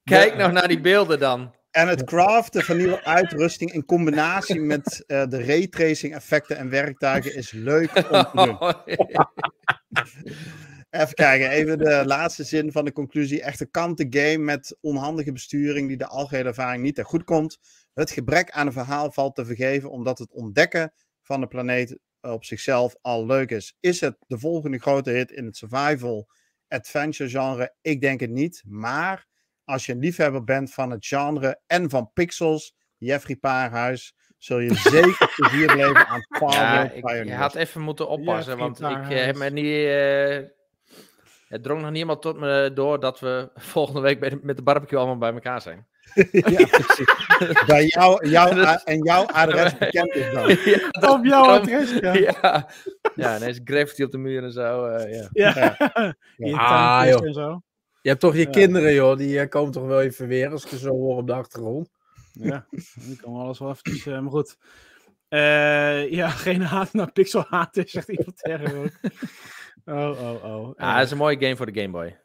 [0.10, 1.56] Kijk nou naar die beelden dan.
[1.72, 7.36] En het craften van nieuwe uitrusting in combinatie met uh, de raytracing effecten en werktuigen
[7.36, 8.58] is leuk om te doen.
[10.90, 13.42] Oh, even kijken, even de laatste zin van de conclusie.
[13.42, 17.58] Echte kante game met onhandige besturing die de algehele ervaring niet ten goed komt.
[17.94, 22.46] Het gebrek aan een verhaal valt te vergeven omdat het ontdekken van de planeet op
[22.46, 23.78] zichzelf al leuk is.
[23.80, 26.30] Is het de volgende grote hit in het survival
[26.68, 27.76] adventure genre?
[27.82, 28.64] Ik denk het niet.
[28.66, 29.28] Maar
[29.66, 34.74] als je een liefhebber bent van het genre en van pixels, Jeffrey Paarhuis, zul je
[34.74, 39.36] zeker plezier beleven aan Power ja, Je had even moeten oppassen, want ik uh, heb
[39.36, 39.66] me niet...
[39.66, 40.54] Uh,
[41.48, 44.98] het drong nog niet helemaal tot me door dat we volgende week met de barbecue
[44.98, 45.88] allemaal bij elkaar zijn.
[46.32, 47.16] ja, precies.
[47.66, 50.50] Bij jou, jou en jouw adres bekend is dan.
[50.50, 52.14] Ja, op jouw adres, ja.
[52.14, 52.70] Ja,
[53.16, 54.88] ja ineens graffiti op de muur en zo.
[54.88, 55.30] Uh, ja.
[55.32, 55.76] Ja.
[56.38, 56.58] ja.
[56.58, 57.26] Ah, joh.
[57.26, 57.62] En zo.
[58.06, 59.18] Je hebt toch je kinderen, joh.
[59.18, 61.90] Die uh, komen toch wel even weer als ik ze zo hoor op de achtergrond.
[62.32, 62.66] Ja,
[63.08, 64.06] die komen alles wel eventjes...
[64.06, 64.58] Uh, maar goed.
[66.10, 68.92] ja, geen haat naar pixel haat, zegt iemand tegen
[69.86, 70.74] Oh, oh, oh.
[70.78, 72.18] Ja, dat is een mooie game voor de Game Boy.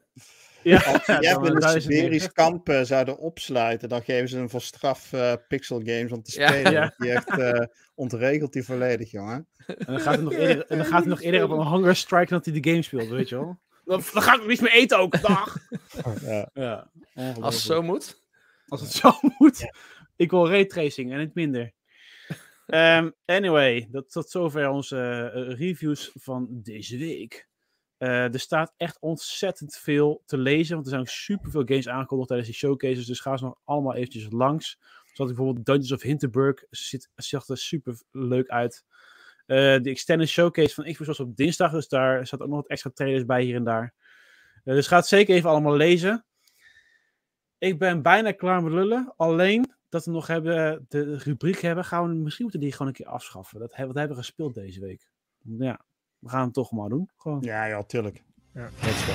[0.63, 5.13] Ja, Als je ja, een Siberisch kamp zouden opsluiten, dan geven ze hem voor straf
[5.13, 6.73] uh, pixel games om te spelen.
[6.73, 6.95] Ja.
[6.99, 9.47] Die echt uh, ontregelt die volledig, jongen.
[9.67, 11.97] En dan gaat hij nog eerder, en dan gaat hij nog eerder op een hunger
[11.97, 13.59] strike dat hij de game speelt, weet je wel.
[13.91, 15.57] Dan, dan ga ik niets meer eten ook, dag!
[16.23, 16.51] Ja.
[16.53, 16.91] ja
[17.41, 18.21] Als het zo moet.
[18.69, 19.71] Als het zo moet.
[20.17, 21.73] Ik wil raytracing en niet minder.
[22.67, 27.49] Um, anyway, dat tot zover onze uh, reviews van deze week.
[27.99, 32.29] Uh, er staat echt ontzettend veel te lezen, want er zijn ook superveel games aangekondigd
[32.29, 34.79] tijdens die showcases, dus ga ze nog allemaal eventjes langs.
[35.13, 38.85] Zoals bijvoorbeeld Dungeons of Hinterburg, ziet, zag er super leuk uit.
[39.51, 42.69] Uh, de extended showcase van Xbox was op dinsdag, dus daar zat ook nog wat
[42.69, 43.95] extra trailers bij hier en daar.
[44.65, 46.25] dus ga het zeker even allemaal lezen.
[47.59, 52.09] Ik ben bijna klaar met lullen, alleen dat we nog hebben, de rubriek hebben, gaan
[52.09, 53.61] we misschien moeten die gewoon een keer afschaffen.
[53.61, 55.09] Dat, wat hebben we gespeeld deze week.
[55.43, 55.81] Ja,
[56.19, 57.11] we gaan het toch maar doen.
[57.17, 57.39] Gewoon.
[57.41, 58.23] Ja, ja, tuurlijk.
[58.55, 58.69] Ja.
[58.83, 59.13] Let's go.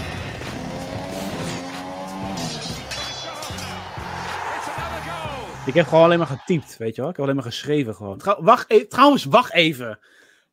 [5.66, 7.10] Ik heb gewoon alleen maar getypt, weet je wel.
[7.10, 8.22] Ik heb alleen maar geschreven gewoon.
[8.40, 10.00] wacht, e trouwens, wacht even.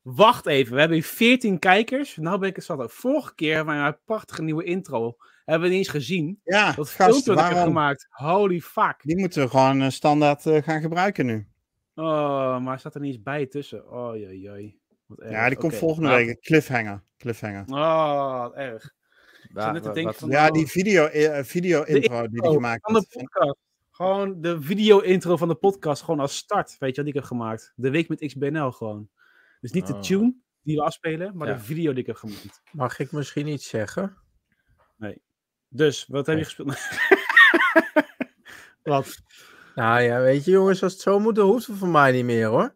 [0.03, 0.72] Wacht even.
[0.72, 2.16] We hebben hier 14 kijkers.
[2.16, 2.92] Nou ben ik het zat.
[2.92, 6.40] Vorige keer hebben we een prachtige nieuwe intro hebben we niet eens gezien.
[6.44, 8.07] Ja, dat gast, filmpje dat ik gemaakt.
[8.11, 8.94] Holy fuck.
[9.03, 11.48] Die moeten we gewoon uh, standaard uh, gaan gebruiken nu.
[11.94, 13.90] Oh, maar staat er niet eens bij tussen.
[13.90, 14.80] Oh, jee, jee.
[15.16, 16.40] Ja, die komt volgende week.
[16.40, 17.03] Cliffhanger.
[17.16, 17.64] Cliffhanger.
[17.66, 18.94] Oh, wat erg.
[19.53, 23.57] Wat, wat, van, ja, die video, uh, video intro die die gemaakt van de podcast.
[23.90, 27.24] Gewoon de video intro van de podcast gewoon als start, weet je wat ik heb
[27.24, 27.72] gemaakt.
[27.76, 29.09] De week met XBNL gewoon.
[29.63, 30.01] Dus niet de oh.
[30.01, 32.63] tune die we afspelen, maar de video die ik heb gemaakt.
[32.73, 34.17] Mag ik misschien iets zeggen?
[34.97, 35.23] Nee.
[35.69, 36.79] Dus, wat heb je gespeeld?
[38.83, 39.23] wat?
[39.75, 42.25] Nou ja, weet je jongens, als het zo moet, dan hoeft het voor mij niet
[42.25, 42.75] meer hoor.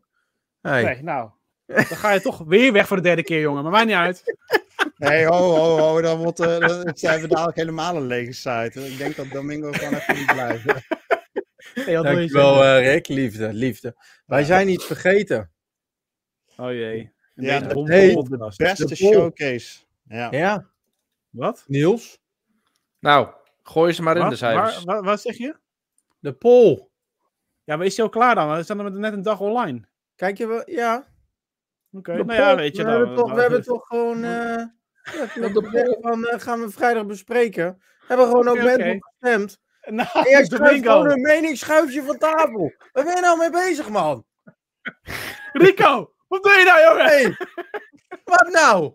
[0.61, 0.84] Hey.
[0.84, 1.30] Nee, nou.
[1.66, 3.62] Dan ga je toch weer weg voor de derde keer, jongen.
[3.62, 4.22] Maar mij niet uit.
[4.97, 6.01] Nee, ho, ho, ho.
[6.01, 8.87] Dan, wordt, uh, dan zijn we dadelijk helemaal een lege site.
[8.91, 10.74] Ik denk dat Domingo kan even niet blijven.
[11.74, 13.09] Hey, Dankjewel, uh, Rick.
[13.09, 13.95] Liefde, liefde.
[14.26, 15.51] Wij zijn iets vergeten.
[16.57, 17.14] Oh jee.
[17.34, 19.78] Ja, de, beste showcase.
[20.09, 20.28] Ja.
[20.30, 20.66] ja.
[21.30, 21.64] Wat?
[21.66, 22.18] Niels?
[22.98, 23.28] Nou,
[23.62, 24.84] gooi ze maar in de cijfers.
[24.84, 25.57] Waar, wat zeg je?
[26.18, 26.88] De poll.
[27.64, 28.57] Ja, maar is die al klaar dan?
[28.57, 29.88] We staan er net een dag online.
[30.14, 31.07] Kijk je wel, ja.
[31.92, 32.84] Oké, nou ja, weet je.
[32.84, 34.24] We, hebben, toch, we hebben toch gewoon...
[34.24, 34.64] Uh,
[35.34, 37.82] de van uh, gaan we vrijdag bespreken.
[38.07, 39.59] Hebben gewoon ook okay, mensen gestemd.
[39.86, 42.74] Nou, en jij schuift gewoon een meningsschuifje van tafel.
[42.92, 44.24] Waar ben je nou mee bezig, man?
[45.52, 47.04] Rico, wat doe je nou, jongen?
[47.04, 47.36] Hey,
[48.34, 48.92] wat nou?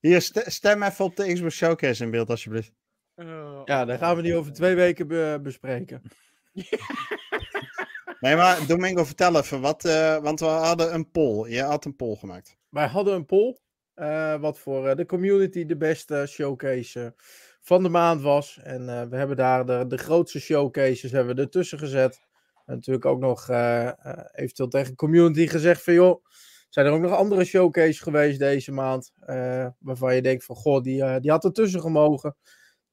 [0.00, 2.72] Hier, stem even op de Xbox Showcase in beeld, alsjeblieft.
[3.16, 6.02] Uh, ja, dan gaan we die over twee weken bespreken.
[8.20, 11.50] nee, maar Domingo, vertel even, wat, uh, want we hadden een poll.
[11.50, 12.56] Je had een poll gemaakt.
[12.68, 13.58] Wij hadden een poll,
[13.96, 17.14] uh, wat voor de community de beste showcase
[17.60, 18.58] van de maand was.
[18.62, 22.20] En we hebben daar de, de grootste showcases hebben we ertussen gezet.
[22.66, 23.48] En natuurlijk ook nog
[24.32, 26.24] eventueel tegen de community gezegd van joh,
[26.68, 29.12] zijn er ook nog andere showcases geweest deze maand.
[29.78, 32.36] waarvan je denkt van goh, die, die had ertussen gemogen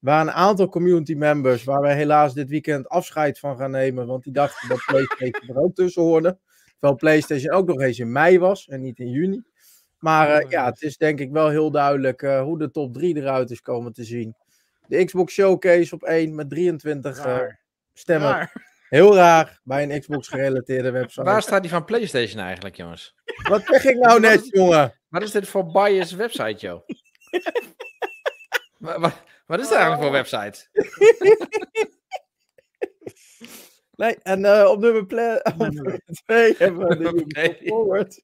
[0.06, 4.06] waren een aantal community members waar wij helaas dit weekend afscheid van gaan nemen.
[4.06, 6.38] Want die dachten dat PlayStation er ook tussen hoorde.
[6.70, 9.42] Terwijl PlayStation ook nog eens in mei was en niet in juni.
[9.98, 13.50] Maar uh, ja, het is denk ik wel heel duidelijk hoe de top 3 eruit
[13.50, 14.36] is komen te zien.
[14.86, 17.40] De Xbox Showcase op 1 met 23 uh,
[17.92, 18.30] stemmen.
[18.30, 18.65] Raar.
[18.88, 21.22] Heel raar bij een Xbox gerelateerde website.
[21.22, 23.14] Waar staat die van PlayStation eigenlijk, jongens?
[23.48, 24.94] Wat zeg ik nou net, jongen?
[25.08, 26.86] Wat is dit voor bias website, joh?
[29.46, 30.66] Wat is dat eigenlijk voor website?
[34.02, 37.58] nee, en uh, op nummer 2 hebben we de okay.
[37.64, 38.22] Forward.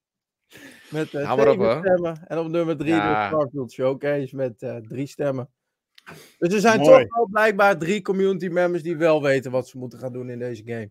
[0.90, 2.26] Met uh, op, stemmen.
[2.26, 3.22] En op nummer 3 ja.
[3.22, 5.50] de Starfield Showcase met uh, drie stemmen.
[6.38, 7.04] Dus er zijn Mooi.
[7.04, 10.38] toch wel blijkbaar drie community members die wel weten wat ze moeten gaan doen in
[10.38, 10.90] deze game.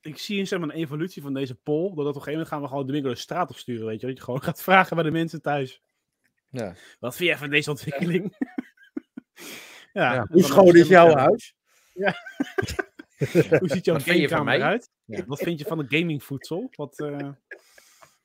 [0.00, 1.82] Ik zie een, zeg maar, een evolutie van deze poll.
[1.82, 3.86] Dat op een gegeven moment gaan we gewoon de winkel de straat op sturen.
[3.86, 4.06] Weet je?
[4.06, 5.82] Dat je gewoon gaat vragen bij de mensen thuis.
[6.50, 6.74] Ja.
[7.00, 8.32] Wat vind jij van deze ontwikkeling?
[9.92, 11.54] Ja, Hoe schoon is jouw huis?
[11.94, 12.14] Ja.
[13.58, 14.90] Hoe ziet jouw gamekamer eruit?
[15.04, 15.24] Ja.
[15.26, 16.68] Wat vind je van de gamingvoedsel?
[16.70, 17.16] Wat uh,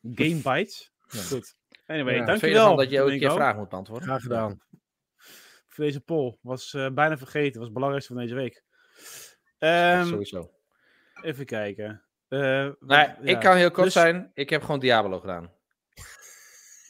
[0.01, 0.91] game bites?
[1.07, 1.21] Ja.
[1.21, 1.55] Goed.
[1.85, 2.75] Anyway, ja, dankjewel.
[2.75, 4.07] dat je ook een keer vraag moet beantwoorden.
[4.07, 4.61] Graag gedaan.
[5.81, 6.37] Voor deze poll.
[6.41, 7.53] Was uh, bijna vergeten.
[7.53, 8.63] Was het belangrijkste van deze week.
[9.59, 10.51] Um, sowieso.
[11.21, 12.01] Even kijken.
[12.29, 13.93] Uh, nee, ik kan heel kort dus...
[13.93, 14.31] zijn.
[14.33, 15.43] Ik heb gewoon Diablo gedaan.
[15.43, 15.53] Oké,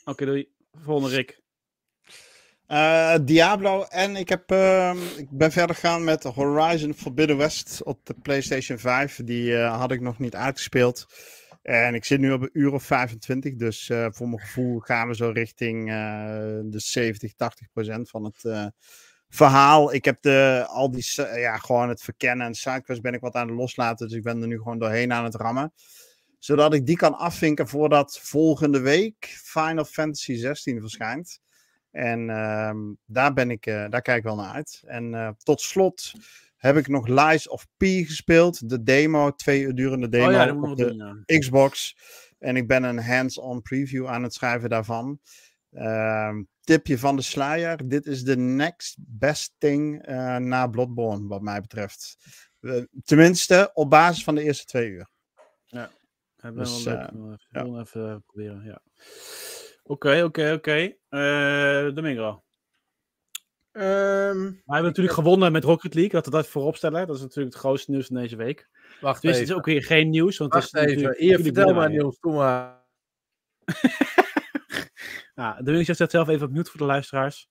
[0.09, 0.51] okay, doei.
[0.71, 1.41] Volgende Rick.
[2.67, 8.05] Uh, Diablo en ik, heb, uh, ik ben verder gegaan met Horizon Forbidden West op
[8.05, 9.21] de PlayStation 5.
[9.23, 11.05] Die uh, had ik nog niet uitgespeeld.
[11.61, 15.07] En ik zit nu op een uur of 25, dus uh, voor mijn gevoel gaan
[15.07, 15.87] we zo richting
[16.65, 18.71] de 70, 80 procent van het
[19.29, 19.93] verhaal.
[19.93, 21.05] Ik heb de, al die,
[21.35, 24.41] ja, gewoon het verkennen en sidequests ben ik wat aan het loslaten, dus ik ben
[24.41, 25.73] er nu gewoon doorheen aan het rammen.
[26.39, 31.39] Zodat ik die kan afvinken voordat volgende week Final Fantasy 16 verschijnt.
[31.91, 34.81] En ehm, daar, ben ik, daar kijk ik wel naar uit.
[34.85, 36.13] En tot slot
[36.61, 38.69] heb ik nog Lies of P gespeeld.
[38.69, 41.39] De demo, twee uur durende demo oh, ja, op de doen, ja.
[41.39, 41.97] Xbox.
[42.39, 45.19] En ik ben een hands-on preview aan het schrijven daarvan.
[45.71, 47.87] Uh, tipje van de sluier.
[47.87, 52.17] Dit is de next best thing uh, na Bloodborne, wat mij betreft.
[52.59, 55.09] Uh, tenminste, op basis van de eerste twee uur.
[55.65, 55.91] Ja,
[56.35, 57.11] hebben dus, we wel leuk.
[57.13, 57.79] Uh, even, ja.
[57.79, 58.81] even proberen, ja.
[59.83, 60.95] Oké, oké, oké.
[61.93, 62.43] Domingo.
[63.73, 66.11] Um, we hebben natuurlijk gewonnen met Rocket League.
[66.11, 67.07] Dat we dat voorop stellen.
[67.07, 68.69] Dat is natuurlijk het grootste nieuws van deze week.
[69.01, 69.41] Wacht dus even.
[69.41, 70.37] het is ook weer geen nieuws.
[70.37, 71.15] Want Wacht het is even.
[71.17, 72.19] Hier, vertel maar nieuws.
[72.19, 72.85] Kom maar.
[75.35, 77.49] nou, de zet zelf even op mute voor de luisteraars.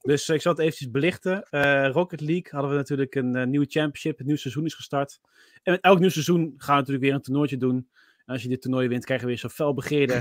[0.00, 1.46] Dus ik zal het eventjes belichten.
[1.50, 4.16] Uh, Rocket League hadden we natuurlijk een uh, nieuwe championship.
[4.16, 5.20] Het nieuwe seizoen is gestart.
[5.62, 7.88] En met elk nieuw seizoen gaan we natuurlijk weer een toernooitje doen.
[8.24, 10.14] En als je dit toernooi wint, krijgen we weer zo'n fel begeerde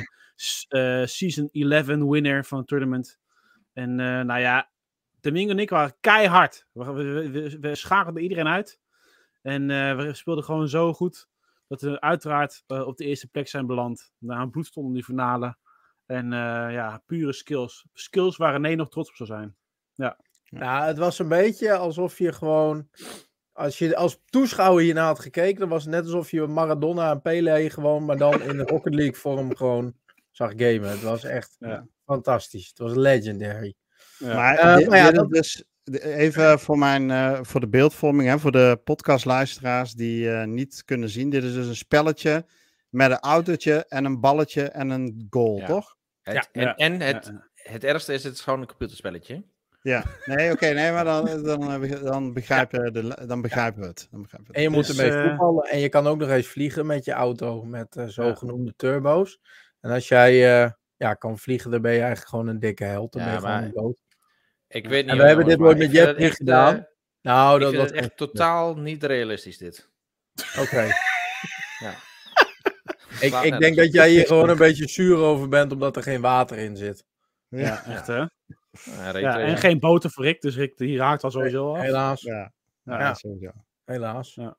[0.69, 3.19] uh, Season 11 winner van het tournament.
[3.73, 4.71] En nou ja,
[5.23, 6.67] Domingo en ik waren keihard.
[6.71, 8.79] We, we, we, we schakelden iedereen uit.
[9.41, 11.27] En uh, we speelden gewoon zo goed.
[11.67, 14.11] Dat we uiteraard uh, op de eerste plek zijn beland.
[14.17, 15.57] Na een bloedstond in die finale.
[16.05, 16.31] En uh,
[16.71, 17.87] ja, pure skills.
[17.93, 19.55] Skills waar René nog trots op zou zijn.
[19.93, 20.17] Ja.
[20.49, 22.89] Nou, het was een beetje alsof je gewoon.
[23.51, 27.21] Als je als toeschouwer hierna had gekeken, dan was het net alsof je Maradona en
[27.21, 29.95] Pele gewoon, maar dan in de Rocket League vorm gewoon
[30.31, 30.89] zag gamen.
[30.89, 31.87] Het was echt ja.
[32.05, 32.67] fantastisch.
[32.67, 33.75] Het was legendary.
[34.23, 34.35] Ja.
[34.35, 35.29] Maar, uh, dit, maar ja, dat...
[35.29, 35.63] dus
[36.01, 41.09] even voor, mijn, uh, voor de beeldvorming, hè, voor de podcastluisteraars die uh, niet kunnen
[41.09, 41.29] zien.
[41.29, 42.45] Dit is dus een spelletje
[42.89, 45.65] met een autootje en een balletje en een goal, ja.
[45.65, 45.95] toch?
[46.21, 46.75] Het, ja.
[46.75, 49.43] En, en het, het ergste is, het is gewoon een computerspelletje.
[49.81, 54.07] Ja, nee, oké, okay, nee, maar dan, dan, dan, begrijpen, de, dan begrijpen we het.
[54.11, 54.57] Dan begrijpen we het.
[54.57, 57.11] En je moet dus, ermee voetballen en je kan ook nog eens vliegen met je
[57.11, 59.39] auto met uh, zogenoemde turbo's.
[59.79, 60.33] En als jij
[60.97, 63.11] ja, kan vliegen, dan ben je eigenlijk gewoon een dikke held.
[63.11, 64.02] Dan ben je gewoon dood.
[64.73, 65.11] Ik weet niet.
[65.11, 66.75] En we hebben dit nooit met Jet niet gedaan.
[66.75, 66.81] Uh,
[67.21, 69.89] nou, dat was echt totaal niet realistisch, dit.
[70.51, 70.61] Oké.
[70.61, 70.87] Okay.
[71.85, 71.95] ja.
[73.19, 76.21] ik ik denk dat jij hier gewoon een beetje zuur over bent, omdat er geen
[76.21, 77.05] water in zit.
[77.47, 77.85] Ja, ja.
[77.85, 78.25] echt hè?
[78.83, 81.81] Ja, ja, en geen boter voor Rick, dus Rick die raakt al sowieso af.
[81.81, 82.21] Helaas.
[82.21, 82.51] Ja,
[82.83, 83.13] ja.
[83.13, 83.51] sowieso.
[83.85, 84.35] Helaas.
[84.35, 84.57] Ja.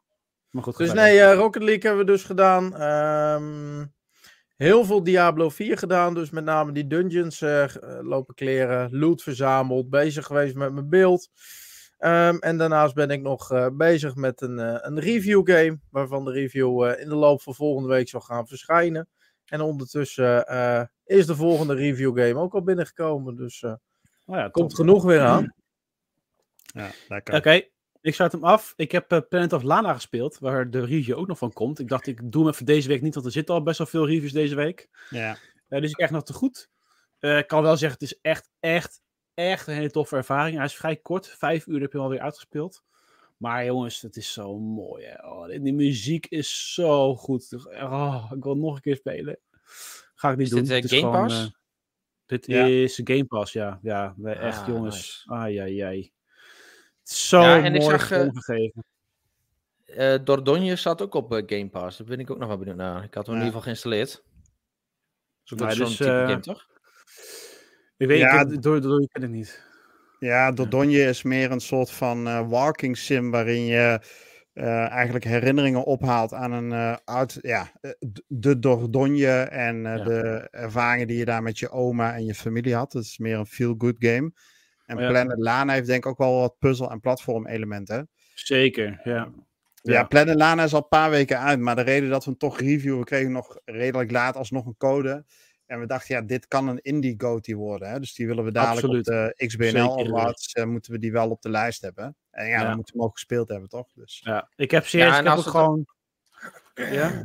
[0.51, 2.83] Maar goed, dus nee, uh, Rocket League hebben we dus gedaan.
[2.83, 3.94] Um,
[4.57, 7.65] Heel veel Diablo 4 gedaan, dus met name die dungeons uh,
[8.01, 11.31] lopen kleren, loot verzameld, bezig geweest met mijn beeld.
[11.99, 16.25] Um, en daarnaast ben ik nog uh, bezig met een, uh, een review game, waarvan
[16.25, 19.09] de review in de loop van volgende week zal gaan verschijnen.
[19.45, 20.47] En ondertussen
[21.05, 23.77] is de volgende review game ook al binnengekomen, dus oh
[24.27, 25.55] ja, komt genoeg weer aan.
[26.65, 27.35] Ja, lekker.
[27.35, 27.74] Oké, okay.
[28.05, 28.73] Ik sluit hem af.
[28.77, 31.79] Ik heb uh, Planet of Lana gespeeld, waar de review ook nog van komt.
[31.79, 33.87] Ik dacht, ik doe hem even deze week niet, want er zitten al best wel
[33.87, 34.89] veel reviews deze week.
[35.11, 35.37] Ja.
[35.69, 36.71] Uh, dus ik krijg nog te goed.
[37.21, 39.03] Uh, ik kan wel zeggen, het is echt, echt,
[39.35, 40.57] echt een hele toffe ervaring.
[40.57, 41.29] Hij is vrij kort.
[41.29, 42.85] Vijf uur heb je alweer uitgespeeld.
[43.37, 45.05] Maar jongens, het is zo mooi.
[45.05, 45.29] Hè?
[45.29, 47.67] Oh, die muziek is zo goed.
[47.67, 49.39] Oh, ik wil nog een keer spelen.
[50.15, 50.65] Ga ik niet is doen.
[50.65, 51.51] Dit, Game gewoon, Pass?
[52.27, 52.65] dit ja.
[52.65, 53.79] is Game Pass, ja.
[53.83, 55.25] Ja, echt ah, jongens.
[55.27, 55.41] Nice.
[55.41, 56.13] Ai, ai, ai.
[57.05, 58.85] Zo ja, en mooi ik zag, gegeven.
[59.87, 61.99] Uh, Dordogne zat ook op uh, Game Pass.
[61.99, 63.05] Daar ben ik ook nog wel benieuwd naar.
[63.05, 63.41] Ik had hem ja.
[63.41, 64.25] in ieder geval geïnstalleerd.
[65.43, 66.67] Zo dat is zo'n dus, type uh, game, toch?
[67.97, 69.63] Ik weet ja, ik, door, door, ik ken het niet.
[70.19, 74.01] Ja, Dordogne is meer een soort van walking sim waarin je
[74.55, 77.73] eigenlijk herinneringen ophaalt aan een oud, ja,
[78.27, 80.05] de Dordogne en ja.
[80.05, 82.93] de ervaringen die je daar met je oma en je familie had.
[82.93, 84.33] Het is meer een feel-good game.
[84.97, 85.09] En ja.
[85.09, 88.09] Planet Lana heeft denk ik ook wel wat puzzel- en platformelementen.
[88.35, 89.33] Zeker, ja.
[89.83, 92.31] Ja, ja Planet Lana is al een paar weken uit, maar de reden dat we
[92.31, 95.25] hem toch reviewen, we kregen nog redelijk laat alsnog een code.
[95.67, 97.91] En we dachten, ja, dit kan een indie goatee worden.
[97.91, 98.01] Hè?
[98.01, 99.09] Dus die willen we dadelijk Absoluut.
[99.09, 102.17] op de XBNL Awards, uh, moeten we die wel op de lijst hebben.
[102.31, 102.67] En ja, ja.
[102.67, 103.89] dan moeten we hem ook gespeeld hebben, toch?
[103.95, 104.21] Dus.
[104.25, 105.87] Ja, ik heb serieus, ja, ik heb ook gewoon...
[106.75, 107.25] Ja?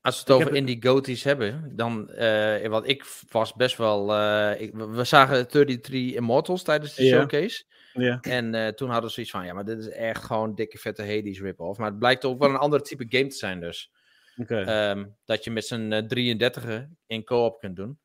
[0.00, 4.60] Als we het over indie goties hebben, dan, uh, want ik was best wel, uh,
[4.60, 7.64] ik, we zagen 33 Immortals tijdens de showcase.
[7.92, 8.18] Ja.
[8.20, 11.02] En uh, toen hadden we zoiets van, ja, maar dit is echt gewoon dikke vette
[11.02, 11.78] Hades rip-off.
[11.78, 13.90] Maar het blijkt ook wel een ander type game te zijn dus.
[14.36, 14.90] Okay.
[14.90, 17.98] Um, dat je met z'n 33 in co-op kunt doen.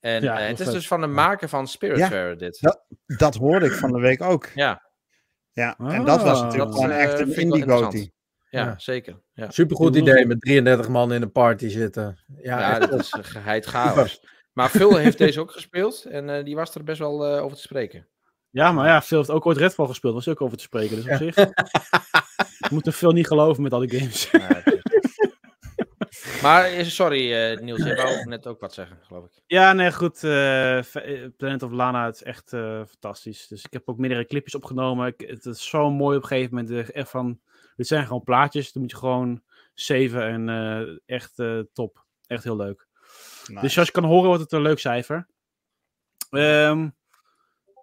[0.00, 0.74] En ja, het is vet.
[0.74, 2.60] dus van de maker van Spiritfarer ja, dit.
[2.60, 4.48] Dat, dat hoorde ik van de week ook.
[4.54, 4.88] Ja.
[5.52, 8.12] Ja, ah, en dat was natuurlijk gewoon echt een indie goatee.
[8.50, 9.20] Ja, ja, zeker.
[9.32, 9.50] Ja.
[9.50, 12.18] Supergoed idee met 33 man in een party zitten.
[12.42, 14.24] Ja, ja dat is geheid chaos.
[14.52, 17.56] Maar Phil heeft deze ook gespeeld en uh, die was er best wel uh, over
[17.56, 18.08] te spreken.
[18.50, 20.96] Ja, maar ja, Phil heeft ook ooit Redfall gespeeld, was ook over te spreken.
[20.96, 21.34] Dus op zich,
[22.68, 24.30] we moeten Phil niet geloven met al die games.
[26.42, 29.30] Maar sorry, uh, Niels, je wou net ook wat zeggen, geloof ik.
[29.46, 30.22] Ja, nee, goed.
[30.22, 30.80] Uh,
[31.36, 33.48] Planet of Lana, het is echt uh, fantastisch.
[33.48, 35.06] Dus ik heb ook meerdere clipjes opgenomen.
[35.06, 36.90] Ik, het is zo mooi op een gegeven moment.
[36.90, 37.40] Echt van,
[37.80, 38.72] dit zijn gewoon plaatjes.
[38.72, 39.42] Dan moet je gewoon
[39.74, 41.42] saven en echt
[41.72, 42.04] top.
[42.26, 42.88] Echt heel leuk.
[43.60, 45.28] Dus zoals je kan horen, wordt het een leuk cijfer.
[46.30, 46.96] Um,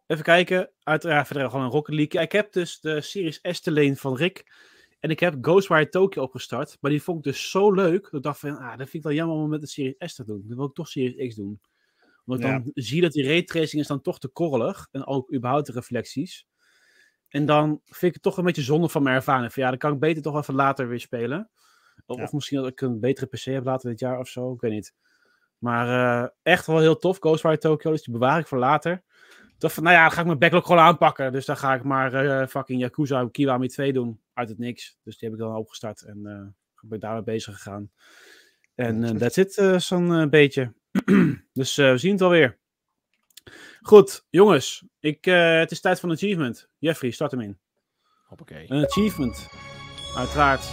[0.08, 0.72] even kijken.
[0.84, 2.22] Uiteraard verder gewoon een Rocket League.
[2.22, 4.54] Ik heb dus de Series S te leen van Rick.
[5.00, 6.78] En ik heb Ghostwire Tokyo opgestart.
[6.80, 8.04] Maar die vond ik dus zo leuk.
[8.04, 10.16] Dat ik dacht van, ah, dat vind ik wel jammer om met de Series S
[10.16, 10.44] te doen.
[10.48, 11.62] Dan wil ik toch Series X doen.
[12.26, 14.88] Omdat ik dan zie dat die raytracing is dan toch te korrelig.
[14.92, 16.48] En ook überhaupt de reflecties.
[17.30, 19.54] En dan vind ik het toch een beetje zonde van mijn ervaring.
[19.54, 21.50] Van ja, dan kan ik beter toch even later weer spelen.
[22.06, 24.54] Of, of misschien dat ik een betere PC heb later dit jaar of zo.
[24.54, 24.94] Ik weet niet.
[25.58, 25.88] Maar
[26.24, 27.18] uh, echt wel heel tof.
[27.18, 27.92] Ghostwire Tokyo.
[27.92, 29.04] Dus die bewaar ik voor later.
[29.58, 31.32] Toch van, nou ja, dan ga ik mijn backlog gewoon aanpakken.
[31.32, 34.22] Dus dan ga ik maar uh, fucking Yakuza Kiwami 2 doen.
[34.34, 34.98] Uit het niks.
[35.04, 36.02] Dus die heb ik dan opgestart.
[36.02, 37.92] En uh, ben daarmee bezig gegaan.
[38.76, 40.74] En uh, that's it, zo'n beetje.
[41.54, 42.60] dus we zien het alweer.
[43.82, 44.86] Goed, jongens.
[45.00, 46.70] Ik, het is tijd voor een achievement.
[46.78, 47.58] Jeffrey, start hem in.
[48.26, 48.72] Hoppakee.
[48.72, 49.50] Een achievement.
[50.16, 50.64] Uiteraard.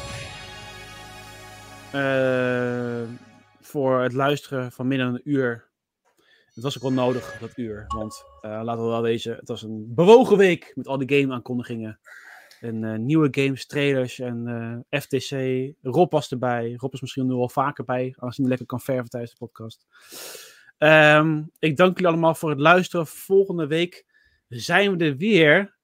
[3.60, 5.72] voor het luisteren van minder dan een uur
[6.54, 7.84] het was ook wel nodig, dat uur.
[7.86, 11.98] Want uh, laten we wel wezen, het was een bewogen week met al die game-aankondigingen.
[12.60, 14.46] En nieuwe games, trailers en
[14.90, 15.30] eh, FTC.
[15.82, 16.74] Rob was erbij.
[16.76, 19.86] Rob is misschien nu al vaker bij, als hij lekker kan verven tijdens de podcast.
[20.78, 23.06] Um, ik dank jullie allemaal voor het luisteren.
[23.06, 24.04] Volgende week
[24.48, 25.76] zijn we er weer.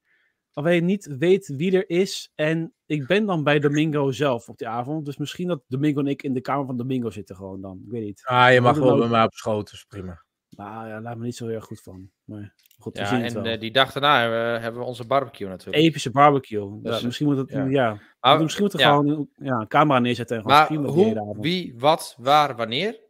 [0.52, 2.32] Alleen je niet weet wie er is.
[2.34, 5.04] En ik ben dan bij Domingo zelf op die avond.
[5.04, 7.80] Dus misschien dat Domingo en ik in de kamer van Domingo zitten gewoon dan.
[7.84, 8.22] Ik weet niet.
[8.24, 10.24] Ah, je mag wel bij mij op schoot, dus prima.
[10.50, 12.10] Nou ja, laat me niet zo heel erg goed van.
[12.24, 15.76] Maar goed, ja, en uh, die dag daarna uh, hebben we onze barbecue natuurlijk.
[15.76, 16.80] Epische barbecue.
[16.82, 17.64] Dus, ja, misschien moet het, ja.
[17.64, 18.00] ja.
[18.20, 22.16] Maar, misschien moet er gewoon ja, een camera neerzetten en gewoon maar hoe, wie, wat,
[22.18, 23.00] waar, wanneer?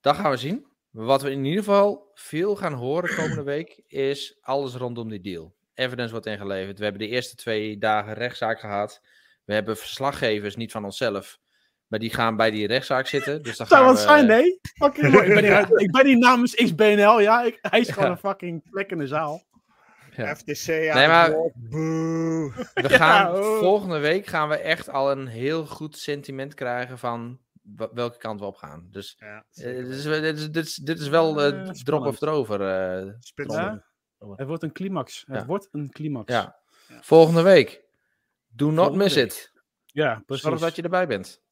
[0.00, 0.66] Dat gaan we zien.
[0.90, 5.54] Wat we in ieder geval veel gaan horen komende week is alles rondom die deal.
[5.74, 6.78] Evidence wordt ingeleverd.
[6.78, 9.00] We hebben de eerste twee dagen rechtszaak gehad.
[9.44, 11.38] We hebben verslaggevers, niet van onszelf,
[11.86, 13.42] maar die gaan bij die rechtszaak zitten.
[13.42, 14.60] Dus dan Zou wat zijn, nee?
[14.62, 17.42] Fucking, ik, ben die, ik ben die namens XBNL, ja.
[17.42, 18.10] Ik, hij is gewoon ja.
[18.10, 19.42] een fucking plek in de zaal.
[20.16, 20.34] Ja.
[20.34, 25.98] FTC nee, maar we gaan, ja, volgende week gaan we echt al een heel goed
[25.98, 27.38] sentiment krijgen van
[27.76, 28.88] welke kant we op gaan.
[28.90, 32.06] Dus ja, uh, dit, is, dit, is, dit, is, dit is wel uh, uh, drop
[32.06, 32.62] of erover.
[33.46, 33.84] Ja,
[34.36, 35.24] het wordt een climax.
[35.26, 36.32] Het wordt een climax.
[36.32, 36.58] Ja.
[37.00, 37.84] Volgende week.
[38.48, 39.24] Do not miss week.
[39.24, 39.52] it.
[39.86, 40.44] Ja, precies.
[40.44, 41.42] Zorg dat je erbij bent.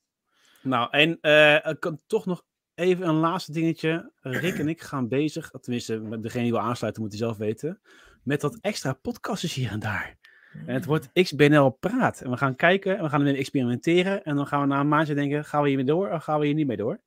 [0.62, 4.12] Nou, en uh, ik kan toch nog even een laatste dingetje.
[4.20, 7.80] Rick en ik gaan bezig, tenminste, met degene die wil aansluiten moet hij zelf weten,
[8.22, 10.17] met wat extra podcastjes hier en daar.
[10.66, 12.20] En het wordt XBNL Praat.
[12.20, 14.24] En we gaan kijken en we gaan erin experimenteren.
[14.24, 16.46] En dan gaan we na een maandje denken, gaan we hiermee door of gaan we
[16.46, 17.00] hier niet mee door?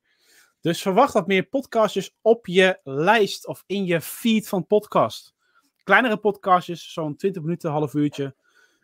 [0.60, 5.34] Dus verwacht wat meer podcastjes op je lijst of in je feed van podcast.
[5.82, 8.34] Kleinere podcastjes, zo'n 20 minuten, half uurtje.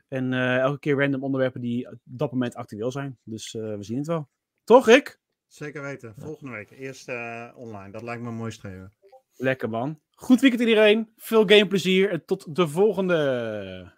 [0.08, 3.18] En uh, elke keer random onderwerpen die op dat moment actueel zijn.
[3.22, 4.28] Dus uh, we zien het wel.
[4.64, 5.20] Toch, Rick?
[5.46, 6.14] Zeker weten.
[6.16, 6.70] Volgende week.
[6.70, 7.90] Eerst uh, online.
[7.90, 8.92] Dat lijkt me mooi streven.
[9.36, 10.00] Lekker man.
[10.10, 11.12] Goed weekend iedereen.
[11.16, 13.92] Veel gameplezier en tot de volgende.